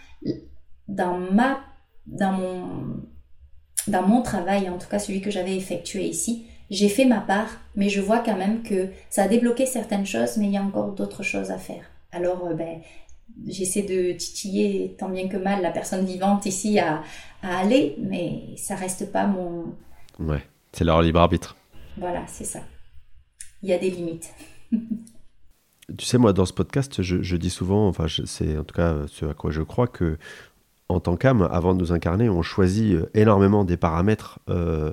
dans 0.86 1.18
ma, 1.18 1.60
dans 2.06 2.32
mon, 2.32 3.02
dans 3.88 4.02
mon 4.02 4.22
travail, 4.22 4.68
en 4.68 4.78
tout 4.78 4.88
cas 4.88 4.98
celui 4.98 5.20
que 5.20 5.30
j'avais 5.30 5.56
effectué 5.56 6.04
ici, 6.04 6.46
j'ai 6.70 6.88
fait 6.88 7.06
ma 7.06 7.20
part, 7.20 7.60
mais 7.74 7.88
je 7.88 8.00
vois 8.00 8.18
quand 8.18 8.36
même 8.36 8.62
que 8.62 8.88
ça 9.10 9.24
a 9.24 9.28
débloqué 9.28 9.66
certaines 9.66 10.06
choses, 10.06 10.36
mais 10.36 10.46
il 10.46 10.52
y 10.52 10.56
a 10.56 10.62
encore 10.62 10.92
d'autres 10.92 11.22
choses 11.22 11.50
à 11.50 11.58
faire. 11.58 11.84
Alors, 12.12 12.46
euh, 12.46 12.54
ben, 12.54 12.80
j'essaie 13.46 13.82
de 13.82 14.12
titiller 14.12 14.94
tant 14.98 15.08
bien 15.08 15.28
que 15.28 15.36
mal 15.36 15.60
la 15.60 15.70
personne 15.70 16.04
vivante 16.04 16.46
ici 16.46 16.78
à, 16.78 17.02
à 17.42 17.58
aller, 17.58 17.96
mais 17.98 18.54
ça 18.56 18.74
reste 18.74 19.10
pas 19.10 19.26
mon. 19.26 19.74
Ouais, 20.18 20.42
c'est 20.72 20.84
leur 20.84 21.02
libre 21.02 21.20
arbitre. 21.20 21.56
Voilà, 21.96 22.22
c'est 22.28 22.44
ça. 22.44 22.60
Il 23.62 23.68
y 23.68 23.72
a 23.72 23.78
des 23.78 23.90
limites. 23.90 24.32
tu 25.98 26.04
sais, 26.04 26.18
moi, 26.18 26.32
dans 26.32 26.46
ce 26.46 26.52
podcast, 26.52 27.02
je, 27.02 27.36
dis 27.36 27.50
souvent, 27.50 27.88
enfin, 27.88 28.06
c'est 28.24 28.56
en 28.56 28.64
tout 28.64 28.74
cas 28.74 29.06
ce 29.06 29.26
à 29.26 29.34
quoi 29.34 29.50
je 29.50 29.62
crois 29.62 29.86
que 29.86 30.18
en 30.88 31.00
tant 31.00 31.16
qu'âme, 31.16 31.46
avant 31.50 31.74
de 31.74 31.80
nous 31.80 31.92
incarner, 31.92 32.28
on 32.30 32.42
choisit 32.42 32.94
euh, 32.94 33.10
énormément 33.14 33.64
des 33.64 33.76
paramètres 33.76 34.38
euh, 34.48 34.92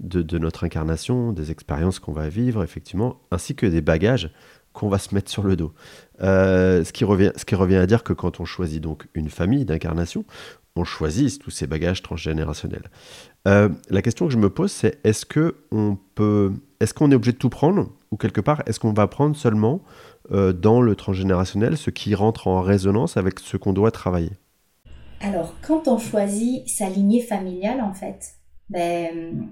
de, 0.00 0.38
notre 0.38 0.64
incarnation, 0.64 1.32
des 1.32 1.50
expériences 1.52 2.00
qu'on 2.00 2.12
va 2.12 2.28
vivre, 2.28 2.64
effectivement, 2.64 3.20
ainsi 3.30 3.54
que 3.54 3.66
des 3.66 3.80
bagages 3.80 4.30
qu'on 4.72 4.88
va 4.88 4.98
se 4.98 5.14
mettre 5.14 5.30
sur 5.30 5.44
le 5.44 5.56
dos. 5.56 5.72
Euh, 6.20 6.84
ce, 6.84 6.92
qui 6.92 7.04
revient, 7.04 7.30
ce 7.36 7.44
qui 7.44 7.54
revient 7.54 7.76
à 7.76 7.86
dire 7.86 8.02
que 8.02 8.12
quand 8.12 8.40
on 8.40 8.44
choisit 8.44 8.82
donc 8.82 9.06
une 9.14 9.30
famille 9.30 9.64
d'incarnation, 9.64 10.24
on 10.74 10.84
choisit 10.84 11.40
tous 11.40 11.50
ces 11.50 11.66
bagages 11.66 12.02
transgénérationnels. 12.02 12.90
La 13.46 14.02
question 14.02 14.26
que 14.26 14.32
je 14.32 14.38
me 14.38 14.50
pose, 14.50 14.72
c'est 14.72 14.98
est-ce 15.04 15.24
que 15.24 15.54
est-ce 16.80 16.92
qu'on 16.92 17.10
est 17.12 17.14
obligé 17.14 17.32
de 17.32 17.38
tout 17.38 17.48
prendre 17.48 17.88
ou 18.10 18.16
quelque 18.16 18.40
part 18.40 18.62
est-ce 18.66 18.80
qu'on 18.80 18.92
va 18.92 19.06
prendre 19.06 19.36
seulement 19.36 19.80
euh, 20.32 20.52
dans 20.52 20.80
le 20.80 20.94
transgénérationnel 20.94 21.76
ce 21.76 21.90
qui 21.90 22.14
rentre 22.14 22.46
en 22.46 22.60
résonance 22.60 23.16
avec 23.16 23.40
ce 23.40 23.56
qu'on 23.56 23.72
doit 23.72 23.90
travailler? 23.90 24.32
Alors, 25.20 25.54
quand 25.62 25.88
on 25.88 25.98
choisit 25.98 26.68
sa 26.68 26.88
lignée 26.88 27.22
familiale, 27.22 27.80
en 27.80 27.94
fait, 27.94 28.34
ben, 28.68 29.48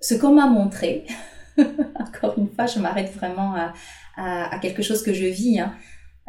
ce 0.00 0.14
qu'on 0.14 0.34
m'a 0.34 0.46
montré, 0.46 1.04
encore 1.58 2.38
une 2.38 2.48
fois, 2.48 2.66
je 2.66 2.78
m'arrête 2.78 3.12
vraiment 3.14 3.54
à, 4.16 4.58
quelque 4.60 4.82
chose 4.82 5.02
que 5.02 5.12
je 5.12 5.26
vis, 5.26 5.60
hein. 5.60 5.74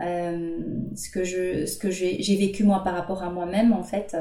euh, 0.02 0.60
ce 0.96 1.10
que 1.10 1.24
je, 1.24 1.66
ce 1.66 1.78
que 1.78 1.90
j'ai 1.90 2.36
vécu 2.38 2.66
moi 2.66 2.84
par 2.84 2.94
rapport 2.94 3.24
à 3.24 3.30
moi-même 3.30 3.72
en 3.72 3.84
fait. 3.84 4.16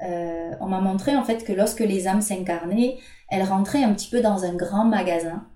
Euh, 0.00 0.52
on 0.60 0.66
m'a 0.66 0.80
montré 0.80 1.16
en 1.16 1.24
fait 1.24 1.44
que 1.44 1.52
lorsque 1.52 1.80
les 1.80 2.06
âmes 2.06 2.20
s'incarnaient, 2.20 2.98
elles 3.30 3.42
rentraient 3.42 3.82
un 3.82 3.92
petit 3.92 4.08
peu 4.08 4.20
dans 4.20 4.44
un 4.44 4.54
grand 4.54 4.84
magasin. 4.84 5.46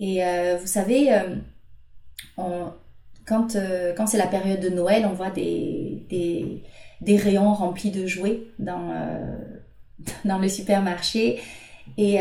Et 0.00 0.22
vous 0.58 0.66
savez, 0.66 1.10
on, 2.38 2.72
quand, 3.26 3.56
quand 3.96 4.06
c'est 4.06 4.16
la 4.16 4.26
période 4.26 4.60
de 4.60 4.70
Noël, 4.70 5.06
on 5.06 5.12
voit 5.12 5.30
des, 5.30 6.64
rayons 7.06 7.52
remplis 7.52 7.90
de 7.90 8.06
jouets 8.06 8.40
dans, 8.58 8.94
le 10.24 10.48
supermarché. 10.48 11.38
Et 11.98 12.18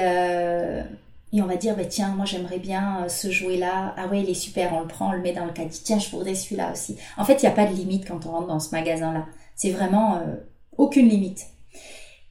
on 1.41 1.45
va 1.45 1.55
dire, 1.57 1.75
bah, 1.75 1.85
tiens, 1.85 2.09
moi 2.15 2.25
j'aimerais 2.25 2.59
bien 2.59 3.03
euh, 3.03 3.09
ce 3.09 3.29
jouet-là. 3.29 3.93
Ah 3.97 4.07
ouais, 4.07 4.21
il 4.21 4.29
est 4.29 4.33
super, 4.33 4.73
on 4.73 4.81
le 4.81 4.87
prend, 4.87 5.09
on 5.09 5.11
le 5.11 5.21
met 5.21 5.33
dans 5.33 5.45
le 5.45 5.51
caddie. 5.51 5.81
Tiens, 5.83 5.99
je 5.99 6.09
voudrais 6.09 6.35
celui-là 6.35 6.71
aussi. 6.71 6.97
En 7.17 7.25
fait, 7.25 7.35
il 7.35 7.45
n'y 7.45 7.51
a 7.51 7.55
pas 7.55 7.65
de 7.65 7.73
limite 7.73 8.07
quand 8.07 8.25
on 8.25 8.31
rentre 8.31 8.47
dans 8.47 8.59
ce 8.59 8.71
magasin-là. 8.71 9.25
C'est 9.55 9.71
vraiment 9.71 10.15
euh, 10.15 10.35
aucune 10.77 11.07
limite. 11.07 11.45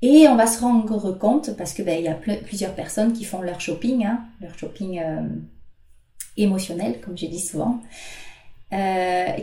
Et 0.03 0.28
on 0.28 0.36
va 0.36 0.46
se 0.46 0.61
rendre 0.61 1.12
compte, 1.18 1.57
parce 1.57 1.72
que 1.72 1.82
ben, 1.82 1.99
il 1.99 2.05
y 2.05 2.09
a 2.09 2.14
plusieurs 2.14 2.74
personnes 2.74 3.12
qui 3.12 3.24
font 3.24 3.42
leur 3.42 3.61
shopping, 3.61 4.05
hein, 4.05 4.24
leur 4.40 4.57
shopping 4.57 5.01
euh, 5.01 5.22
émotionnel, 6.36 7.01
comme 7.01 7.16
j'ai 7.16 7.28
dit 7.28 7.40
souvent, 7.40 7.80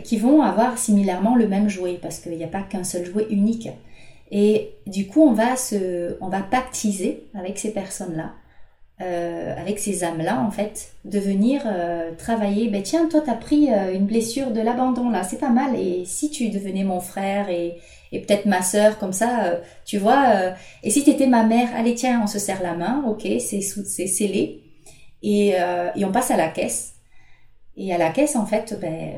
qui 0.04 0.16
vont 0.18 0.40
avoir 0.40 0.78
similairement 0.78 1.36
le 1.36 1.48
même 1.48 1.68
jouet, 1.68 1.98
parce 2.00 2.20
qu'il 2.20 2.36
n'y 2.36 2.44
a 2.44 2.48
pas 2.48 2.62
qu'un 2.62 2.84
seul 2.84 3.04
jouet 3.04 3.26
unique. 3.28 3.68
Et 4.30 4.70
du 4.86 5.06
coup, 5.06 5.22
on 5.22 5.32
va 5.32 5.56
se, 5.56 6.16
on 6.20 6.28
va 6.28 6.40
pactiser 6.40 7.24
avec 7.34 7.58
ces 7.58 7.72
personnes-là 7.72 8.32
euh, 9.02 9.54
avec 9.60 9.78
ces 9.78 10.04
âmes-là, 10.04 10.40
en 10.40 10.50
fait, 10.50 10.94
de 11.04 11.18
venir 11.18 11.60
euh, 11.66 12.12
travailler. 12.16 12.70
Ben 12.70 12.82
tiens, 12.82 13.06
toi, 13.10 13.20
t'as 13.20 13.34
pris 13.34 13.70
euh, 13.70 13.92
une 13.92 14.06
blessure 14.06 14.52
de 14.52 14.60
l'abandon 14.62 15.10
là, 15.10 15.22
c'est 15.22 15.38
pas 15.38 15.50
mal. 15.50 15.78
Et 15.78 16.06
si 16.06 16.30
tu 16.30 16.48
devenais 16.48 16.82
mon 16.82 17.00
frère 17.00 17.50
et, 17.50 17.76
et 18.12 18.20
peut-être 18.20 18.46
ma 18.46 18.62
sœur, 18.62 18.98
comme 18.98 19.12
ça, 19.12 19.60
tu 19.84 19.98
vois. 19.98 20.52
et 20.82 20.90
si 20.90 21.04
t'étais 21.04 21.26
ma 21.26 21.44
mère, 21.44 21.68
allez 21.76 21.94
tiens, 21.94 22.20
on 22.22 22.26
se 22.26 22.38
serre 22.38 22.62
la 22.62 22.74
main, 22.74 23.04
ok, 23.06 23.22
c'est 23.40 23.60
c'est 23.60 24.06
scellé. 24.06 24.62
Et, 25.22 25.48
et, 25.48 26.04
on 26.04 26.12
passe 26.12 26.30
à 26.30 26.36
la 26.36 26.48
caisse. 26.48 26.94
Et 27.76 27.92
à 27.92 27.98
la 27.98 28.10
caisse, 28.10 28.36
en 28.36 28.46
fait, 28.46 28.78
ben, 28.80 29.14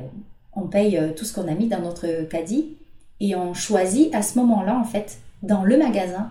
on 0.55 0.69
paye 0.69 0.99
tout 1.17 1.25
ce 1.25 1.35
qu'on 1.35 1.49
a 1.49 1.55
mis 1.55 1.69
dans 1.69 1.81
notre 1.81 2.23
caddie 2.29 2.77
et 3.21 3.35
on 3.35 3.55
choisit 3.55 4.15
à 4.15 4.23
ce 4.23 4.39
moment-là, 4.39 4.79
en 4.79 4.85
fait, 4.85 5.19
dans 5.43 5.65
le 5.65 5.77
magasin, 5.77 6.31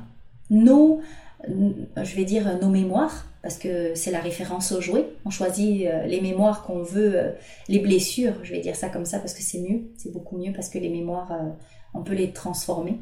nos, 0.49 1.01
je 1.47 2.15
vais 2.15 2.25
dire, 2.25 2.57
nos 2.61 2.69
mémoires, 2.69 3.27
parce 3.41 3.57
que 3.57 3.95
c'est 3.95 4.11
la 4.11 4.19
référence 4.19 4.71
au 4.71 4.81
jouet. 4.81 5.07
On 5.25 5.29
choisit 5.29 5.87
euh, 5.87 6.05
les 6.05 6.21
mémoires 6.21 6.63
qu'on 6.63 6.81
veut, 6.81 7.13
euh, 7.15 7.31
les 7.69 7.79
blessures, 7.79 8.33
je 8.43 8.51
vais 8.51 8.59
dire 8.59 8.75
ça 8.75 8.89
comme 8.89 9.05
ça 9.05 9.19
parce 9.19 9.33
que 9.33 9.41
c'est 9.41 9.59
mieux, 9.59 9.83
c'est 9.97 10.11
beaucoup 10.11 10.37
mieux 10.37 10.51
parce 10.53 10.69
que 10.69 10.77
les 10.79 10.89
mémoires, 10.89 11.31
euh, 11.31 11.49
on 11.93 12.01
peut 12.01 12.13
les 12.13 12.31
transformer. 12.31 12.99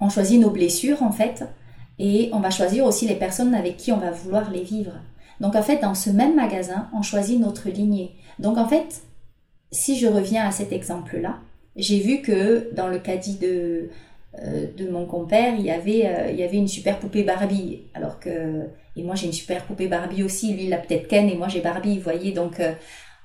On 0.00 0.08
choisit 0.08 0.40
nos 0.40 0.50
blessures 0.50 1.02
en 1.02 1.12
fait, 1.12 1.44
et 1.98 2.30
on 2.32 2.40
va 2.40 2.50
choisir 2.50 2.84
aussi 2.84 3.06
les 3.06 3.16
personnes 3.16 3.54
avec 3.54 3.76
qui 3.76 3.92
on 3.92 3.98
va 3.98 4.10
vouloir 4.10 4.50
les 4.50 4.62
vivre. 4.62 4.92
Donc 5.40 5.56
en 5.56 5.62
fait, 5.62 5.78
dans 5.78 5.94
ce 5.94 6.10
même 6.10 6.36
magasin, 6.36 6.88
on 6.94 7.02
choisit 7.02 7.40
notre 7.40 7.68
lignée. 7.68 8.16
Donc 8.38 8.58
en 8.58 8.68
fait, 8.68 9.02
si 9.72 9.98
je 9.98 10.06
reviens 10.06 10.46
à 10.46 10.50
cet 10.50 10.72
exemple-là, 10.72 11.38
j'ai 11.76 12.00
vu 12.00 12.22
que 12.22 12.72
dans 12.74 12.88
le 12.88 12.98
caddie 12.98 13.36
de, 13.38 13.90
euh, 14.42 14.66
de 14.76 14.88
mon 14.88 15.06
compère, 15.06 15.54
il 15.56 15.64
y 15.64 15.70
avait, 15.70 16.06
euh, 16.06 16.30
il 16.30 16.36
y 16.36 16.42
avait 16.42 16.56
une 16.56 16.68
super 16.68 16.98
poupée 16.98 17.22
Barbie. 17.22 17.82
Alors 17.94 18.18
que, 18.18 18.66
et 18.96 19.02
moi 19.02 19.14
j'ai 19.14 19.26
une 19.26 19.32
super 19.32 19.64
poupée 19.64 19.88
Barbie 19.88 20.22
aussi, 20.22 20.52
lui 20.52 20.64
il 20.64 20.72
a 20.72 20.78
peut-être 20.78 21.08
Ken 21.08 21.28
et 21.28 21.36
moi 21.36 21.48
j'ai 21.48 21.60
Barbie, 21.60 21.96
vous 21.96 22.04
voyez. 22.04 22.32
Donc 22.32 22.60
euh, 22.60 22.72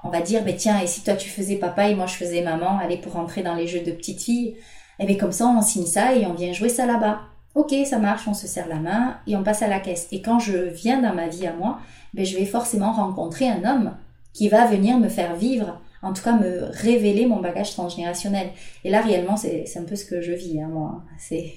on 0.04 0.10
va 0.10 0.22
dire, 0.22 0.44
ben 0.44 0.56
tiens, 0.56 0.80
et 0.80 0.88
si 0.88 1.04
toi 1.04 1.16
tu 1.16 1.30
faisais 1.30 1.56
papa 1.56 1.90
et 1.90 1.96
moi 1.96 2.06
je 2.06 2.16
faisais 2.16 2.42
maman, 2.42 2.78
allez 2.80 2.98
pour 2.98 3.14
rentrer 3.14 3.42
dans 3.42 3.56
les 3.56 3.68
jeux 3.68 3.82
de 3.82 3.92
petite 3.92 4.22
fille, 4.22 4.50
et 4.50 4.56
eh 5.00 5.06
bien 5.06 5.18
comme 5.18 5.32
ça 5.32 5.48
on 5.48 5.62
signe 5.62 5.86
ça 5.86 6.16
et 6.16 6.26
on 6.26 6.34
vient 6.34 6.54
jouer 6.54 6.70
ça 6.70 6.86
là-bas. 6.86 7.22
Ok, 7.56 7.74
ça 7.86 8.00
marche, 8.00 8.28
on 8.28 8.34
se 8.34 8.48
serre 8.48 8.68
la 8.68 8.80
main 8.80 9.18
et 9.28 9.36
on 9.36 9.44
passe 9.44 9.62
à 9.62 9.68
la 9.68 9.80
caisse. 9.80 10.08
Et 10.12 10.22
quand 10.22 10.40
je 10.40 10.58
viens 10.58 11.02
dans 11.02 11.14
ma 11.14 11.28
vie 11.28 11.46
à 11.46 11.54
moi, 11.54 11.80
ben, 12.14 12.26
je 12.26 12.36
vais 12.36 12.46
forcément 12.46 12.92
rencontrer 12.92 13.48
un 13.48 13.64
homme 13.64 13.96
qui 14.34 14.50
va 14.50 14.66
venir 14.66 14.98
me 14.98 15.08
faire 15.08 15.36
vivre 15.36 15.80
en 16.04 16.12
tout 16.12 16.22
cas 16.22 16.38
me 16.38 16.66
révéler 16.70 17.26
mon 17.26 17.40
bagage 17.40 17.72
transgénérationnel. 17.72 18.50
Et 18.84 18.90
là, 18.90 19.02
réellement, 19.02 19.38
c'est 19.38 19.66
un 19.78 19.84
peu 19.84 19.96
ce 19.96 20.04
que 20.04 20.22
je 20.22 20.34
vis, 20.34 20.62
hein, 20.62 20.68
moi. 20.70 21.02
C'est, 21.18 21.54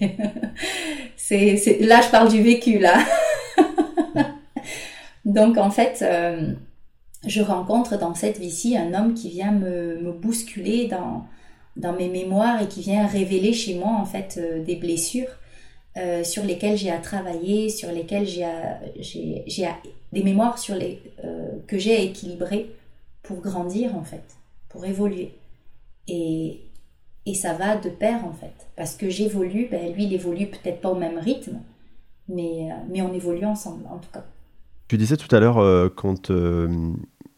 c'est, 1.17 1.79
là, 1.81 2.01
je 2.01 2.09
parle 2.11 2.31
du 2.31 2.41
vécu, 2.41 2.79
là. 2.79 2.95
Donc, 5.25 5.59
en 5.59 5.71
fait, 5.71 5.99
euh, 6.03 6.53
je 7.27 7.43
rencontre 7.43 7.99
dans 7.99 8.15
cette 8.15 8.39
vie-ci 8.39 8.77
un 8.77 8.95
homme 8.95 9.15
qui 9.15 9.31
vient 9.31 9.53
me, 9.53 10.13
bousculer 10.13 10.89
dans, 10.89 11.93
mes 11.93 12.09
mémoires 12.09 12.63
et 12.63 12.69
qui 12.69 12.81
vient 12.81 13.07
révéler 13.07 13.53
chez 13.53 13.75
moi, 13.75 13.93
en 14.01 14.05
fait, 14.05 14.39
euh, 14.39 14.65
des 14.65 14.77
blessures. 14.77 15.29
Euh, 15.99 16.25
sur 16.25 16.45
lesquelles 16.45 16.77
j'ai 16.77 16.91
à 16.91 16.99
travailler, 16.99 17.71
sur 17.71 17.91
lesquelles 17.91 18.27
j'ai 18.27 18.47
des 20.13 20.23
mémoires 20.23 20.59
sur 20.59 20.75
les 20.75 21.01
que 21.67 21.79
j'ai 21.79 21.97
à 21.97 22.01
équilibrer 22.01 22.71
pour 23.23 23.41
grandir 23.41 23.97
en 23.97 24.05
fait, 24.05 24.37
pour 24.69 24.85
évoluer. 24.85 25.33
Et, 26.09 26.61
ça 27.35 27.55
va 27.55 27.77
de 27.77 27.91
pair 27.91 28.25
en 28.25 28.33
fait. 28.33 28.69
Parce 28.77 28.95
que 28.95 29.11
j'évolue, 29.11 29.69
ben, 29.71 29.93
lui 29.93 30.05
il 30.05 30.13
évolue 30.13 30.47
peut-être 30.47 30.81
pas 30.81 30.91
au 30.91 30.95
même 30.95 31.19
rythme, 31.19 31.59
mais, 32.29 32.71
euh, 32.71 32.75
mais 32.89 33.03
on 33.03 33.13
évolue 33.13 33.45
ensemble 33.45 33.85
en 33.91 33.99
tout 33.99 34.11
cas. 34.13 34.25
Tu 34.89 34.97
disais 34.97 35.17
tout 35.17 35.35
à 35.35 35.41
l'heure, 35.41 35.59
euh, 35.59 35.89
quand 35.89 36.31
euh, 36.31 36.93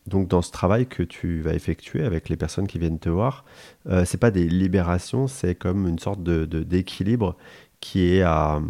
donc 0.09 0.29
dans 0.29 0.43
ce 0.43 0.51
travail 0.51 0.87
que 0.87 1.03
tu 1.03 1.41
vas 1.41 1.55
effectuer 1.55 2.05
avec 2.05 2.29
les 2.29 2.37
personnes 2.37 2.67
qui 2.67 2.79
viennent 2.79 2.99
te 2.99 3.09
voir, 3.09 3.45
euh, 3.89 4.05
c'est 4.05 4.19
pas 4.19 4.31
des 4.31 4.49
libérations, 4.49 5.27
c'est 5.29 5.55
comme 5.55 5.87
une 5.87 5.99
sorte 5.99 6.23
de, 6.23 6.45
d'équilibre 6.45 7.37
qui 7.81 8.15
est 8.15 8.23
à, 8.23 8.61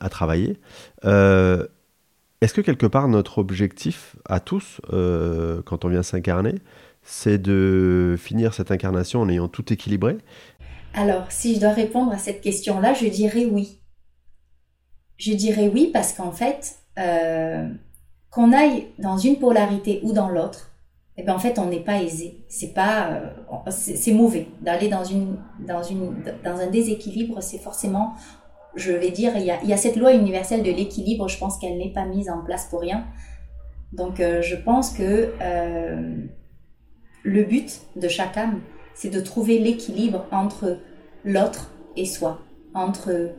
à 0.00 0.08
travailler. 0.08 0.58
Est-ce 2.40 2.54
que 2.54 2.60
quelque 2.60 2.86
part 2.86 3.08
notre 3.08 3.38
objectif 3.38 4.14
à 4.24 4.38
tous, 4.38 4.80
euh, 4.92 5.60
quand 5.64 5.84
on 5.84 5.88
vient 5.88 6.04
s'incarner, 6.04 6.54
c'est 7.02 7.38
de 7.38 8.14
finir 8.16 8.54
cette 8.54 8.70
incarnation 8.70 9.20
en 9.20 9.28
ayant 9.28 9.48
tout 9.48 9.72
équilibré? 9.72 10.18
Alors, 10.94 11.32
si 11.32 11.56
je 11.56 11.60
dois 11.60 11.72
répondre 11.72 12.12
à 12.12 12.18
cette 12.18 12.40
question-là, 12.40 12.94
je 12.94 13.06
dirais 13.06 13.44
oui. 13.44 13.80
Je 15.16 15.32
dirais 15.32 15.68
oui 15.72 15.90
parce 15.92 16.12
qu'en 16.12 16.30
fait, 16.30 16.76
euh, 16.98 17.68
qu'on 18.30 18.52
aille 18.52 18.88
dans 18.98 19.16
une 19.16 19.38
polarité 19.38 20.00
ou 20.02 20.12
dans 20.12 20.28
l'autre, 20.28 20.72
eh 21.16 21.24
ben 21.24 21.34
en 21.34 21.38
fait, 21.38 21.58
on 21.58 21.66
n'est 21.66 21.80
pas 21.80 22.00
aisé. 22.00 22.44
C'est 22.48 22.72
pas, 22.72 23.10
euh, 23.10 23.70
c'est 23.70 24.12
mauvais 24.12 24.46
d'aller 24.60 24.88
dans 24.88 25.02
une, 25.02 25.36
dans 25.58 25.82
une, 25.82 26.14
dans 26.44 26.60
un 26.60 26.68
déséquilibre. 26.68 27.42
C'est 27.42 27.58
forcément, 27.58 28.14
je 28.76 28.92
vais 28.92 29.10
dire, 29.10 29.32
il 29.36 29.44
y 29.44 29.72
a, 29.72 29.76
cette 29.76 29.96
loi 29.96 30.14
universelle 30.14 30.62
de 30.62 30.70
l'équilibre, 30.70 31.28
je 31.28 31.36
pense 31.38 31.58
qu'elle 31.58 31.76
n'est 31.76 31.92
pas 31.92 32.04
mise 32.04 32.30
en 32.30 32.44
place 32.44 32.66
pour 32.70 32.80
rien. 32.80 33.04
Donc 33.92 34.20
euh, 34.20 34.42
je 34.42 34.54
pense 34.54 34.90
que 34.90 35.32
euh, 35.40 36.24
le 37.24 37.42
but 37.42 37.80
de 37.96 38.06
chaque 38.06 38.36
âme, 38.36 38.60
c'est 38.94 39.10
de 39.10 39.20
trouver 39.20 39.58
l'équilibre 39.58 40.26
entre 40.30 40.78
l'autre 41.24 41.72
et 41.96 42.04
soi, 42.04 42.40
entre 42.74 43.32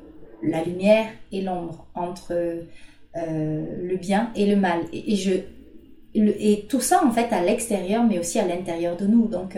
la 0.44 0.64
lumière 0.64 1.06
et 1.32 1.42
l'ombre, 1.42 1.88
entre 1.96 2.34
le 3.16 3.96
bien 3.98 4.32
et 4.36 4.46
le 4.46 4.56
mal. 4.56 4.82
Et, 4.94 5.16
je, 5.16 5.32
et 6.14 6.66
tout 6.70 6.82
ça 6.82 7.04
en 7.04 7.12
fait 7.12 7.34
à 7.34 7.44
l'extérieur, 7.44 8.04
mais 8.04 8.20
aussi 8.20 8.40
à 8.40 8.48
l'intérieur 8.48 8.98
de 8.98 9.06
nous. 9.06 9.28
Donc 9.28 9.58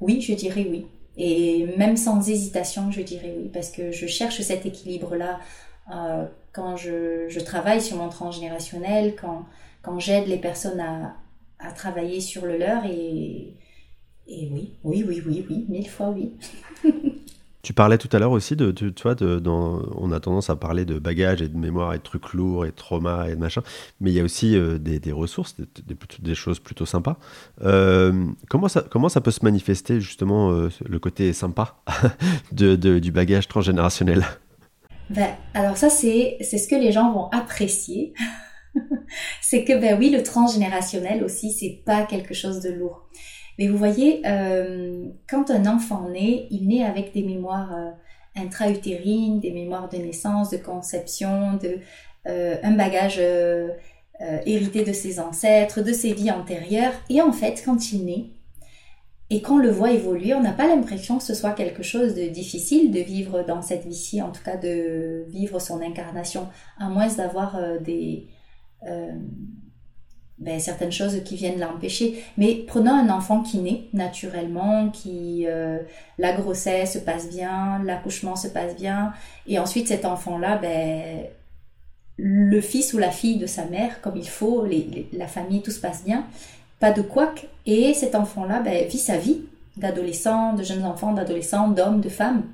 oui, 0.00 0.20
je 0.20 0.34
dirais 0.34 0.66
oui. 0.68 0.86
Et 1.16 1.66
même 1.76 1.96
sans 1.96 2.28
hésitation, 2.28 2.90
je 2.90 3.00
dirais 3.00 3.34
oui, 3.38 3.48
parce 3.52 3.70
que 3.70 3.92
je 3.92 4.06
cherche 4.06 4.40
cet 4.40 4.66
équilibre-là 4.66 5.38
euh, 5.92 6.26
quand 6.52 6.76
je, 6.76 7.28
je, 7.28 7.40
travaille 7.40 7.80
sur 7.80 7.96
mon 7.98 8.08
transgénérationnel, 8.08 9.14
quand, 9.20 9.44
quand 9.82 9.98
j'aide 9.98 10.26
les 10.26 10.38
personnes 10.38 10.80
à, 10.80 11.14
à, 11.58 11.72
travailler 11.72 12.20
sur 12.20 12.46
le 12.46 12.56
leur. 12.56 12.84
Et, 12.86 13.54
et 14.26 14.48
oui, 14.50 14.74
oui, 14.82 15.04
oui, 15.06 15.22
oui, 15.26 15.46
oui, 15.48 15.66
mille 15.68 15.88
fois 15.88 16.10
oui. 16.10 16.32
Tu 17.64 17.72
parlais 17.72 17.96
tout 17.96 18.10
à 18.12 18.18
l'heure 18.18 18.32
aussi 18.32 18.56
de, 18.56 18.70
de, 18.72 18.92
on 19.48 20.12
a 20.12 20.20
tendance 20.20 20.50
à 20.50 20.54
parler 20.56 20.84
de 20.84 20.98
bagages 20.98 21.40
et 21.40 21.48
de 21.48 21.56
mémoire 21.56 21.94
et 21.94 21.96
de 21.96 22.02
trucs 22.02 22.34
lourds 22.34 22.66
et 22.66 22.68
de 22.68 22.74
traumas 22.74 23.26
et 23.28 23.36
de 23.36 23.40
machin, 23.40 23.62
mais 24.02 24.10
il 24.10 24.14
y 24.14 24.20
a 24.20 24.22
aussi 24.22 24.54
euh, 24.54 24.76
des, 24.76 25.12
ressources, 25.12 25.56
des, 26.20 26.34
choses 26.34 26.60
plutôt 26.60 26.84
sympas. 26.84 27.16
Euh, 27.62 28.26
comment, 28.50 28.68
ça, 28.68 29.20
peut 29.22 29.30
se 29.30 29.42
manifester 29.42 29.98
justement 29.98 30.52
euh, 30.52 30.68
le 30.86 30.98
côté 30.98 31.32
sympa 31.32 31.76
du 32.52 33.10
bagage 33.10 33.48
transgénérationnel? 33.48 34.26
Ben, 35.08 35.30
Alors 35.54 35.78
ça, 35.78 35.88
c'est 35.88 36.36
ce 36.42 36.68
que 36.68 36.76
les 36.76 36.92
gens 36.92 37.12
vont 37.12 37.30
apprécier. 37.30 38.12
c'est 39.40 39.64
que 39.64 39.80
ben 39.80 39.98
oui, 39.98 40.10
le 40.10 40.22
transgénérationnel 40.22 41.24
aussi, 41.24 41.50
c'est 41.50 41.82
pas 41.86 42.02
quelque 42.02 42.34
chose 42.34 42.60
de 42.60 42.68
lourd. 42.68 43.08
Mais 43.58 43.68
vous 43.68 43.78
voyez, 43.78 44.22
euh, 44.26 45.06
quand 45.28 45.50
un 45.50 45.66
enfant 45.66 46.08
naît, 46.08 46.46
il 46.50 46.68
naît 46.68 46.84
avec 46.84 47.12
des 47.12 47.22
mémoires 47.22 47.74
euh, 47.74 47.90
intra-utérines, 48.36 49.40
des 49.40 49.52
mémoires 49.52 49.88
de 49.88 49.96
naissance, 49.96 50.50
de 50.50 50.56
conception, 50.56 51.54
de 51.54 51.78
euh, 52.26 52.56
un 52.62 52.72
bagage 52.72 53.20
hérité 54.46 54.84
de 54.84 54.92
ses 54.92 55.20
ancêtres, 55.20 55.82
de 55.82 55.92
ses 55.92 56.12
vies 56.12 56.30
antérieures. 56.30 56.94
Et 57.10 57.20
en 57.20 57.32
fait, 57.32 57.62
quand 57.64 57.92
il 57.92 58.04
naît, 58.04 58.24
et 59.30 59.42
qu'on 59.42 59.58
le 59.58 59.70
voit 59.70 59.90
évoluer, 59.90 60.34
on 60.34 60.40
n'a 60.40 60.52
pas 60.52 60.66
l'impression 60.66 61.18
que 61.18 61.24
ce 61.24 61.34
soit 61.34 61.52
quelque 61.52 61.82
chose 61.82 62.14
de 62.14 62.28
difficile 62.28 62.90
de 62.90 63.00
vivre 63.00 63.42
dans 63.42 63.62
cette 63.62 63.84
vie-ci, 63.84 64.22
en 64.22 64.30
tout 64.30 64.42
cas 64.44 64.56
de 64.56 65.24
vivre 65.28 65.60
son 65.60 65.80
incarnation, 65.80 66.48
à 66.78 66.88
moins 66.88 67.08
d'avoir 67.08 67.58
des, 67.80 68.28
ben, 70.38 70.58
certaines 70.58 70.92
choses 70.92 71.22
qui 71.24 71.36
viennent 71.36 71.60
l'empêcher. 71.60 72.24
Mais 72.36 72.64
prenons 72.66 72.92
un 72.92 73.08
enfant 73.08 73.42
qui 73.42 73.58
naît 73.58 73.84
naturellement, 73.92 74.90
qui 74.90 75.46
euh, 75.46 75.78
la 76.18 76.32
grossesse 76.32 76.94
se 76.94 76.98
passe 76.98 77.28
bien, 77.28 77.82
l'accouchement 77.84 78.36
se 78.36 78.48
passe 78.48 78.76
bien, 78.76 79.12
et 79.46 79.58
ensuite 79.58 79.88
cet 79.88 80.04
enfant-là, 80.04 80.58
ben, 80.58 81.26
le 82.16 82.60
fils 82.60 82.94
ou 82.94 82.98
la 82.98 83.10
fille 83.10 83.38
de 83.38 83.46
sa 83.46 83.64
mère, 83.66 84.00
comme 84.00 84.16
il 84.16 84.28
faut, 84.28 84.66
la 85.12 85.26
famille, 85.26 85.62
tout 85.62 85.70
se 85.70 85.80
passe 85.80 86.04
bien, 86.04 86.26
pas 86.80 86.92
de 86.92 87.02
couac, 87.02 87.46
et 87.66 87.94
cet 87.94 88.14
enfant-là 88.14 88.60
ben, 88.60 88.86
vit 88.88 88.98
sa 88.98 89.16
vie 89.16 89.42
d'adolescent, 89.76 90.54
de 90.54 90.62
jeunes 90.62 90.84
enfants, 90.84 91.12
d'adolescents, 91.12 91.68
d'hommes, 91.68 92.00
de 92.00 92.08
femmes. 92.08 92.44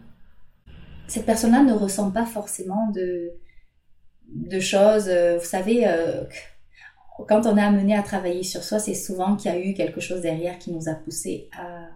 Cette 1.09 1.27
personne-là 1.27 1.63
ne 1.63 1.73
ressent 1.73 2.11
pas 2.11 2.25
forcément 2.25 2.89
de, 2.95 3.33
de 4.29 4.61
choses, 4.61 5.09
euh, 5.09 5.39
vous 5.39 5.45
savez, 5.45 5.87
euh, 5.87 6.23
quand 7.29 7.47
on 7.47 7.57
est 7.57 7.63
amené 7.63 7.97
à 7.97 8.03
travailler 8.03 8.43
sur 8.43 8.63
soi, 8.63 8.79
c'est 8.79 8.95
souvent 8.95 9.37
qu'il 9.37 9.51
y 9.51 9.55
a 9.55 9.59
eu 9.59 9.75
quelque 9.75 10.01
chose 10.01 10.21
derrière 10.21 10.59
qui 10.59 10.73
nous 10.73 10.89
a 10.89 10.95
poussé 10.95 11.49
à, 11.57 11.89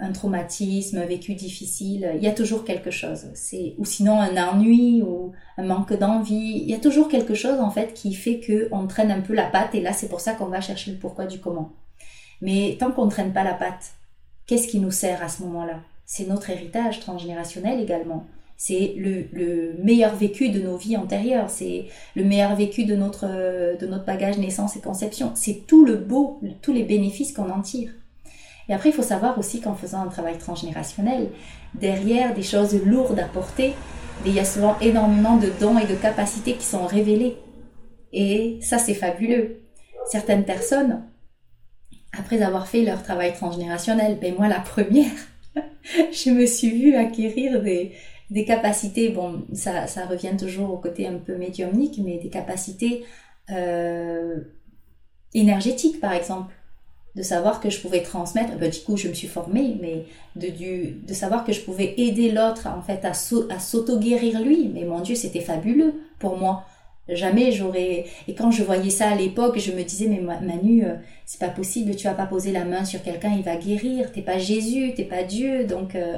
un 0.00 0.12
traumatisme, 0.12 0.98
un 0.98 1.06
vécu 1.06 1.34
difficile. 1.34 2.12
Il 2.16 2.22
y 2.22 2.28
a 2.28 2.32
toujours 2.32 2.64
quelque 2.64 2.90
chose. 2.90 3.26
C'est 3.34 3.74
ou 3.78 3.84
sinon 3.84 4.20
un 4.20 4.36
ennui 4.36 5.02
ou 5.02 5.32
un 5.56 5.64
manque 5.64 5.94
d'envie. 5.94 6.60
Il 6.62 6.70
y 6.70 6.74
a 6.74 6.78
toujours 6.78 7.08
quelque 7.08 7.34
chose 7.34 7.58
en 7.60 7.70
fait 7.70 7.94
qui 7.94 8.14
fait 8.14 8.40
que 8.40 8.68
on 8.70 8.86
traîne 8.86 9.10
un 9.10 9.20
peu 9.20 9.34
la 9.34 9.46
patte 9.46 9.74
et 9.74 9.80
là 9.80 9.92
c'est 9.92 10.08
pour 10.08 10.20
ça 10.20 10.34
qu'on 10.34 10.46
va 10.46 10.60
chercher 10.60 10.92
le 10.92 10.98
pourquoi 10.98 11.26
du 11.26 11.40
comment. 11.40 11.72
Mais 12.40 12.76
tant 12.78 12.92
qu'on 12.92 13.06
ne 13.06 13.10
traîne 13.10 13.32
pas 13.32 13.44
la 13.44 13.54
patte, 13.54 13.92
qu'est-ce 14.46 14.68
qui 14.68 14.80
nous 14.80 14.90
sert 14.90 15.22
à 15.22 15.28
ce 15.28 15.42
moment-là? 15.42 15.80
C'est 16.04 16.26
notre 16.26 16.50
héritage 16.50 17.00
transgénérationnel 17.00 17.80
également 17.80 18.26
c'est 18.64 18.94
le, 18.96 19.74
meilleur 19.82 20.14
vécu 20.14 20.50
de 20.50 20.60
nos 20.60 20.76
vies 20.76 20.96
antérieures, 20.96 21.50
c'est 21.50 21.86
le 22.14 22.22
meilleur 22.22 22.54
vécu 22.54 22.84
de 22.84 22.94
notre, 22.94 23.26
de 23.26 23.86
notre 23.88 24.04
bagage 24.04 24.38
naissance 24.38 24.76
et 24.76 24.80
conception. 24.80 25.32
C'est 25.34 25.66
tout 25.66 25.84
le 25.84 25.96
beau, 25.96 26.40
tous 26.62 26.72
les 26.72 26.84
bénéfices 26.84 27.32
qu'on 27.32 27.50
en 27.50 27.60
tire. 27.60 27.90
Et 28.68 28.72
après, 28.72 28.90
il 28.90 28.92
faut 28.92 29.02
savoir 29.02 29.36
aussi 29.36 29.60
qu'en 29.60 29.74
faisant 29.74 30.02
un 30.02 30.06
travail 30.06 30.38
transgénérationnel, 30.38 31.30
derrière 31.74 32.34
des 32.34 32.44
choses 32.44 32.80
lourdes 32.84 33.18
à 33.18 33.24
porter, 33.24 33.72
il 34.24 34.32
y 34.32 34.38
a 34.38 34.44
souvent 34.44 34.78
énormément 34.80 35.38
de 35.38 35.48
dons 35.58 35.76
et 35.80 35.86
de 35.86 35.96
capacités 35.96 36.52
qui 36.52 36.64
sont 36.64 36.86
révélés. 36.86 37.38
Et 38.12 38.60
ça, 38.62 38.78
c'est 38.78 38.94
fabuleux. 38.94 39.62
Certaines 40.08 40.44
personnes, 40.44 41.02
après 42.16 42.42
avoir 42.42 42.68
fait 42.68 42.84
leur 42.84 43.02
travail 43.02 43.32
transgénérationnel, 43.32 44.18
ben 44.22 44.36
moi 44.36 44.46
la 44.46 44.60
première, 44.60 45.10
je 46.12 46.30
me 46.30 46.46
suis 46.46 46.70
vue 46.70 46.94
acquérir 46.94 47.60
des, 47.60 47.90
des 48.32 48.46
capacités, 48.46 49.10
bon, 49.10 49.44
ça, 49.52 49.86
ça, 49.86 50.06
revient 50.06 50.34
toujours 50.38 50.72
au 50.72 50.78
côté 50.78 51.06
un 51.06 51.18
peu 51.18 51.36
médiumnique, 51.36 52.00
mais 52.02 52.16
des 52.16 52.30
capacités 52.30 53.04
euh, 53.50 54.40
énergétiques, 55.34 56.00
par 56.00 56.14
exemple. 56.14 56.54
De 57.14 57.22
savoir 57.22 57.60
que 57.60 57.68
je 57.68 57.78
pouvais 57.78 58.00
transmettre, 58.02 58.56
ben, 58.56 58.70
du 58.70 58.80
coup, 58.80 58.96
je 58.96 59.06
me 59.08 59.12
suis 59.12 59.28
formée, 59.28 59.76
mais 59.82 60.06
de, 60.34 60.48
du, 60.48 60.92
de 61.06 61.12
savoir 61.12 61.44
que 61.44 61.52
je 61.52 61.60
pouvais 61.60 61.92
aider 61.98 62.30
l'autre, 62.30 62.66
en 62.68 62.80
fait, 62.80 63.04
à, 63.04 63.12
s'auto-guérir 63.12 64.40
lui. 64.40 64.70
Mais 64.72 64.84
mon 64.84 65.00
Dieu, 65.00 65.14
c'était 65.14 65.42
fabuleux 65.42 65.92
pour 66.18 66.38
moi. 66.38 66.64
Jamais 67.10 67.52
j'aurais. 67.52 68.06
Et 68.28 68.34
quand 68.34 68.50
je 68.50 68.62
voyais 68.62 68.88
ça 68.88 69.10
à 69.10 69.14
l'époque, 69.14 69.58
je 69.58 69.72
me 69.72 69.82
disais, 69.82 70.06
mais 70.06 70.20
Manu, 70.20 70.86
euh, 70.86 70.94
c'est 71.26 71.40
pas 71.40 71.50
possible, 71.50 71.96
tu 71.96 72.06
vas 72.06 72.14
pas 72.14 72.26
poser 72.26 72.50
la 72.50 72.64
main 72.64 72.86
sur 72.86 73.02
quelqu'un, 73.02 73.34
il 73.36 73.42
va 73.42 73.56
guérir. 73.56 74.10
T'es 74.10 74.22
pas 74.22 74.38
Jésus, 74.38 74.94
t'es 74.94 75.04
pas 75.04 75.22
Dieu. 75.22 75.66
Donc, 75.66 75.94
euh, 75.96 76.16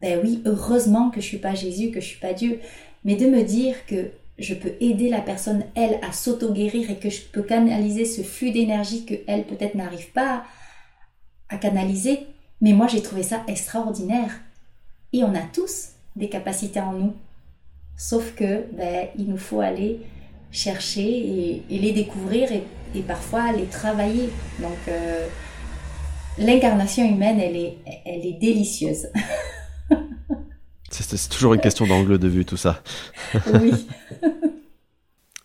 ben 0.00 0.20
oui, 0.22 0.42
heureusement 0.46 1.10
que 1.10 1.20
je 1.20 1.26
suis 1.26 1.38
pas 1.38 1.54
Jésus, 1.54 1.90
que 1.90 2.00
je 2.00 2.06
suis 2.06 2.20
pas 2.20 2.32
Dieu, 2.32 2.60
mais 3.04 3.16
de 3.16 3.26
me 3.26 3.42
dire 3.42 3.86
que 3.86 4.10
je 4.38 4.54
peux 4.54 4.72
aider 4.80 5.10
la 5.10 5.20
personne, 5.20 5.64
elle, 5.74 5.98
à 6.02 6.12
s'auto-guérir 6.12 6.90
et 6.90 6.96
que 6.96 7.10
je 7.10 7.20
peux 7.20 7.42
canaliser 7.42 8.06
ce 8.06 8.22
flux 8.22 8.52
d'énergie 8.52 9.04
que 9.04 9.14
elle 9.26 9.44
peut-être 9.44 9.74
n'arrive 9.74 10.10
pas 10.12 10.44
à 11.50 11.58
canaliser. 11.58 12.20
Mais 12.62 12.72
moi, 12.72 12.86
j'ai 12.86 13.02
trouvé 13.02 13.22
ça 13.22 13.42
extraordinaire. 13.46 14.40
Et 15.12 15.24
on 15.24 15.34
a 15.34 15.42
tous 15.52 15.90
des 16.16 16.28
capacités 16.28 16.80
en 16.80 16.92
nous. 16.92 17.14
Sauf 17.96 18.34
que, 18.34 18.64
ben, 18.72 19.08
il 19.18 19.26
nous 19.26 19.36
faut 19.36 19.60
aller 19.60 20.00
chercher 20.50 21.62
et, 21.68 21.78
les 21.78 21.92
découvrir 21.92 22.50
et, 22.50 23.02
parfois 23.02 23.52
les 23.52 23.66
travailler. 23.66 24.30
Donc, 24.58 24.78
euh, 24.88 25.26
l'incarnation 26.38 27.06
humaine, 27.06 27.38
elle 27.40 27.56
est, 27.56 27.76
elle 28.06 28.24
est 28.24 28.38
délicieuse. 28.40 29.08
C'est 30.90 31.28
toujours 31.28 31.54
une 31.54 31.60
question 31.60 31.86
d'angle 31.86 32.18
de 32.18 32.28
vue, 32.28 32.44
tout 32.44 32.56
ça. 32.56 32.82
Oui. 33.52 33.72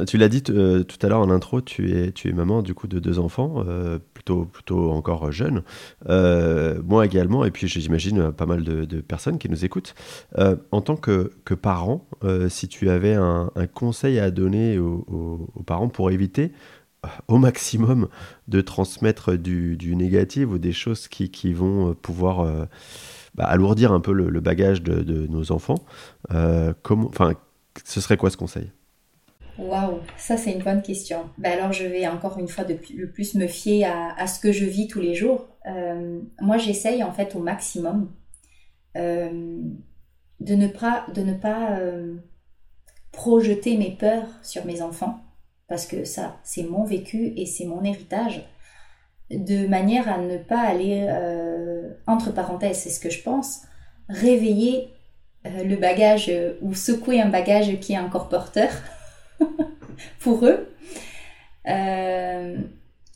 tu 0.08 0.18
l'as 0.18 0.28
dit 0.28 0.44
euh, 0.50 0.84
tout 0.84 0.98
à 1.06 1.10
l'heure 1.10 1.22
en 1.22 1.30
intro, 1.30 1.62
tu 1.62 1.96
es, 1.96 2.12
tu 2.12 2.28
es 2.28 2.34
maman 2.34 2.62
du 2.62 2.74
coup 2.74 2.88
de 2.88 3.00
deux 3.00 3.18
enfants, 3.18 3.64
euh, 3.66 3.98
plutôt, 4.14 4.46
plutôt 4.46 4.92
encore 4.92 5.32
jeunes. 5.32 5.64
Euh, 6.10 6.82
moi 6.84 7.06
également, 7.06 7.46
et 7.46 7.52
puis 7.52 7.68
j'imagine 7.68 8.32
pas 8.32 8.46
mal 8.46 8.64
de, 8.64 9.02
personnes 9.02 9.38
qui 9.38 9.50
nous 9.50 9.64
écoutent. 9.64 9.96
en 10.38 10.82
tant 10.82 10.98
que, 10.98 11.32
que 11.46 11.54
parent, 11.54 12.08
si 12.50 12.68
tu 12.68 12.90
avais 12.90 13.14
un, 13.14 13.50
conseil 13.74 14.20
à 14.20 14.32
donner 14.32 14.78
aux, 14.78 15.64
parents 15.66 15.90
pour 15.90 16.12
éviter 16.12 16.52
au 17.28 17.38
maximum 17.38 18.08
de 18.48 18.62
transmettre 18.62 19.38
du, 19.38 19.78
du, 19.78 19.96
négatif 19.96 20.48
ou 20.50 20.58
des 20.58 20.74
choses 20.74 21.08
qui, 21.08 21.30
qui 21.30 21.54
vont 21.54 21.94
pouvoir 21.94 22.68
bah, 23.36 23.46
alourdir 23.46 23.92
un 23.92 24.00
peu 24.00 24.14
le, 24.14 24.40
bagage 24.40 24.82
de, 24.82 25.28
nos 25.28 25.52
enfants. 25.52 25.80
Euh, 26.32 26.74
enfin, 26.90 27.34
ce 27.84 28.00
serait 28.02 28.18
quoi 28.18 28.30
ce 28.30 28.38
conseil? 28.38 28.72
Waouh, 29.58 30.00
ça 30.18 30.36
c'est 30.36 30.52
une 30.52 30.64
bonne 30.64 30.82
question. 30.82 31.30
Ben 31.38 31.58
alors 31.58 31.72
je 31.72 31.86
vais 31.86 32.08
encore 32.08 32.40
une 32.40 32.50
fois 32.50 32.66
de 32.66 32.78
le 32.94 33.10
plus 33.10 33.36
me 33.36 33.48
fier 33.48 33.86
à, 33.86 34.28
ce 34.28 34.40
que 34.40 34.52
je 34.52 34.66
vis 34.66 34.88
tous 34.88 35.00
les 35.00 35.16
jours. 35.16 35.48
Euh, 35.66 36.20
moi 36.42 36.58
j'essaye 36.58 37.04
en 37.04 37.14
fait 37.14 37.36
au 37.36 37.40
maximum 37.40 38.12
euh, 38.98 39.62
de 40.42 40.56
ne 40.56 40.68
pas, 40.68 41.06
de 41.14 41.22
ne 41.22 41.34
pas 41.34 41.80
projeter 43.14 43.78
mes 43.78 43.92
peurs 43.92 44.28
sur 44.44 44.66
mes 44.66 44.82
enfants 44.82 45.22
parce 45.70 45.86
que 45.86 46.04
ça 46.04 46.38
c'est 46.44 46.64
mon 46.64 46.84
vécu 46.84 47.32
et 47.38 47.46
c'est 47.46 47.66
mon 47.66 47.82
héritage 47.86 48.46
de 49.32 49.68
manière 49.68 50.12
à 50.12 50.20
ne 50.20 50.38
pas 50.38 50.60
aller, 50.60 51.08
euh, 51.10 51.90
entre 52.08 52.32
parenthèses, 52.32 52.80
c'est 52.80 52.90
ce 52.90 53.00
que 53.00 53.10
je 53.10 53.22
pense, 53.22 53.62
réveiller 54.08 54.90
euh, 55.46 55.64
le 55.64 55.76
bagage 55.78 56.30
euh, 56.30 56.54
ou 56.62 56.74
secouer 56.74 57.22
un 57.22 57.30
bagage 57.30 57.80
qui 57.80 57.94
est 57.94 58.00
encore 58.00 58.30
porteur 58.30 58.70
pour 60.20 60.46
eux. 60.46 60.68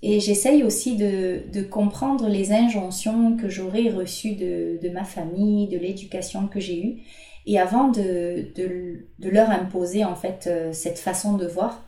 et 0.02 0.20
j'essaye 0.20 0.64
aussi 0.64 0.96
de, 0.96 1.62
comprendre 1.70 2.28
les 2.28 2.52
injonctions 2.52 3.38
que 3.38 3.50
j'aurais 3.50 3.90
reçues 3.90 4.36
de, 4.36 4.90
ma 4.90 5.04
famille, 5.04 5.68
de 5.68 5.78
l'éducation 5.78 6.48
que 6.48 6.60
j'ai 6.60 6.84
eue. 6.84 7.02
Et 7.46 7.60
avant 7.60 7.90
de, 7.90 8.48
de, 8.56 9.30
leur 9.30 9.50
imposer 9.50 10.04
en 10.06 10.16
fait 10.16 10.50
cette 10.72 11.00
façon 11.00 11.38
de 11.38 11.46
voir, 11.46 11.86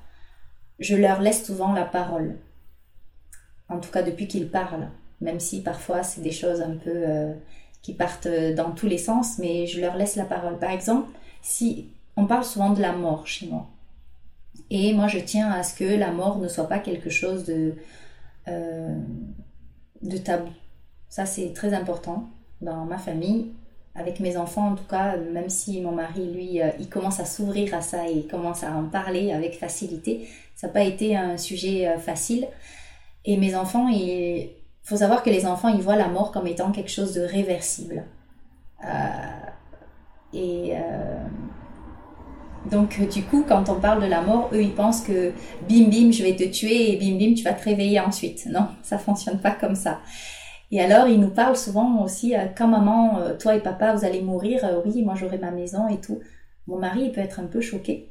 je 0.80 0.96
leur 0.96 1.22
laisse 1.22 1.46
souvent 1.46 1.74
la 1.74 1.86
parole 1.86 2.38
en 3.72 3.80
tout 3.80 3.90
cas 3.90 4.04
depuis 4.04 4.28
qu'il 4.28 4.50
parle, 4.50 4.90
même 5.22 5.40
si 5.40 5.62
parfois 5.64 6.04
c'est 6.04 6.22
des 6.22 6.32
choses 6.32 6.62
un 6.62 6.76
peu 6.76 6.92
euh, 6.94 7.34
qui 7.82 7.94
partent 7.94 8.28
dans 8.56 8.72
tous 8.72 8.88
les 8.88 8.98
sens, 8.98 9.40
mais 9.40 9.66
je 9.66 9.82
leur 9.82 9.96
laisse 9.96 10.16
la 10.16 10.26
parole. 10.26 10.60
Par 10.60 10.72
exemple, 10.72 11.10
si 11.42 11.88
on 12.18 12.26
parle 12.26 12.44
souvent 12.44 12.72
de 12.72 12.82
la 12.82 12.92
mort 12.92 13.26
chez 13.26 13.48
moi, 13.48 13.68
et 14.70 14.94
moi 14.94 15.08
je 15.08 15.20
tiens 15.20 15.50
à 15.52 15.64
ce 15.64 15.74
que 15.74 15.86
la 15.86 16.12
mort 16.12 16.38
ne 16.38 16.48
soit 16.48 16.68
pas 16.68 16.80
quelque 16.80 17.10
chose 17.10 17.46
de, 17.46 17.76
euh, 18.48 18.96
de 20.02 20.18
tabou. 20.18 20.52
Ça 21.10 21.26
c'est 21.26 21.54
très 21.54 21.74
important 21.74 22.30
dans 22.62 22.86
ma 22.86 22.98
famille. 22.98 23.52
Avec 23.94 24.22
mes 24.22 24.38
enfants, 24.38 24.70
en 24.70 24.76
tout 24.76 24.86
cas, 24.86 25.18
même 25.18 25.50
si 25.50 25.82
mon 25.82 25.92
mari, 25.92 26.32
lui, 26.32 26.62
euh, 26.62 26.70
il 26.80 26.88
commence 26.88 27.20
à 27.20 27.26
s'ouvrir 27.26 27.74
à 27.74 27.82
ça 27.82 28.08
et 28.08 28.26
commence 28.26 28.64
à 28.64 28.72
en 28.72 28.86
parler 28.86 29.34
avec 29.34 29.60
facilité, 29.60 30.30
ça 30.56 30.68
n'a 30.68 30.74
pas 30.74 30.84
été 30.84 31.18
un 31.18 31.36
sujet 31.36 31.98
facile. 31.98 32.48
Et 33.26 33.38
mes 33.38 33.56
enfants, 33.56 33.88
il 33.88 34.50
faut 34.84 34.98
savoir 34.98 35.24
que 35.24 35.30
les 35.30 35.46
enfants, 35.46 35.70
ils 35.70 35.82
voient 35.82 35.96
la 35.96 36.08
mort 36.08 36.32
comme 36.32 36.48
étant 36.48 36.72
quelque 36.72 36.90
chose 36.90 37.14
de 37.14 37.22
réversible. 37.22 38.04
Euh, 38.84 38.88
et 40.34 40.72
euh, 40.74 41.24
donc, 42.70 43.00
du 43.10 43.24
coup, 43.24 43.46
quand 43.48 43.70
on 43.70 43.80
parle 43.80 44.02
de 44.02 44.08
la 44.08 44.22
mort, 44.22 44.50
eux, 44.54 44.64
ils 44.64 44.74
pensent 44.74 45.02
que 45.02 45.34
bim 45.70 45.90
bim, 45.90 46.12
je 46.12 46.24
vais 46.24 46.36
te 46.36 46.44
tuer 46.44 46.94
et 46.94 46.98
bim 46.98 47.18
bim, 47.18 47.34
tu 47.36 47.44
vas 47.44 47.54
te 47.54 47.64
réveiller 47.64 48.00
ensuite. 48.00 48.48
Non, 48.48 48.68
ça 48.82 48.98
fonctionne 48.98 49.40
pas 49.40 49.52
comme 49.52 49.76
ça. 49.76 50.00
Et 50.72 50.82
alors, 50.82 51.08
ils 51.08 51.20
nous 51.20 51.30
parlent 51.30 51.58
souvent 51.58 52.02
aussi, 52.04 52.36
euh, 52.36 52.46
quand 52.58 52.68
maman, 52.68 53.20
toi 53.40 53.56
et 53.56 53.60
papa, 53.60 53.94
vous 53.94 54.06
allez 54.06 54.22
mourir, 54.22 54.62
oui, 54.86 55.04
moi 55.04 55.16
j'aurai 55.16 55.38
ma 55.38 55.52
maison 55.52 55.88
et 55.90 56.00
tout. 56.00 56.20
Mon 56.68 56.78
mari, 56.78 57.04
il 57.06 57.12
peut 57.12 57.22
être 57.22 57.40
un 57.40 57.46
peu 57.46 57.62
choqué. 57.62 58.11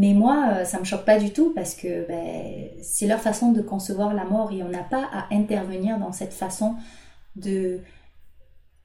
Mais 0.00 0.14
moi, 0.14 0.46
euh, 0.52 0.64
ça 0.64 0.80
me 0.80 0.84
choque 0.84 1.04
pas 1.04 1.18
du 1.18 1.30
tout 1.30 1.52
parce 1.54 1.74
que 1.74 2.08
ben, 2.08 2.70
c'est 2.80 3.06
leur 3.06 3.20
façon 3.20 3.52
de 3.52 3.60
concevoir 3.60 4.14
la 4.14 4.24
mort 4.24 4.50
et 4.50 4.62
on 4.62 4.68
n'a 4.70 4.82
pas 4.82 5.06
à 5.12 5.26
intervenir 5.30 5.98
dans 5.98 6.10
cette 6.10 6.32
façon 6.32 6.76
de, 7.36 7.80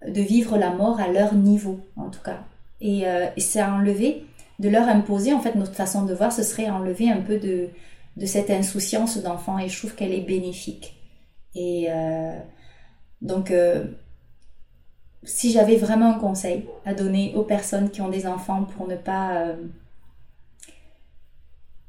vivre 0.05 0.57
la 0.57 0.71
mort 0.71 0.99
à 0.99 1.07
leur 1.07 1.33
niveau, 1.33 1.79
en 1.95 2.09
tout 2.09 2.19
cas. 2.21 2.43
Et, 2.81 3.07
euh, 3.07 3.27
c'est 3.37 3.63
enlever, 3.63 4.25
de 4.59 4.67
leur 4.67 4.89
imposer, 4.89 5.31
en 5.31 5.39
fait, 5.39 5.55
notre 5.55 5.73
façon 5.73 6.03
de 6.03 6.13
voir, 6.13 6.33
ce 6.33 6.43
serait 6.43 6.69
enlever 6.69 7.09
un 7.09 7.21
peu 7.21 7.37
de, 7.37 7.69
de 8.17 8.25
cette 8.25 8.49
insouciance 8.49 9.17
d'enfant 9.23 9.57
et 9.57 9.69
je 9.69 9.77
trouve 9.77 9.95
qu'elle 9.95 10.11
est 10.11 10.19
bénéfique. 10.19 10.97
Et 11.55 11.85
euh, 11.91 12.37
donc, 13.21 13.53
si 15.23 15.53
j'avais 15.53 15.77
vraiment 15.77 16.15
un 16.15 16.19
conseil 16.19 16.65
à 16.83 16.93
donner 16.93 17.31
aux 17.37 17.43
personnes 17.43 17.89
qui 17.89 18.01
ont 18.01 18.09
des 18.09 18.27
enfants 18.27 18.65
pour 18.65 18.85
ne 18.85 18.97
pas 18.97 19.55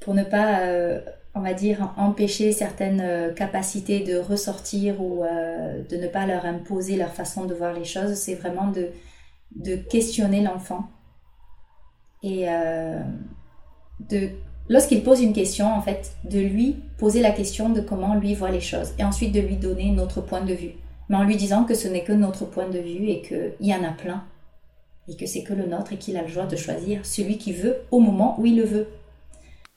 pour 0.01 0.15
ne 0.15 0.25
pas, 0.25 0.61
euh, 0.61 1.01
on 1.35 1.41
va 1.41 1.55
dire, 1.55 1.93
empêcher 1.97 2.53
certaines 2.53 3.01
euh, 3.01 3.33
capacités 3.33 4.01
de 4.01 4.17
ressortir 4.17 5.01
ou 5.01 5.25
euh, 5.25 5.83
de 5.89 5.97
ne 5.97 6.07
pas 6.07 6.27
leur 6.27 6.45
imposer 6.45 6.97
leur 6.97 7.13
façon 7.13 7.45
de 7.45 7.55
voir 7.55 7.73
les 7.73 7.85
choses. 7.85 8.15
C'est 8.15 8.35
vraiment 8.35 8.71
de, 8.71 8.91
questionner 9.89 10.43
l'enfant 10.43 10.91
et 12.23 12.47
de 14.11 14.31
lorsqu'il 14.69 15.03
pose 15.03 15.23
une 15.23 15.33
question, 15.33 15.73
en 15.73 15.81
fait, 15.81 16.13
de 16.25 16.41
lui 16.41 16.77
poser 16.99 17.21
la 17.21 17.31
question 17.31 17.71
de 17.71 17.81
comment 17.81 18.17
lui 18.17 18.35
voit 18.35 18.51
les 18.51 18.61
choses 18.61 18.93
et 18.99 19.05
ensuite 19.05 19.33
de 19.33 19.41
lui 19.41 19.57
donner 19.57 19.93
notre 19.93 20.21
point 20.21 20.43
de 20.43 20.53
vue. 20.53 20.73
Mais 21.09 21.17
en 21.17 21.25
lui 21.25 21.37
disant 21.37 21.65
que 21.65 21.75
ce 21.75 21.89
n'est 21.89 22.03
que 22.03 22.13
notre 22.13 22.45
point 22.45 22.69
de 22.69 22.79
vue 22.81 23.09
et 23.09 23.23
qu'il 23.23 23.55
y 23.61 23.75
en 23.75 23.85
a 23.85 23.93
plein 23.93 24.25
et 25.09 25.17
que 25.17 25.27
c'est 25.27 25.43
que 25.43 25.55
le 25.55 25.67
nôtre 25.67 25.93
et 25.93 25.99
qu'il 25.99 26.17
a 26.17 26.23
le 26.23 26.29
choix 26.29 26.47
de 26.47 26.57
choisir 26.57 27.05
celui 27.07 27.39
qui 27.39 27.53
veut 27.53 27.77
au 27.91 28.01
moment 28.01 28.39
où 28.41 28.47
il 28.47 28.57
le 28.57 28.65
veut. 28.65 28.89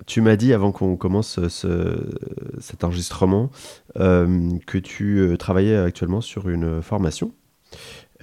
Tu 0.05 0.21
m'as 0.21 0.35
dit 0.35 0.53
avant 0.53 0.71
qu'on 0.71 0.95
commence 0.95 1.39
cet 1.47 2.83
enregistrement 2.83 3.49
euh, 3.97 4.57
que 4.65 4.77
tu 4.77 5.19
euh, 5.19 5.37
travaillais 5.37 5.75
actuellement 5.75 6.21
sur 6.21 6.49
une 6.49 6.81
formation. 6.81 7.31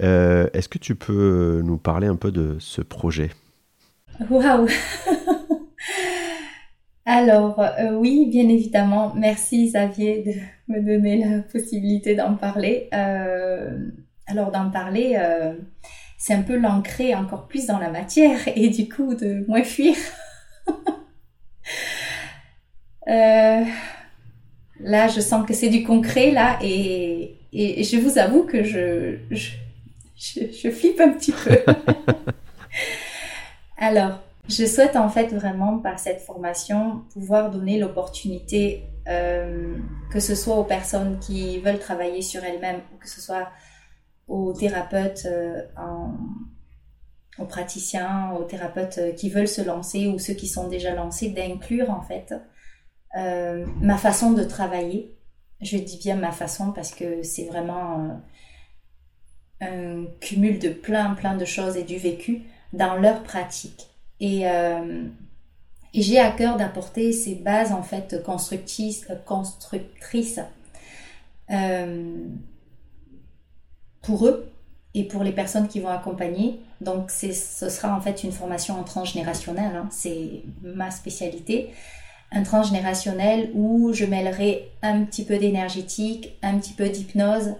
Euh, 0.01 0.47
est-ce 0.53 0.69
que 0.69 0.79
tu 0.79 0.95
peux 0.95 1.61
nous 1.63 1.77
parler 1.77 2.07
un 2.07 2.15
peu 2.15 2.31
de 2.31 2.57
ce 2.59 2.81
projet? 2.81 3.29
Waouh 4.29 4.67
Alors, 7.05 7.63
oui, 7.93 8.27
bien 8.29 8.49
évidemment, 8.49 9.13
merci 9.15 9.67
Xavier 9.67 10.23
de 10.23 10.73
me 10.73 10.81
donner 10.81 11.23
la 11.23 11.39
possibilité 11.39 12.15
d'en 12.15 12.35
parler. 12.35 12.89
Alors, 12.91 14.51
d'en 14.51 14.69
parler, 14.69 15.17
c'est 16.17 16.33
un 16.33 16.41
peu 16.41 16.57
l'ancrer 16.57 17.15
encore 17.15 17.47
plus 17.47 17.67
dans 17.67 17.79
la 17.79 17.89
matière 17.89 18.39
et 18.55 18.67
du 18.69 18.89
coup 18.89 19.15
de 19.15 19.45
moins 19.47 19.63
fuir. 19.63 19.95
là, 23.07 25.07
je 25.07 25.21
sens 25.21 25.45
que 25.45 25.53
c'est 25.53 25.69
du 25.69 25.83
concret, 25.83 26.31
là, 26.31 26.57
et, 26.61 27.37
et, 27.53 27.83
je 27.83 27.97
vous 27.97 28.17
avoue 28.17 28.43
que 28.43 28.63
je, 28.63 29.17
je, 29.31 29.51
je 30.17 30.69
flippe 30.69 30.99
un 30.99 31.09
petit 31.09 31.31
peu. 31.31 31.57
alors, 33.77 34.19
je 34.49 34.65
souhaite 34.65 34.95
en 34.95 35.09
fait 35.09 35.33
vraiment 35.33 35.79
par 35.79 35.99
cette 35.99 36.21
formation 36.21 37.03
pouvoir 37.11 37.51
donner 37.51 37.79
l'opportunité, 37.79 38.83
euh, 39.07 39.75
que 40.11 40.19
ce 40.19 40.35
soit 40.35 40.55
aux 40.55 40.63
personnes 40.63 41.19
qui 41.19 41.59
veulent 41.59 41.79
travailler 41.79 42.21
sur 42.21 42.43
elles-mêmes 42.43 42.81
ou 42.93 42.97
que 42.97 43.09
ce 43.09 43.19
soit 43.19 43.49
aux 44.27 44.53
thérapeutes, 44.53 45.25
euh, 45.25 45.61
aux 47.39 47.45
praticiens, 47.45 48.31
aux 48.39 48.43
thérapeutes 48.43 49.15
qui 49.15 49.29
veulent 49.29 49.47
se 49.47 49.61
lancer 49.61 50.07
ou 50.07 50.17
ceux 50.17 50.33
qui 50.33 50.47
sont 50.47 50.67
déjà 50.67 50.93
lancés, 50.93 51.29
d'inclure 51.29 51.89
en 51.89 52.01
fait 52.01 52.33
euh, 53.15 53.65
ma 53.81 53.97
façon 53.97 54.31
de 54.31 54.43
travailler. 54.43 55.15
Je 55.61 55.77
dis 55.77 55.97
bien 55.97 56.15
ma 56.15 56.31
façon 56.31 56.71
parce 56.71 56.93
que 56.93 57.23
c'est 57.23 57.45
vraiment 57.45 58.21
un 59.59 60.05
cumul 60.21 60.59
de 60.59 60.69
plein 60.69 61.15
plein 61.15 61.35
de 61.35 61.45
choses 61.45 61.77
et 61.77 61.83
du 61.83 61.97
vécu 61.97 62.43
dans 62.73 62.95
leur 62.95 63.23
pratique. 63.23 63.87
Euh, 64.21 65.07
et, 65.93 66.01
j'ai 66.01 66.19
à 66.19 66.31
cœur 66.31 66.57
d'apporter 66.57 67.11
ces 67.11 67.35
bases 67.35 67.71
en 67.71 67.83
fait 67.83 68.23
constructrices, 68.23 69.07
euh, 71.49 72.27
pour 74.01 74.27
eux 74.27 74.51
et 74.93 75.05
pour 75.05 75.23
les 75.23 75.31
personnes 75.31 75.67
qui 75.67 75.79
vont 75.79 75.89
accompagner. 75.89 76.61
Donc 76.81 77.09
ce 77.09 77.31
sera 77.31 77.95
en 77.95 78.01
fait 78.01 78.23
une 78.23 78.31
formation 78.31 78.79
en 78.79 78.83
transgénérationnel, 78.83 79.75
hein. 79.75 79.87
c'est 79.91 80.43
ma 80.61 80.91
spécialité. 80.91 81.71
Un 82.31 82.43
transgénérationnel 82.43 83.51
où 83.53 83.93
je 83.93 84.05
mêlerai 84.05 84.69
un 84.81 85.03
petit 85.03 85.23
peu 85.23 85.37
d'énergétique, 85.37 86.37
un 86.41 86.57
petit 86.59 86.73
peu 86.73 86.89
d'hypnose, 86.89 87.55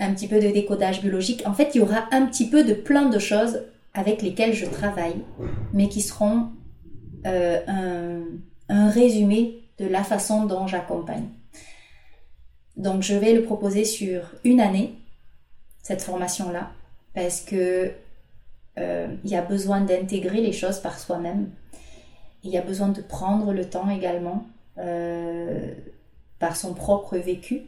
un 0.00 0.12
petit 0.12 0.26
peu 0.26 0.40
de 0.40 0.48
décodage 0.48 1.00
biologique. 1.00 1.42
En 1.46 1.52
fait, 1.52 1.74
il 1.74 1.78
y 1.78 1.80
aura 1.80 2.08
un 2.10 2.26
petit 2.26 2.48
peu 2.48 2.64
de 2.64 2.74
plein 2.74 3.08
de 3.08 3.18
choses 3.18 3.62
avec 3.94 4.22
lesquels 4.22 4.54
je 4.54 4.66
travaille, 4.66 5.22
mais 5.72 5.88
qui 5.88 6.00
seront 6.00 6.48
euh, 7.26 7.60
un, 7.66 8.22
un, 8.68 8.90
résumé 8.90 9.62
de 9.78 9.86
la 9.86 10.02
façon 10.02 10.46
dont 10.46 10.66
j'accompagne. 10.66 11.28
Donc 12.76 13.02
je 13.02 13.14
vais 13.14 13.34
le 13.34 13.42
proposer 13.42 13.84
sur 13.84 14.22
une 14.44 14.60
année, 14.60 14.94
cette 15.82 16.02
formation-là, 16.02 16.70
parce 17.14 17.40
que 17.40 17.92
euh, 18.78 19.08
il 19.24 19.30
y 19.30 19.36
a 19.36 19.42
besoin 19.42 19.80
d'intégrer 19.80 20.40
les 20.40 20.52
choses 20.52 20.78
par 20.78 20.98
soi-même. 20.98 21.50
Il 22.42 22.50
y 22.50 22.56
a 22.56 22.62
besoin 22.62 22.88
de 22.88 23.02
prendre 23.02 23.52
le 23.52 23.68
temps 23.68 23.90
également 23.90 24.46
euh, 24.78 25.74
par 26.38 26.56
son 26.56 26.72
propre 26.72 27.18
vécu 27.18 27.62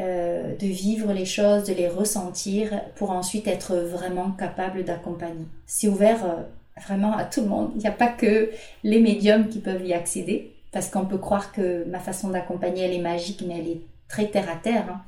euh, 0.00 0.56
de 0.56 0.66
vivre 0.66 1.12
les 1.12 1.24
choses, 1.24 1.64
de 1.64 1.72
les 1.72 1.86
ressentir 1.86 2.80
pour 2.96 3.10
ensuite 3.10 3.46
être 3.46 3.76
vraiment 3.76 4.32
capable 4.32 4.84
d'accompagner. 4.84 5.46
C'est 5.66 5.86
ouvert 5.86 6.24
euh, 6.24 6.42
vraiment 6.80 7.16
à 7.16 7.24
tout 7.24 7.42
le 7.42 7.46
monde. 7.46 7.70
Il 7.76 7.78
n'y 7.78 7.86
a 7.86 7.92
pas 7.92 8.08
que 8.08 8.50
les 8.82 9.00
médiums 9.00 9.48
qui 9.48 9.60
peuvent 9.60 9.86
y 9.86 9.92
accéder 9.92 10.52
parce 10.72 10.88
qu'on 10.88 11.06
peut 11.06 11.18
croire 11.18 11.52
que 11.52 11.84
ma 11.84 12.00
façon 12.00 12.30
d'accompagner 12.30 12.82
elle 12.82 12.94
est 12.94 12.98
magique 12.98 13.44
mais 13.46 13.60
elle 13.60 13.68
est 13.68 13.80
très 14.08 14.26
terre 14.26 14.50
à 14.50 14.56
terre. 14.56 14.86
Hein. 14.90 15.02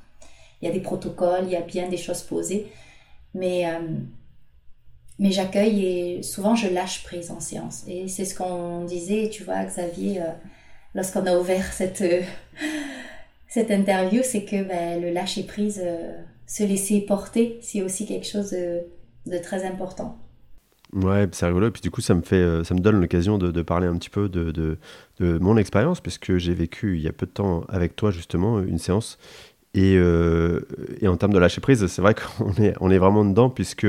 Il 0.62 0.68
y 0.68 0.70
a 0.70 0.72
des 0.72 0.80
protocoles, 0.80 1.44
il 1.46 1.50
y 1.50 1.56
a 1.56 1.62
bien 1.62 1.88
des 1.88 1.96
choses 1.96 2.22
posées 2.22 2.70
mais 3.34 3.66
mais 5.18 5.30
j'accueille 5.30 5.84
et 5.84 6.22
souvent 6.22 6.54
je 6.54 6.68
lâche 6.68 7.04
prise 7.04 7.30
en 7.30 7.40
séance. 7.40 7.84
Et 7.88 8.08
c'est 8.08 8.24
ce 8.24 8.34
qu'on 8.34 8.84
disait, 8.84 9.30
tu 9.30 9.44
vois, 9.44 9.64
Xavier, 9.64 10.20
lorsqu'on 10.94 11.26
a 11.26 11.38
ouvert 11.38 11.72
cette, 11.72 12.02
cette 13.56 13.70
interview, 13.70 14.20
c'est 14.22 14.44
que 14.44 14.64
ben, 14.64 15.00
le 15.00 15.10
lâcher 15.10 15.42
prise, 15.42 15.80
euh, 15.82 16.12
se 16.46 16.62
laisser 16.62 17.00
porter, 17.00 17.58
c'est 17.62 17.82
aussi 17.82 18.06
quelque 18.06 18.26
chose 18.26 18.50
de, 18.50 19.38
très 19.42 19.64
important. 19.64 20.18
Ouais, 20.92 21.26
c'est 21.32 21.46
rigolo. 21.46 21.68
Et 21.68 21.70
puis 21.70 21.80
du 21.82 21.90
coup, 21.90 22.00
ça 22.02 22.14
me 22.14 22.22
fait, 22.22 22.36
euh, 22.36 22.64
ça 22.64 22.74
me 22.74 22.80
donne 22.80 23.00
l'occasion 23.00 23.38
de, 23.38 23.62
parler 23.62 23.86
un 23.86 23.96
petit 23.96 24.10
peu 24.10 24.28
de, 24.28 24.50
de, 24.52 25.38
mon 25.38 25.56
expérience, 25.56 26.00
puisque 26.00 26.36
j'ai 26.36 26.54
vécu 26.54 26.96
il 26.96 27.02
y 27.02 27.08
a 27.08 27.12
peu 27.12 27.26
de 27.26 27.30
temps 27.30 27.64
avec 27.68 27.96
toi 27.96 28.10
justement 28.10 28.60
une 28.60 28.78
séance. 28.78 29.18
Et, 29.74 29.96
euh, 29.96 30.60
et 31.00 31.08
en 31.08 31.16
termes 31.16 31.32
de 31.32 31.38
lâcher 31.38 31.60
prise, 31.60 31.86
c'est 31.86 32.02
vrai 32.02 32.14
qu'on 32.38 32.52
est, 32.62 32.74
on 32.80 32.90
est 32.90 32.98
vraiment 32.98 33.24
dedans, 33.24 33.50
puisque 33.50 33.86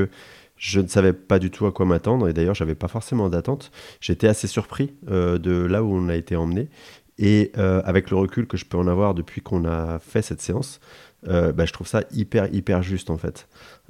je 0.57 0.79
ne 0.79 0.87
savais 0.87 1.13
pas 1.13 1.39
du 1.39 1.51
tout 1.51 1.65
à 1.65 1.71
quoi 1.71 1.85
m'attendre. 1.85 2.27
Et 2.27 2.33
d'ailleurs, 2.33 2.55
j'avais 2.55 2.75
pas 2.75 2.87
forcément 2.87 3.29
d'attente. 3.29 3.71
J'étais 4.01 4.27
assez 4.27 4.47
surpris 4.47 4.93
de 5.07 5.65
là 5.65 5.83
où 5.83 5.93
on 5.93 6.09
a 6.09 6.15
été 6.15 6.35
emmené. 6.35 6.69
Et 7.19 7.51
euh, 7.57 7.81
avec 7.83 8.11
le 8.11 8.17
recul 8.17 8.47
que 8.47 8.57
je 8.57 8.65
peux 8.65 8.77
en 8.77 8.87
avoir 8.87 9.13
depuis 9.13 9.41
qu'on 9.41 9.65
a 9.65 9.99
fait 9.99 10.21
cette 10.21 10.41
séance, 10.41 10.79
euh, 11.27 11.51
bah, 11.51 11.65
je 11.65 11.73
trouve 11.73 11.87
ça 11.87 12.03
hyper, 12.11 12.53
hyper 12.53 12.83
juste 12.83 13.09
en 13.09 13.17
fait. 13.17 13.47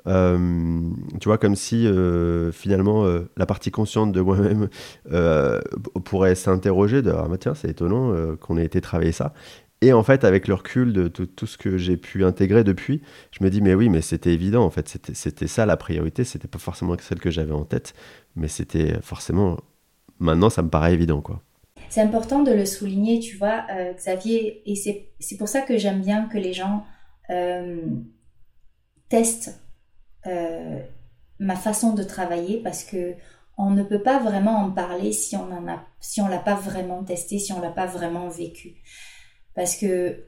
Euh, 0.07 0.80
tu 1.20 1.28
vois, 1.28 1.38
comme 1.38 1.55
si 1.55 1.88
finalement 2.53 3.05
la 3.36 3.45
partie 3.45 3.72
consciente 3.72 4.11
de 4.13 4.22
moi-même 4.22 4.70
pourrait 6.05 6.36
s'interroger 6.36 7.01
de 7.01 7.11
Ah, 7.11 7.28
bah, 7.30 7.38
tiens, 7.38 7.53
c'est 7.53 7.70
étonnant 7.70 8.36
qu'on 8.38 8.57
ait 8.57 8.65
été 8.65 8.80
travailler 8.80 9.11
ça. 9.11 9.34
Et 9.82 9.93
en 9.93 10.01
fait, 10.01 10.23
avec 10.23 10.47
le 10.47 10.55
recul 10.55 10.91
de 10.91 11.07
tout, 11.07 11.45
ce 11.45 11.57
que 11.57 11.78
j'ai 11.78 11.97
pu 11.97 12.25
intégrer 12.25 12.63
depuis, 12.63 13.01
je 13.32 13.43
me 13.43 13.49
dis, 13.49 13.61
mais 13.61 13.75
oui, 13.75 13.89
mais 13.89 14.01
c'était 14.01 14.34
évident, 14.34 14.63
en 14.63 14.71
fait, 14.71 14.97
c'était 15.13 15.47
ça 15.47 15.67
la 15.67 15.78
priorité, 15.78 16.23
c'était 16.23 16.47
pas 16.47 16.57
forcément 16.57 16.95
celle 16.99 17.19
que 17.19 17.30
j'avais 17.30 17.53
en 17.53 17.63
tête, 17.63 17.93
mais 18.36 18.47
c'était 18.47 18.99
forcément, 19.01 19.57
maintenant, 20.19 20.49
ça 20.49 20.63
me 20.63 20.69
paraît 20.69 20.93
évident, 20.93 21.21
quoi. 21.21 21.43
C'est 21.89 22.01
important 22.01 22.41
de 22.41 22.51
le 22.51 22.65
souligner, 22.65 23.19
tu 23.19 23.38
vois, 23.38 23.65
euh, 23.71 23.93
Xavier, 23.93 24.63
et 24.65 24.75
c'est 24.75 25.38
pour 25.38 25.47
ça 25.47 25.61
que 25.61 25.78
j'aime 25.78 26.01
bien 26.01 26.28
que 26.28 26.38
les 26.39 26.53
gens 26.53 26.84
euh, 27.30 27.86
testent 29.09 29.61
euh, 30.25 30.80
ma 31.39 31.55
façon 31.55 31.93
de 31.93 32.03
travailler 32.03 32.61
parce 32.61 32.84
que 32.84 33.13
on 33.57 33.71
ne 33.71 33.84
peut 33.84 34.01
pas 34.01 34.19
vraiment 34.19 34.57
en 34.57 34.71
parler 34.71 35.11
si 35.11 35.36
on 35.36 35.51
en 35.51 35.67
a, 35.67 35.84
si 35.99 36.21
l'a 36.21 36.38
pas 36.38 36.55
vraiment 36.55 37.03
testé, 37.03 37.39
si 37.39 37.53
on 37.53 37.61
l'a 37.61 37.71
pas 37.71 37.88
vraiment 37.88 38.30
vécu. 38.30 38.75
Parce 39.57 39.75
que 39.75 40.23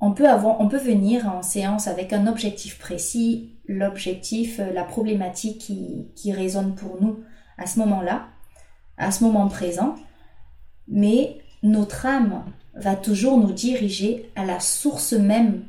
on 0.00 0.12
peut 0.12 0.78
venir 0.78 1.28
en 1.28 1.42
séance 1.42 1.86
avec 1.86 2.14
un 2.14 2.26
objectif 2.26 2.78
précis, 2.78 3.50
l'objectif, 3.68 4.58
la 4.72 4.84
problématique 4.84 5.58
qui, 5.58 6.08
qui 6.16 6.32
résonne 6.32 6.74
pour 6.74 7.00
nous 7.02 7.20
à 7.58 7.66
ce 7.66 7.78
moment-là, 7.80 8.28
à 8.96 9.12
ce 9.12 9.22
moment 9.22 9.48
présent 9.48 9.96
mais 10.88 11.38
notre 11.62 12.06
âme 12.06 12.44
va 12.74 12.96
toujours 12.96 13.38
nous 13.38 13.52
diriger 13.52 14.30
à 14.36 14.44
la 14.44 14.60
source 14.60 15.12
même 15.12 15.64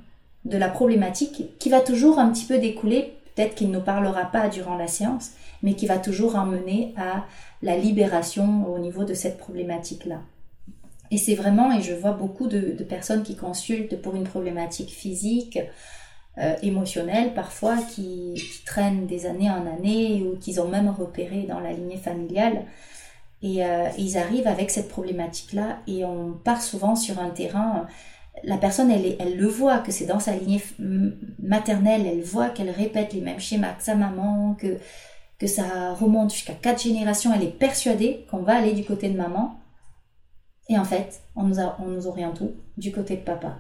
de 0.46 0.58
la 0.58 0.70
problématique 0.70 1.58
qui 1.60 1.70
va 1.70 1.80
toujours 1.80 2.20
un 2.20 2.30
petit 2.30 2.46
peu 2.46 2.60
découler, 2.60 3.18
peut-être 3.36 3.56
qu'il 3.56 3.70
ne 3.70 3.78
nous 3.78 3.84
parlera 3.84 4.26
pas 4.26 4.50
durant 4.50 4.76
la 4.76 4.88
séance, 4.88 5.32
mais 5.62 5.76
qui 5.76 5.88
va 5.88 5.98
toujours 5.98 6.36
emmener 6.36 6.94
à 6.98 7.26
la 7.62 7.78
libération 7.78 8.68
au 8.72 8.80
niveau 8.80 9.06
de 9.06 9.14
cette 9.14 9.38
problématique-là. 9.38 10.20
Et 11.14 11.18
c'est 11.18 11.36
vraiment, 11.36 11.72
et 11.72 11.84
je 11.84 11.94
vois 11.94 12.14
beaucoup 12.14 12.48
de, 12.48 12.84
personnes 12.90 13.22
qui 13.22 13.36
consultent 13.36 14.02
pour 14.02 14.16
une 14.16 14.24
problématique 14.24 14.90
physique, 14.90 15.60
euh, 16.40 16.56
émotionnelle 16.64 17.36
parfois, 17.36 17.78
qui, 17.78 18.34
qui, 18.34 18.66
traînent 18.66 19.06
des 19.06 19.28
années 19.28 19.52
en 19.52 19.68
années 19.68 20.24
ou 20.24 20.40
qu'ils 20.40 20.60
ont 20.60 20.68
même 20.68 20.90
repéré 20.90 21.44
dans 21.44 21.60
la 21.60 21.72
lignée 21.72 21.98
familiale, 21.98 22.66
et, 23.44 23.64
euh, 23.64 23.90
ils 24.00 24.18
arrivent 24.18 24.48
avec 24.48 24.72
cette 24.72 24.88
problématique-là 24.88 25.82
et 25.86 26.04
on 26.04 26.32
part 26.32 26.64
souvent 26.64 26.96
sur 26.96 27.20
un 27.20 27.30
terrain. 27.30 27.86
La 28.44 28.58
personne, 28.58 28.90
elle, 28.90 29.16
elle 29.20 29.38
le 29.38 29.48
voit 29.48 29.78
que 29.78 29.92
c'est 29.92 30.08
dans 30.08 30.20
sa 30.20 30.36
lignée 30.36 30.64
maternelle, 31.38 32.08
elle 32.08 32.24
voit 32.24 32.50
qu'elle 32.50 32.72
répète 32.72 33.14
les 33.14 33.22
mêmes 33.22 33.40
schémas 33.40 33.74
que 33.74 33.84
sa 33.84 33.94
maman, 33.94 34.56
que, 34.60 34.80
que 35.38 35.46
ça 35.46 35.94
remonte 35.94 36.34
jusqu'à 36.34 36.54
quatre 36.54 36.82
générations. 36.82 37.32
Elle 37.36 37.44
est 37.44 37.60
persuadée 37.60 38.26
qu'on 38.32 38.42
va 38.42 38.56
aller 38.56 38.74
du 38.74 38.84
côté 38.84 39.10
de 39.10 39.18
maman. 39.18 39.60
Et 40.70 40.78
en 40.78 40.86
fait, 40.86 41.22
on 41.36 41.44
nous, 41.44 41.60
a, 41.60 41.78
on 41.80 41.88
nous 41.88 42.08
oriente 42.08 42.42
du 42.78 42.92
côté 42.92 43.18
de 43.18 43.22
papa. 43.22 43.58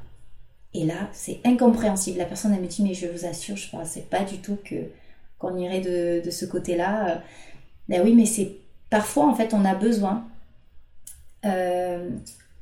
Et 0.73 0.85
là, 0.85 1.09
c'est 1.11 1.39
incompréhensible. 1.45 2.17
La 2.17 2.25
personne, 2.25 2.53
elle 2.53 2.61
me 2.61 2.67
dit, 2.67 2.83
mais 2.83 2.93
je 2.93 3.07
vous 3.07 3.25
assure, 3.25 3.55
je 3.55 3.67
ne 3.67 3.79
pensais 3.79 4.01
pas 4.01 4.23
du 4.23 4.39
tout 4.39 4.57
que 4.63 4.75
qu'on 5.37 5.57
irait 5.57 5.81
de, 5.81 6.25
de 6.25 6.31
ce 6.31 6.45
côté-là. 6.45 7.21
Ben 7.89 8.01
oui, 8.03 8.13
mais 8.15 8.25
c'est 8.25 8.55
parfois, 8.89 9.27
en 9.27 9.35
fait, 9.35 9.53
on 9.53 9.65
a 9.65 9.75
besoin. 9.75 10.25
Euh, 11.45 12.09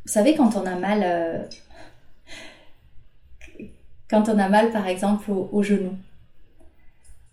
vous 0.05 0.11
savez, 0.11 0.35
quand 0.35 0.55
on 0.55 0.65
a 0.65 0.75
mal, 0.75 1.01
euh, 1.03 1.43
quand 4.09 4.27
on 4.29 4.37
a 4.39 4.49
mal, 4.49 4.71
par 4.71 4.87
exemple, 4.87 5.31
au, 5.31 5.63
genou, 5.63 5.91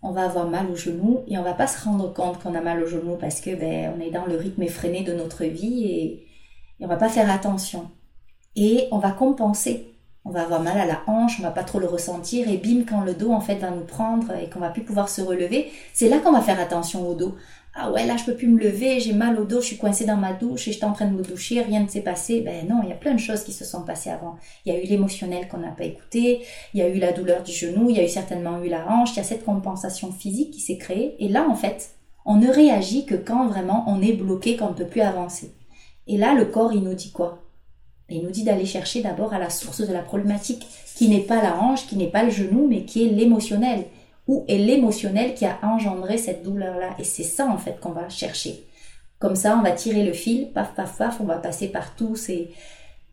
on 0.01 0.11
va 0.11 0.25
avoir 0.25 0.47
mal 0.47 0.69
au 0.69 0.75
genou 0.75 1.23
et 1.27 1.37
on 1.37 1.43
va 1.43 1.53
pas 1.53 1.67
se 1.67 1.83
rendre 1.83 2.13
compte 2.13 2.39
qu'on 2.41 2.55
a 2.55 2.61
mal 2.61 2.81
au 2.83 2.87
genou 2.87 3.15
parce 3.17 3.41
que 3.41 3.55
ben, 3.55 3.93
on 3.97 3.99
est 3.99 4.11
dans 4.11 4.25
le 4.25 4.37
rythme 4.37 4.61
effréné 4.61 5.03
de 5.03 5.13
notre 5.13 5.43
vie 5.45 5.85
et, 5.85 6.28
et 6.79 6.85
on 6.85 6.87
va 6.87 6.97
pas 6.97 7.09
faire 7.09 7.31
attention. 7.31 7.89
Et 8.55 8.87
on 8.91 8.97
va 8.97 9.11
compenser. 9.11 9.93
On 10.25 10.31
va 10.31 10.43
avoir 10.43 10.61
mal 10.61 10.77
à 10.77 10.85
la 10.85 11.01
hanche, 11.07 11.39
on 11.39 11.43
va 11.43 11.51
pas 11.51 11.63
trop 11.63 11.79
le 11.79 11.87
ressentir 11.87 12.49
et 12.49 12.57
bim 12.57 12.83
quand 12.87 13.01
le 13.01 13.13
dos 13.13 13.31
en 13.31 13.39
fait 13.39 13.55
va 13.55 13.71
nous 13.71 13.85
prendre 13.85 14.35
et 14.35 14.49
qu'on 14.49 14.59
va 14.59 14.69
plus 14.69 14.83
pouvoir 14.83 15.07
se 15.07 15.21
relever, 15.21 15.71
c'est 15.93 16.09
là 16.09 16.19
qu'on 16.19 16.33
va 16.33 16.41
faire 16.41 16.59
attention 16.59 17.07
au 17.07 17.15
dos 17.15 17.35
ah 17.75 17.91
ouais 17.91 18.05
là 18.05 18.17
je 18.17 18.25
peux 18.25 18.35
plus 18.35 18.47
me 18.47 18.59
lever, 18.59 18.99
j'ai 18.99 19.13
mal 19.13 19.39
au 19.39 19.45
dos, 19.45 19.61
je 19.61 19.67
suis 19.67 19.77
coincée 19.77 20.05
dans 20.05 20.17
ma 20.17 20.33
douche 20.33 20.67
et 20.67 20.71
j'étais 20.71 20.85
en 20.85 20.93
train 20.93 21.05
de 21.05 21.15
me 21.15 21.23
doucher, 21.23 21.61
rien 21.61 21.81
ne 21.81 21.87
s'est 21.87 22.01
passé. 22.01 22.41
Ben 22.41 22.67
non, 22.67 22.81
il 22.83 22.89
y 22.89 22.91
a 22.91 22.95
plein 22.95 23.13
de 23.13 23.19
choses 23.19 23.43
qui 23.43 23.53
se 23.53 23.63
sont 23.63 23.83
passées 23.83 24.09
avant. 24.09 24.37
Il 24.65 24.73
y 24.73 24.75
a 24.75 24.81
eu 24.81 24.85
l'émotionnel 24.85 25.47
qu'on 25.47 25.59
n'a 25.59 25.71
pas 25.71 25.85
écouté, 25.85 26.41
il 26.73 26.79
y 26.79 26.83
a 26.83 26.89
eu 26.89 26.99
la 26.99 27.13
douleur 27.13 27.43
du 27.43 27.51
genou, 27.51 27.89
il 27.89 27.97
y 27.97 27.99
a 27.99 28.03
eu 28.03 28.09
certainement 28.09 28.61
eu 28.61 28.69
la 28.69 28.89
hanche, 28.89 29.11
il 29.13 29.17
y 29.17 29.19
a 29.19 29.23
cette 29.23 29.45
compensation 29.45 30.11
physique 30.11 30.51
qui 30.51 30.59
s'est 30.59 30.77
créée 30.77 31.15
et 31.19 31.29
là 31.29 31.47
en 31.47 31.55
fait, 31.55 31.91
on 32.25 32.35
ne 32.35 32.49
réagit 32.49 33.05
que 33.05 33.15
quand 33.15 33.47
vraiment 33.47 33.85
on 33.87 34.01
est 34.01 34.13
bloqué, 34.13 34.57
qu'on 34.57 34.69
ne 34.69 34.73
peut 34.73 34.87
plus 34.87 35.01
avancer. 35.01 35.53
Et 36.07 36.17
là 36.17 36.33
le 36.33 36.45
corps 36.45 36.73
il 36.73 36.81
nous 36.81 36.93
dit 36.93 37.11
quoi? 37.11 37.43
Il 38.09 38.23
nous 38.23 38.31
dit 38.31 38.43
d'aller 38.43 38.65
chercher 38.65 39.01
d'abord 39.01 39.33
à 39.33 39.39
la 39.39 39.49
source 39.49 39.81
de 39.81 39.93
la 39.93 40.01
problématique 40.01 40.67
qui 40.95 41.09
n'est 41.09 41.19
pas 41.19 41.43
la 41.43 41.61
hanche, 41.61 41.85
qui 41.87 41.95
n'est 41.95 42.07
pas 42.07 42.23
le 42.23 42.31
genou, 42.31 42.67
mais 42.67 42.83
qui 42.83 43.05
est 43.05 43.09
l'émotionnel 43.09 43.85
où 44.29 44.45
est 44.47 44.59
l'émotionnel 44.59 45.33
qui 45.33 45.45
a 45.45 45.57
engendré 45.63 46.19
cette 46.19 46.43
douleur-là? 46.43 46.91
Et 46.99 47.03
c'est 47.03 47.23
ça, 47.23 47.47
en 47.47 47.57
fait, 47.57 47.79
qu'on 47.79 47.93
va 47.93 48.09
chercher. 48.09 48.63
Comme 49.17 49.35
ça, 49.35 49.57
on 49.57 49.63
va 49.63 49.71
tirer 49.71 50.05
le 50.05 50.13
fil, 50.13 50.51
paf, 50.53 50.75
paf, 50.75 50.99
paf, 50.99 51.19
on 51.19 51.23
va 51.23 51.37
passer 51.37 51.67
par 51.67 51.95
tout. 51.95 52.15
C'est 52.15 52.49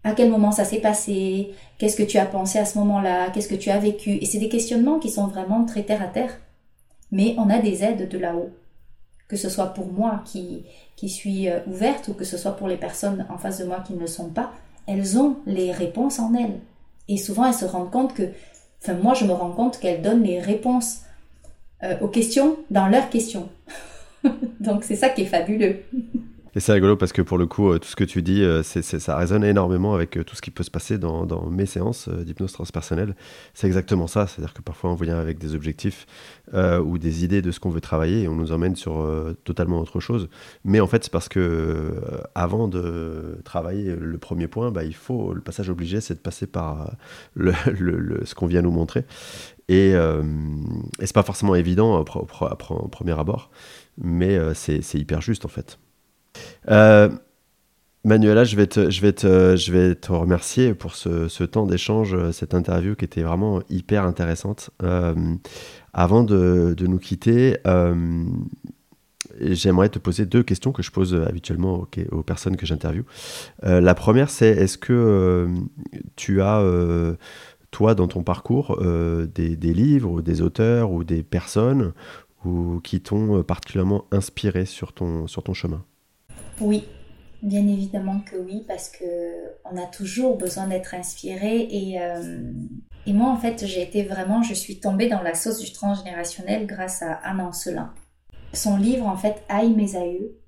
à 0.04 0.12
quel 0.12 0.30
moment 0.30 0.52
ça 0.52 0.66
s'est 0.66 0.82
passé, 0.82 1.54
qu'est-ce 1.78 1.96
que 1.96 2.02
tu 2.02 2.18
as 2.18 2.26
pensé 2.26 2.58
à 2.58 2.66
ce 2.66 2.76
moment-là, 2.78 3.30
qu'est-ce 3.30 3.48
que 3.48 3.54
tu 3.54 3.70
as 3.70 3.78
vécu. 3.78 4.10
Et 4.20 4.26
c'est 4.26 4.38
des 4.38 4.50
questionnements 4.50 4.98
qui 4.98 5.08
sont 5.08 5.26
vraiment 5.26 5.64
très 5.64 5.84
terre 5.84 6.02
à 6.02 6.08
terre. 6.08 6.38
Mais 7.10 7.34
on 7.38 7.48
a 7.48 7.60
des 7.60 7.82
aides 7.82 8.10
de 8.10 8.18
là-haut. 8.18 8.50
Que 9.26 9.36
ce 9.36 9.48
soit 9.48 9.68
pour 9.68 9.90
moi 9.90 10.22
qui, 10.26 10.64
qui 10.96 11.08
suis 11.08 11.48
euh, 11.48 11.60
ouverte 11.66 12.08
ou 12.08 12.14
que 12.14 12.24
ce 12.24 12.36
soit 12.36 12.56
pour 12.56 12.68
les 12.68 12.76
personnes 12.76 13.26
en 13.28 13.38
face 13.38 13.58
de 13.58 13.64
moi 13.64 13.82
qui 13.86 13.92
ne 13.92 14.00
le 14.00 14.06
sont 14.06 14.30
pas, 14.30 14.50
elles 14.86 15.18
ont 15.18 15.36
les 15.46 15.72
réponses 15.72 16.18
en 16.18 16.34
elles. 16.34 16.58
Et 17.08 17.18
souvent, 17.18 17.46
elles 17.46 17.54
se 17.54 17.64
rendent 17.64 17.90
compte 17.90 18.14
que, 18.14 18.30
enfin, 18.82 18.94
moi, 18.94 19.14
je 19.14 19.24
me 19.24 19.32
rends 19.32 19.52
compte 19.52 19.78
qu'elles 19.78 20.02
donnent 20.02 20.22
les 20.22 20.40
réponses 20.40 21.02
euh, 21.82 21.96
aux 22.00 22.08
questions 22.08 22.56
dans 22.70 22.88
leurs 22.88 23.10
questions. 23.10 23.48
Donc 24.60 24.84
c'est 24.84 24.96
ça 24.96 25.10
qui 25.10 25.22
est 25.22 25.26
fabuleux. 25.26 25.82
Et 26.56 26.60
c'est 26.60 26.72
rigolo 26.72 26.96
parce 26.96 27.12
que 27.12 27.22
pour 27.22 27.36
le 27.36 27.46
coup, 27.46 27.70
euh, 27.70 27.78
tout 27.78 27.86
ce 27.86 27.96
que 27.96 28.04
tu 28.04 28.22
dis, 28.22 28.42
euh, 28.42 28.62
ça 28.62 29.16
résonne 29.16 29.44
énormément 29.44 29.94
avec 29.94 30.18
tout 30.24 30.34
ce 30.34 30.40
qui 30.40 30.50
peut 30.50 30.62
se 30.64 30.70
passer 30.70 30.96
dans, 30.98 31.50
mes 31.50 31.66
séances 31.66 32.08
d'hypnose 32.08 32.52
transpersonnelle. 32.52 33.14
C'est 33.54 33.66
exactement 33.66 34.06
ça. 34.06 34.26
C'est-à-dire 34.26 34.54
que 34.54 34.62
parfois 34.62 34.90
on 34.90 34.94
vient 34.94 35.18
avec 35.18 35.38
des 35.38 35.54
objectifs 35.54 36.06
ou 36.54 36.98
des 36.98 37.24
idées 37.24 37.42
de 37.42 37.50
ce 37.50 37.60
qu'on 37.60 37.70
veut 37.70 37.80
travailler 37.80 38.22
et 38.22 38.28
on 38.28 38.34
nous 38.34 38.52
emmène 38.52 38.76
sur 38.76 39.06
totalement 39.44 39.80
autre 39.80 40.00
chose. 40.00 40.28
Mais 40.64 40.80
en 40.80 40.86
fait, 40.86 41.04
c'est 41.04 41.12
parce 41.12 41.28
que 41.28 42.00
avant 42.34 42.68
de 42.68 43.38
travailler 43.44 43.94
le 43.94 44.18
premier 44.18 44.46
point, 44.46 44.70
bah, 44.70 44.84
il 44.84 44.94
faut 44.94 45.34
le 45.34 45.40
passage 45.40 45.68
obligé, 45.68 46.00
c'est 46.00 46.14
de 46.14 46.20
passer 46.20 46.46
par 46.46 46.96
ce 47.36 48.34
qu'on 48.34 48.46
vient 48.46 48.62
nous 48.62 48.70
montrer. 48.70 49.04
Et, 49.68 49.92
euh, 49.94 50.22
et 51.00 51.06
c'est 51.06 51.14
pas 51.14 51.22
forcément 51.22 51.54
évident 51.54 51.98
au, 51.98 52.04
premier 52.04 53.18
abord, 53.18 53.50
mais 53.98 54.36
euh, 54.36 54.54
c'est 54.54 54.94
hyper 54.94 55.20
juste 55.20 55.44
en 55.44 55.48
fait. 55.48 55.78
Euh, 56.70 57.08
Manuela, 58.04 58.44
je 58.44 58.56
vais, 58.56 58.66
te, 58.66 58.90
je, 58.90 59.00
vais 59.00 59.12
te, 59.12 59.56
je 59.56 59.72
vais 59.72 59.94
te 59.94 60.12
remercier 60.12 60.74
pour 60.74 60.94
ce, 60.94 61.28
ce 61.28 61.42
temps 61.42 61.66
d'échange, 61.66 62.16
cette 62.30 62.54
interview 62.54 62.94
qui 62.94 63.04
était 63.04 63.22
vraiment 63.22 63.62
hyper 63.68 64.04
intéressante. 64.04 64.70
avant 65.92 66.22
de, 66.22 66.74
de, 66.76 66.86
nous 66.86 66.98
quitter, 66.98 67.56
j'aimerais 69.40 69.88
te 69.88 69.98
poser 69.98 70.24
deux 70.24 70.44
questions 70.44 70.70
que 70.70 70.84
je 70.84 70.92
pose 70.92 71.16
habituellement 71.26 71.88
aux, 72.12 72.22
personnes 72.22 72.56
que 72.56 72.64
j'interviewe. 72.64 73.06
la 73.64 73.94
première, 73.96 74.30
c'est 74.30 74.50
est-ce 74.50 74.78
que 74.78 75.48
tu 76.14 76.42
as 76.42 76.62
toi, 77.76 77.94
dans 77.94 78.08
ton 78.08 78.22
parcours, 78.22 78.78
euh, 78.80 79.26
des, 79.26 79.74
livres 79.74 80.10
ou 80.10 80.22
des 80.22 80.40
auteurs 80.40 80.92
ou 80.92 81.04
des 81.04 81.22
personnes 81.22 81.92
ou, 82.46 82.80
qui 82.82 83.02
t'ont 83.02 83.38
euh, 83.38 83.42
particulièrement 83.42 84.06
inspiré 84.12 84.64
sur 84.64 84.94
ton, 84.94 85.26
sur 85.26 85.42
ton 85.42 85.52
chemin? 85.52 85.84
Oui, 86.60 86.84
bien 87.42 87.66
évidemment 87.66 88.20
que 88.20 88.36
oui, 88.36 88.64
parce 88.66 88.88
que 88.88 89.04
on 89.64 89.76
a 89.76 89.86
toujours 89.86 90.36
besoin 90.36 90.66
d'être 90.66 90.94
inspiré. 90.94 91.68
Et, 91.70 92.00
euh, 92.00 92.52
et 93.06 93.12
moi, 93.12 93.30
en 93.30 93.36
fait, 93.36 93.66
j'ai 93.66 93.82
été 93.82 94.02
vraiment, 94.02 94.42
je 94.42 94.54
suis 94.54 94.80
tombée 94.80 95.08
dans 95.08 95.22
la 95.22 95.34
sauce 95.34 95.58
du 95.58 95.72
transgénérationnel 95.72 96.66
grâce 96.66 97.02
à 97.02 97.12
Anne 97.12 97.40
Ancelin. 97.40 97.92
Son 98.52 98.76
livre, 98.76 99.06
en 99.06 99.16
fait, 99.16 99.42
Aïe 99.48 99.74
mes 99.74 99.96
aïeux, 99.96 100.38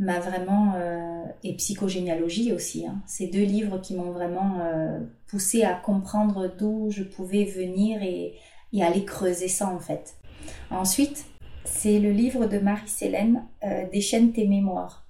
m'a 0.00 0.18
vraiment 0.18 0.72
euh, 0.76 1.24
et 1.44 1.54
psychogénéalogie 1.56 2.52
aussi. 2.52 2.86
Hein. 2.86 3.02
Ces 3.06 3.26
deux 3.26 3.44
livres 3.44 3.78
qui 3.78 3.94
m'ont 3.94 4.12
vraiment 4.12 4.60
euh, 4.62 4.98
poussé 5.26 5.62
à 5.62 5.74
comprendre 5.74 6.50
d'où 6.58 6.90
je 6.90 7.02
pouvais 7.02 7.44
venir 7.44 8.02
et, 8.02 8.34
et, 8.72 8.82
aller 8.82 9.04
creuser 9.04 9.48
ça 9.48 9.68
en 9.68 9.78
fait. 9.78 10.14
Ensuite, 10.70 11.26
c'est 11.64 11.98
le 11.98 12.10
livre 12.10 12.46
de 12.46 12.58
Marie-Célène, 12.58 13.44
euh, 13.64 13.84
Déchaîne 13.90 14.32
tes 14.32 14.46
mémoires. 14.46 15.06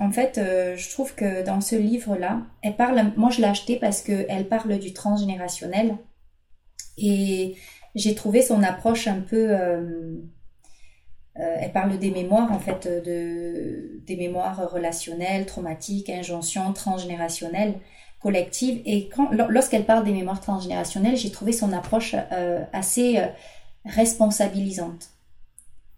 En 0.00 0.10
fait, 0.10 0.38
euh, 0.38 0.76
je 0.76 0.90
trouve 0.90 1.14
que 1.14 1.44
dans 1.44 1.60
ce 1.60 1.76
livre-là, 1.76 2.42
elle 2.62 2.76
parle, 2.76 3.12
moi 3.16 3.30
je 3.30 3.40
l'ai 3.40 3.46
acheté 3.46 3.76
parce 3.76 4.02
qu'elle 4.02 4.48
parle 4.48 4.78
du 4.78 4.92
transgénérationnel 4.92 5.96
et 6.98 7.56
j'ai 7.94 8.14
trouvé 8.14 8.42
son 8.42 8.62
approche 8.62 9.06
un 9.06 9.20
peu 9.20 9.50
euh, 9.52 10.16
elle 11.36 11.72
parle 11.72 11.98
des 11.98 12.10
mémoires, 12.10 12.52
en 12.52 12.60
fait, 12.60 12.86
de, 12.86 14.00
des 14.06 14.16
mémoires 14.16 14.70
relationnelles, 14.70 15.46
traumatiques, 15.46 16.10
injonctions, 16.10 16.72
transgénérationnelles, 16.72 17.74
collectives. 18.20 18.80
Et 18.86 19.10
lorsqu'elle 19.48 19.84
parle 19.84 20.04
des 20.04 20.12
mémoires 20.12 20.40
transgénérationnelles, 20.40 21.16
j'ai 21.16 21.32
trouvé 21.32 21.50
son 21.50 21.72
approche 21.72 22.14
assez 22.72 23.20
responsabilisante. 23.84 25.10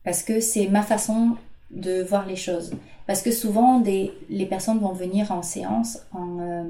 Parce 0.04 0.22
que 0.22 0.40
c'est 0.40 0.68
ma 0.68 0.82
façon 0.82 1.36
de 1.70 2.02
voir 2.02 2.26
les 2.26 2.36
choses. 2.36 2.72
Parce 3.06 3.22
que 3.22 3.32
souvent, 3.32 3.82
les 3.82 4.46
personnes 4.46 4.78
vont 4.78 4.92
venir 4.92 5.32
en 5.32 5.42
séance 5.42 5.98
en, 6.12 6.64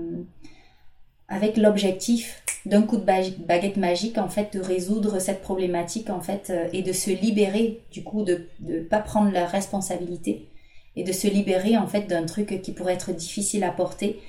avec 1.28 1.56
l'objectif 1.56 2.42
d'un 2.66 2.82
coup 2.82 2.96
de 2.96 3.04
baguette 3.04 3.76
magique 3.76 4.18
en 4.18 4.28
fait 4.28 4.54
de 4.54 4.60
résoudre 4.60 5.20
cette 5.20 5.42
problématique 5.42 6.10
en 6.10 6.20
fait 6.20 6.50
euh, 6.50 6.68
et 6.72 6.82
de 6.82 6.92
se 6.92 7.10
libérer 7.10 7.80
du 7.92 8.02
coup 8.02 8.22
de 8.22 8.48
ne 8.60 8.80
pas 8.80 9.00
prendre 9.00 9.30
la 9.30 9.46
responsabilité 9.46 10.48
et 10.96 11.04
de 11.04 11.12
se 11.12 11.26
libérer 11.26 11.76
en 11.76 11.86
fait 11.86 12.02
d'un 12.02 12.24
truc 12.24 12.60
qui 12.62 12.72
pourrait 12.72 12.94
être 12.94 13.12
difficile 13.12 13.64
à 13.64 13.70
porter 13.70 14.20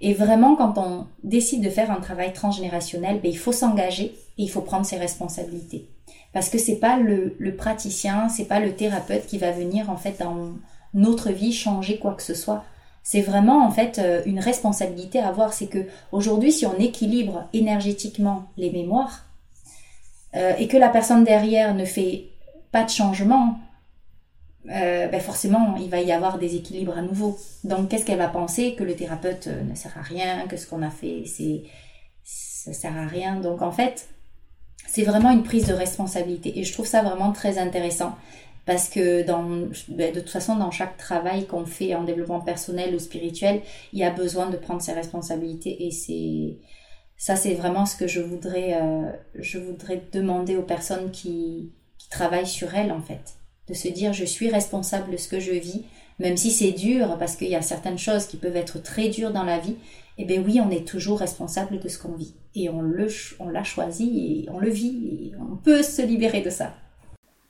et 0.00 0.14
vraiment 0.14 0.54
quand 0.56 0.78
on 0.78 1.06
décide 1.24 1.62
de 1.62 1.70
faire 1.70 1.90
un 1.90 2.00
travail 2.00 2.32
transgénérationnel 2.32 3.20
ben, 3.22 3.30
il 3.30 3.38
faut 3.38 3.52
s'engager 3.52 4.04
et 4.04 4.42
il 4.42 4.50
faut 4.50 4.62
prendre 4.62 4.86
ses 4.86 4.98
responsabilités 4.98 5.88
parce 6.32 6.48
que 6.48 6.58
c'est 6.58 6.76
pas 6.76 6.98
le, 6.98 7.36
le 7.38 7.56
praticien 7.56 8.28
c'est 8.28 8.46
pas 8.46 8.60
le 8.60 8.74
thérapeute 8.74 9.26
qui 9.26 9.38
va 9.38 9.50
venir 9.50 9.90
en 9.90 9.96
fait 9.96 10.20
dans 10.20 10.52
notre 10.94 11.30
vie 11.30 11.52
changer 11.52 11.98
quoi 11.98 12.14
que 12.14 12.22
ce 12.22 12.34
soit 12.34 12.64
c'est 13.10 13.22
vraiment 13.22 13.66
en 13.66 13.70
fait 13.70 13.98
euh, 13.98 14.20
une 14.26 14.38
responsabilité 14.38 15.18
à 15.18 15.28
avoir. 15.28 15.54
C'est 15.54 15.68
que 15.68 15.86
aujourd'hui, 16.12 16.52
si 16.52 16.66
on 16.66 16.78
équilibre 16.78 17.48
énergétiquement 17.54 18.50
les 18.58 18.70
mémoires 18.70 19.24
euh, 20.36 20.54
et 20.58 20.68
que 20.68 20.76
la 20.76 20.90
personne 20.90 21.24
derrière 21.24 21.74
ne 21.74 21.86
fait 21.86 22.26
pas 22.70 22.84
de 22.84 22.90
changement, 22.90 23.58
euh, 24.70 25.08
ben 25.08 25.20
forcément, 25.22 25.76
il 25.76 25.88
va 25.88 26.02
y 26.02 26.12
avoir 26.12 26.38
des 26.38 26.56
équilibres 26.56 26.98
à 26.98 27.00
nouveau. 27.00 27.38
Donc, 27.64 27.88
qu'est-ce 27.88 28.04
qu'elle 28.04 28.18
va 28.18 28.28
penser 28.28 28.74
Que 28.74 28.84
le 28.84 28.94
thérapeute 28.94 29.46
ne 29.46 29.74
sert 29.74 29.96
à 29.96 30.02
rien, 30.02 30.46
que 30.46 30.58
ce 30.58 30.66
qu'on 30.66 30.82
a 30.82 30.90
fait, 30.90 31.22
c'est 31.24 31.62
ça 32.24 32.74
sert 32.74 32.94
à 32.94 33.06
rien. 33.06 33.40
Donc, 33.40 33.62
en 33.62 33.72
fait, 33.72 34.10
c'est 34.88 35.02
vraiment 35.02 35.30
une 35.30 35.42
prise 35.42 35.66
de 35.66 35.74
responsabilité. 35.74 36.58
Et 36.58 36.64
je 36.64 36.72
trouve 36.72 36.86
ça 36.86 37.02
vraiment 37.02 37.32
très 37.32 37.58
intéressant 37.58 38.16
parce 38.64 38.88
que 38.88 39.22
ben, 39.22 40.12
de 40.12 40.20
toute 40.20 40.30
façon, 40.30 40.56
dans 40.56 40.70
chaque 40.70 40.96
travail 40.96 41.46
qu'on 41.46 41.64
fait 41.64 41.94
en 41.94 42.04
développement 42.04 42.40
personnel 42.40 42.94
ou 42.94 42.98
spirituel, 42.98 43.60
il 43.92 43.98
y 43.98 44.04
a 44.04 44.10
besoin 44.10 44.50
de 44.50 44.56
prendre 44.56 44.82
ses 44.82 44.92
responsabilités 44.92 45.86
et 45.86 45.90
c'est 45.90 46.58
ça, 47.16 47.36
c'est 47.36 47.54
vraiment 47.54 47.84
ce 47.84 47.96
que 47.96 48.06
je 48.06 48.20
voudrais, 48.20 48.78
euh, 48.80 49.10
demander 50.12 50.56
aux 50.56 50.62
personnes 50.62 51.10
qui 51.10 51.72
travaillent 52.10 52.46
sur 52.46 52.74
elles 52.74 52.92
en 52.92 53.02
fait, 53.02 53.34
de 53.68 53.74
se 53.74 53.88
dire 53.88 54.12
je 54.12 54.24
suis 54.24 54.48
responsable 54.48 55.12
de 55.12 55.16
ce 55.16 55.28
que 55.28 55.40
je 55.40 55.52
vis, 55.52 55.84
même 56.18 56.36
si 56.36 56.50
c'est 56.50 56.72
dur, 56.72 57.16
parce 57.18 57.36
qu'il 57.36 57.48
y 57.48 57.56
a 57.56 57.62
certaines 57.62 57.98
choses 57.98 58.26
qui 58.26 58.36
peuvent 58.36 58.56
être 58.56 58.82
très 58.82 59.08
dures 59.08 59.32
dans 59.32 59.44
la 59.44 59.58
vie, 59.58 59.76
eh 60.18 60.24
bien 60.24 60.42
oui, 60.44 60.60
on 60.60 60.70
est 60.70 60.86
toujours 60.86 61.20
responsable 61.20 61.78
de 61.78 61.88
ce 61.88 61.98
qu'on 61.98 62.14
vit. 62.14 62.34
Et 62.54 62.68
on, 62.68 62.92
on 63.38 63.48
l'a 63.48 63.64
choisi 63.64 64.44
et 64.44 64.50
on 64.50 64.58
le 64.58 64.70
vit 64.70 65.30
et 65.30 65.32
on 65.38 65.56
peut 65.56 65.82
se 65.82 66.02
libérer 66.02 66.42
de 66.42 66.50
ça. 66.50 66.74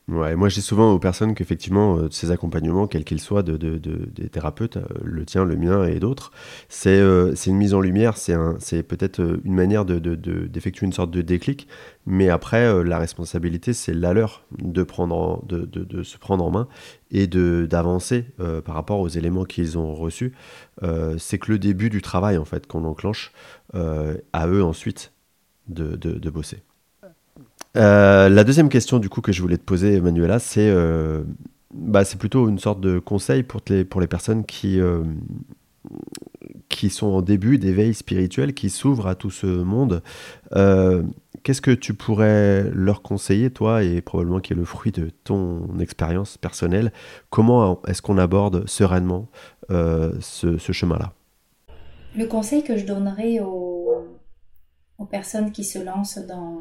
Ouais, 0.09 0.37
moi 0.37 0.49
dis 0.49 0.63
souvent 0.63 0.91
aux 0.95 0.99
personnes 0.99 1.35
qu'effectivement 1.35 1.99
euh, 1.99 2.09
ces 2.11 2.31
accompagnements, 2.31 2.87
quels 2.87 3.05
qu'ils 3.05 3.21
soient, 3.21 3.43
de, 3.43 3.59
de, 3.59 3.77
des 3.77 4.31
thérapeutes, 4.31 4.79
euh, 4.79 4.87
le 5.05 5.27
tien, 5.27 5.45
le 5.45 5.55
mien 5.55 5.85
et 5.85 6.01
d'autres, 6.01 6.33
c'est 6.71 6.99
euh, 6.99 7.35
une 7.47 7.57
mise 7.57 7.75
en 7.75 7.81
lumière, 7.81 8.17
c'est 8.17 8.83
peut-être 8.85 9.21
une 9.45 9.55
manière 9.55 9.85
d'effectuer 9.85 10.87
une 10.87 10.95
sorte 10.95 11.11
de 11.11 11.21
déclic, 11.21 11.69
mais 12.07 12.31
après 12.31 12.83
la 12.85 12.99
responsabilité 12.99 13.75
c'est 13.75 13.93
la 13.93 14.15
leur 14.15 14.45
de, 14.59 14.83
prendre 14.83 15.45
de, 15.47 15.67
de, 15.67 16.03
se 16.03 16.17
prendre 16.17 16.43
en 16.43 16.51
main 16.51 16.69
et 17.11 17.27
d'avancer 17.27 18.25
par 18.65 18.75
rapport 18.75 19.01
aux 19.01 19.09
éléments 19.09 19.45
qu'ils 19.45 19.77
ont 19.77 19.95
reçus. 19.95 20.33
c'est 21.19 21.39
que 21.39 21.53
le 21.53 21.59
début 21.59 21.91
du 21.91 22.01
travail 22.03 22.39
en 22.39 22.45
fait 22.47 22.67
qu'on 22.67 22.85
enclenche, 22.85 23.33
à 23.75 24.47
eux 24.49 24.65
ensuite 24.65 25.13
de 25.69 26.31
bosser. 26.31 26.63
Euh, 27.77 28.29
la 28.29 28.45
deuxième 28.45 28.69
question 28.69 28.99
du 28.99 29.09
coup 29.09 29.21
que 29.21 29.33
je 29.33 29.43
voulais 29.43 29.59
te 29.59 29.65
poser, 29.65 30.01
Manuela, 30.01 30.39
c'est 30.39 30.69
euh, 30.69 31.23
bah, 31.73 32.05
c'est 32.05 32.19
plutôt 32.19 32.49
une 32.49 32.59
sorte 32.59 32.81
de 32.81 32.99
conseil 32.99 33.43
pour 33.43 33.61
les, 33.69 33.85
pour 33.85 34.01
les 34.01 34.07
personnes 34.07 34.45
qui, 34.45 34.81
euh, 34.81 35.03
qui 36.69 36.91
sont 36.91 37.09
en 37.09 37.23
début 37.23 37.59
d'éveil 37.59 37.95
spirituel, 37.95 38.55
qui 38.55 38.71
s'ouvrent 38.71 39.07
à 39.07 39.15
tout 39.15 39.31
ce 39.31 39.47
monde. 39.47 40.03
Qu'est-ce 41.45 41.61
que 41.61 41.71
tu 41.71 41.95
pourrais 41.95 42.69
leur 42.75 43.01
conseiller, 43.01 43.51
toi, 43.51 43.85
et 43.85 44.01
probablement 44.01 44.41
qui 44.41 44.55
est 44.55 44.57
le 44.57 44.65
fruit 44.65 44.93
de 44.93 45.11
ton 45.25 45.79
expérience 45.79 46.37
personnelle? 46.37 46.93
Comment 47.31 47.81
est-ce 47.87 48.03
qu'on 48.03 48.19
aborde 48.19 48.69
sereinement 48.69 49.29
ce, 49.71 50.59
ce 50.59 50.73
chemin-là? 50.73 51.13
Le 52.17 52.27
conseil 52.27 52.65
que 52.65 52.77
je 52.77 52.85
donnerais 52.85 53.39
aux, 53.41 54.09
aux 54.99 55.05
personnes 55.07 55.53
qui 55.53 55.63
se 55.65 55.79
lancent 55.79 56.19
dans, 56.27 56.61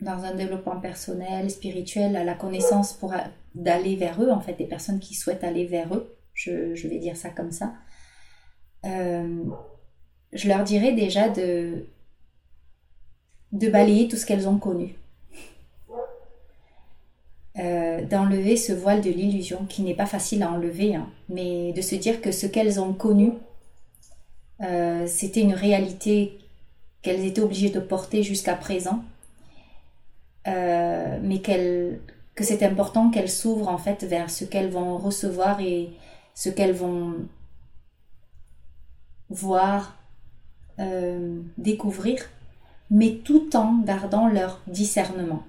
dans 0.00 0.24
un 0.24 0.34
développement 0.34 0.80
personnel, 0.80 1.50
spirituel, 1.50 2.16
à 2.16 2.24
la 2.24 2.34
connaissance 2.34 2.92
pour 2.92 3.14
d'aller 3.54 3.96
vers 3.96 4.22
eux, 4.22 4.30
en 4.30 4.40
fait, 4.40 4.54
des 4.54 4.66
personnes 4.66 5.00
qui 5.00 5.14
souhaitent 5.14 5.44
aller 5.44 5.66
vers 5.66 5.94
eux, 5.94 6.16
je, 6.34 6.86
vais 6.88 6.98
dire 6.98 7.16
ça 7.16 7.30
comme 7.30 7.52
ça, 7.52 7.74
euh, 8.86 9.44
je 10.32 10.48
leur 10.48 10.64
dirais 10.64 10.92
déjà 10.92 11.28
de, 11.28 11.86
de 13.52 13.68
balayer 13.68 14.08
tout 14.08 14.16
ce 14.16 14.24
qu'elles 14.24 14.48
ont 14.48 14.58
connu. 14.58 14.94
Euh, 17.58 18.04
d'enlever 18.04 18.56
ce 18.56 18.72
voile 18.72 19.00
de 19.00 19.10
l'illusion 19.10 19.66
qui 19.66 19.82
n'est 19.82 19.96
pas 19.96 20.06
facile 20.06 20.42
à 20.44 20.50
enlever, 20.50 20.94
hein, 20.94 21.10
mais 21.28 21.72
de 21.72 21.82
se 21.82 21.96
dire 21.96 22.22
que 22.22 22.30
ce 22.30 22.46
qu'elles 22.46 22.80
ont 22.80 22.94
connu, 22.94 23.32
euh, 24.62 25.06
c'était 25.06 25.40
une 25.40 25.52
réalité 25.52 26.38
qu'elles 27.02 27.24
étaient 27.26 27.40
obligées 27.40 27.70
de 27.70 27.80
porter 27.80 28.22
jusqu'à 28.22 28.54
présent 28.54 29.02
euh, 30.50 31.18
mais 31.22 31.40
que 31.40 32.44
c'est 32.44 32.62
important 32.62 33.10
qu'elles 33.10 33.30
s'ouvrent 33.30 33.68
en 33.68 33.78
fait 33.78 34.04
vers 34.04 34.30
ce 34.30 34.44
qu'elles 34.44 34.70
vont 34.70 34.98
recevoir 34.98 35.60
et 35.60 35.90
ce 36.34 36.48
qu'elles 36.48 36.74
vont 36.74 37.14
voir, 39.28 39.96
euh, 40.80 41.40
découvrir, 41.56 42.22
mais 42.90 43.20
tout 43.24 43.54
en 43.56 43.78
gardant 43.80 44.28
leur 44.28 44.60
discernement. 44.66 45.44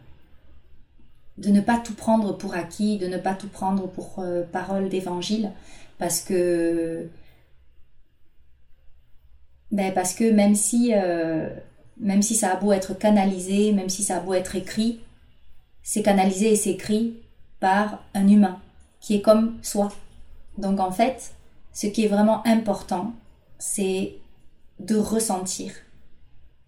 De 1.38 1.50
ne 1.50 1.62
pas 1.62 1.80
tout 1.80 1.96
prendre 1.96 2.38
pour 2.38 2.54
acquis, 2.54 2.98
de 3.00 3.08
ne 3.08 3.18
pas 3.18 3.34
tout 3.34 3.48
prendre 3.48 3.88
pour 3.88 4.20
euh, 4.20 4.44
parole 4.44 4.90
d'évangile, 4.90 5.52
parce 5.98 6.22
que 6.22 7.08
ben 9.72 9.94
parce 9.94 10.14
que 10.14 10.30
même 10.30 10.54
si 10.54 10.94
même 12.02 12.24
si 12.24 12.36
ça 12.36 12.52
a 12.52 12.56
beau 12.56 12.74
être 12.74 12.98
canalisé, 12.98 13.72
même 13.72 13.90
si 13.90 14.04
ça 14.04 14.18
a 14.18 14.20
beau 14.20 14.34
être 14.34 14.56
écrit, 14.56 15.02
c'est 15.84 16.02
canalisé 16.02 16.52
et 16.52 16.56
c'est 16.56 16.72
écrit 16.72 17.18
par 17.60 18.04
un 18.14 18.28
humain 18.28 18.60
qui 19.00 19.16
est 19.16 19.22
comme 19.22 19.58
soi. 19.62 19.92
Donc 20.58 20.80
en 20.80 20.92
fait, 20.92 21.34
ce 21.74 21.88
qui 21.88 22.06
est 22.06 22.08
vraiment 22.08 22.46
important, 22.46 23.14
c'est 23.60 24.16
de 24.80 24.96
ressentir 24.98 25.72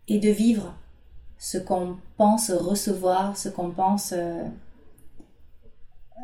et 0.08 0.20
de 0.20 0.30
vivre 0.30 0.76
ce 1.40 1.58
qu'on 1.58 1.98
pense 2.16 2.52
recevoir, 2.52 3.36
ce 3.36 3.50
qu'on 3.50 3.72
pense 3.72 4.14
euh, 4.14 4.44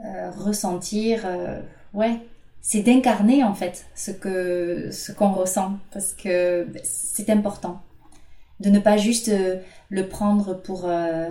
euh, 0.06 0.32
ressentir. 0.32 1.24
Euh, 1.26 1.60
ouais, 1.94 2.22
c'est 2.62 2.82
d'incarner 2.82 3.44
en 3.44 3.56
fait 3.56 3.86
ce 3.96 4.12
que 4.12 4.92
ce 4.92 5.12
qu'on 5.12 5.32
ressent 5.32 5.78
parce 5.92 6.14
que 6.14 6.68
c'est 6.84 7.30
important 7.30 7.82
de 8.60 8.70
ne 8.70 8.80
pas 8.80 8.98
juste 8.98 9.30
euh, 9.30 9.58
le 9.90 10.08
prendre 10.08 10.54
pour, 10.54 10.84
euh, 10.86 11.30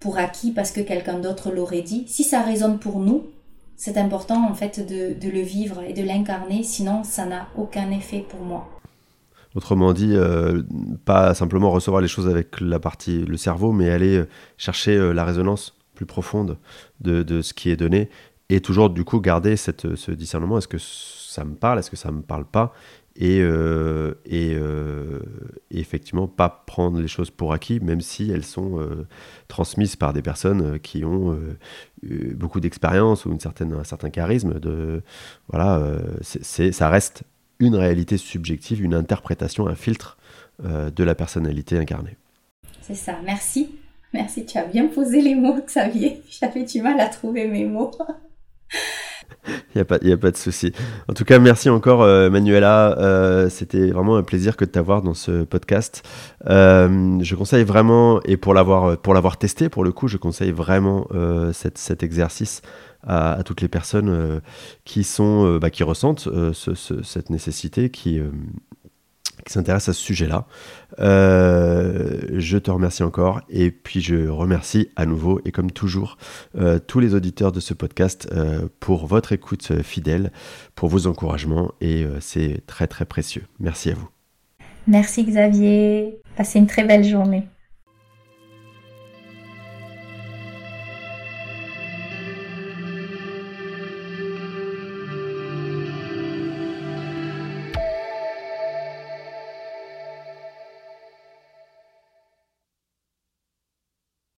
pour 0.00 0.18
acquis 0.18 0.52
parce 0.52 0.70
que 0.70 0.80
quelqu'un 0.80 1.18
d'autre 1.18 1.50
l'aurait 1.50 1.82
dit. 1.82 2.04
Si 2.06 2.24
ça 2.24 2.42
résonne 2.42 2.78
pour 2.78 3.00
nous, 3.00 3.26
c'est 3.76 3.96
important 3.96 4.48
en 4.48 4.54
fait 4.54 4.86
de, 4.86 5.28
le 5.28 5.40
vivre 5.40 5.82
et 5.82 5.92
de 5.92 6.02
l'incarner, 6.02 6.62
sinon 6.62 7.04
ça 7.04 7.26
n'a 7.26 7.48
aucun 7.56 7.90
effet 7.90 8.24
pour 8.28 8.40
moi. 8.40 8.68
Autrement 9.54 9.92
dit, 9.92 10.12
euh, 10.12 10.62
pas 11.04 11.34
simplement 11.34 11.70
recevoir 11.70 12.02
les 12.02 12.08
choses 12.08 12.28
avec 12.28 12.60
la 12.60 12.78
partie, 12.78 13.24
le 13.24 13.36
cerveau, 13.36 13.72
mais 13.72 13.90
aller 13.90 14.22
chercher 14.56 15.12
la 15.12 15.24
résonance 15.24 15.74
plus 15.94 16.06
profonde 16.06 16.58
de, 17.00 17.42
ce 17.42 17.54
qui 17.54 17.70
est 17.70 17.76
donné 17.76 18.08
et 18.50 18.60
toujours 18.60 18.90
du 18.90 19.04
coup 19.04 19.20
garder 19.20 19.56
cette, 19.56 19.96
ce 19.96 20.12
discernement. 20.12 20.58
Est-ce 20.58 20.68
que 20.68 20.78
ça 20.78 21.44
me 21.44 21.54
parle? 21.54 21.78
Est-ce 21.78 21.90
que 21.90 21.96
ça 21.96 22.12
me 22.12 22.22
parle 22.22 22.44
pas? 22.44 22.72
Et, 23.18 23.40
euh, 23.40 24.14
euh, 24.32 25.20
et, 25.72 25.80
effectivement 25.80 26.28
pas 26.28 26.48
prendre 26.48 27.00
les 27.00 27.08
choses 27.08 27.30
pour 27.30 27.52
acquis, 27.52 27.80
même 27.80 28.00
si 28.00 28.30
elles 28.30 28.44
sont 28.44 28.80
euh, 28.80 29.08
transmises 29.48 29.96
par 29.96 30.12
des 30.12 30.22
personnes 30.22 30.78
qui 30.78 31.04
ont 31.04 31.38
beaucoup 32.34 32.60
d'expérience 32.60 33.26
ou 33.26 33.32
une 33.32 33.40
certaine, 33.40 33.74
un 33.74 33.84
certain 33.84 34.10
charisme. 34.10 34.60
De, 34.60 35.02
voilà, 35.48 35.82
c'est, 36.20 36.70
ça 36.70 36.88
reste 36.88 37.24
une 37.58 37.74
réalité 37.74 38.16
subjective, 38.16 38.82
une 38.82 38.94
interprétation, 38.94 39.66
un 39.66 39.74
filtre 39.74 40.16
de 40.62 41.04
la 41.04 41.14
personnalité 41.16 41.76
incarnée. 41.76 42.16
C'est 42.82 42.94
ça, 42.94 43.18
merci. 43.24 43.70
Merci, 44.14 44.46
tu 44.46 44.56
as 44.56 44.64
bien 44.64 44.86
posé 44.86 45.20
les 45.20 45.34
mots, 45.34 45.60
Xavier. 45.66 46.22
J'avais 46.30 46.64
du 46.64 46.82
mal 46.82 47.00
à 47.00 47.08
trouver 47.08 47.48
mes 47.48 47.64
mots. 47.64 47.90
Il 49.48 49.76
n'y 49.76 49.80
a, 49.80 49.84
pas, 49.84 49.96
a 49.96 50.16
pas 50.16 50.30
de 50.30 50.36
souci. 50.36 50.72
En 51.08 51.14
tout 51.14 51.24
cas, 51.24 51.38
merci 51.38 51.68
encore, 51.70 52.02
euh, 52.02 52.30
Manuela. 52.30 52.98
Euh, 52.98 53.48
c'était 53.48 53.90
vraiment 53.90 54.16
un 54.16 54.22
plaisir 54.22 54.56
que 54.56 54.64
de 54.64 54.70
t'avoir 54.70 55.02
dans 55.02 55.14
ce 55.14 55.44
podcast. 55.44 56.02
Euh, 56.48 57.18
je 57.20 57.34
conseille 57.34 57.64
vraiment, 57.64 58.20
et 58.24 58.36
pour 58.36 58.54
l'avoir, 58.54 59.38
testé, 59.38 59.68
pour 59.68 59.84
le 59.84 59.92
coup, 59.92 60.08
je 60.08 60.16
conseille 60.16 60.52
vraiment 60.52 61.08
cet 61.52 62.02
exercice 62.02 62.62
à, 63.06 63.38
toutes 63.44 63.60
les 63.60 63.68
personnes 63.68 64.40
qui, 64.84 65.04
sont, 65.04 65.58
bah, 65.58 65.70
qui 65.70 65.82
ressentent 65.82 66.28
cette 66.52 67.30
nécessité, 67.30 67.90
qui, 67.90 68.20
s'intéresse 69.50 69.88
à 69.88 69.92
ce 69.92 70.02
sujet-là. 70.02 70.46
Euh, 71.00 72.20
je 72.32 72.58
te 72.58 72.70
remercie 72.70 73.02
encore 73.02 73.40
et 73.48 73.70
puis 73.70 74.00
je 74.00 74.28
remercie 74.28 74.88
à 74.96 75.06
nouveau 75.06 75.40
et 75.44 75.52
comme 75.52 75.70
toujours 75.70 76.16
euh, 76.56 76.78
tous 76.78 77.00
les 77.00 77.14
auditeurs 77.14 77.52
de 77.52 77.60
ce 77.60 77.74
podcast 77.74 78.28
euh, 78.32 78.68
pour 78.80 79.06
votre 79.06 79.32
écoute 79.32 79.82
fidèle, 79.82 80.32
pour 80.74 80.88
vos 80.88 81.06
encouragements 81.06 81.72
et 81.80 82.06
c'est 82.20 82.62
très 82.66 82.86
très 82.86 83.04
précieux. 83.04 83.44
Merci 83.60 83.90
à 83.90 83.94
vous. 83.94 84.08
Merci 84.86 85.24
Xavier. 85.24 86.20
Passez 86.36 86.58
une 86.58 86.66
très 86.66 86.84
belle 86.84 87.04
journée. 87.04 87.44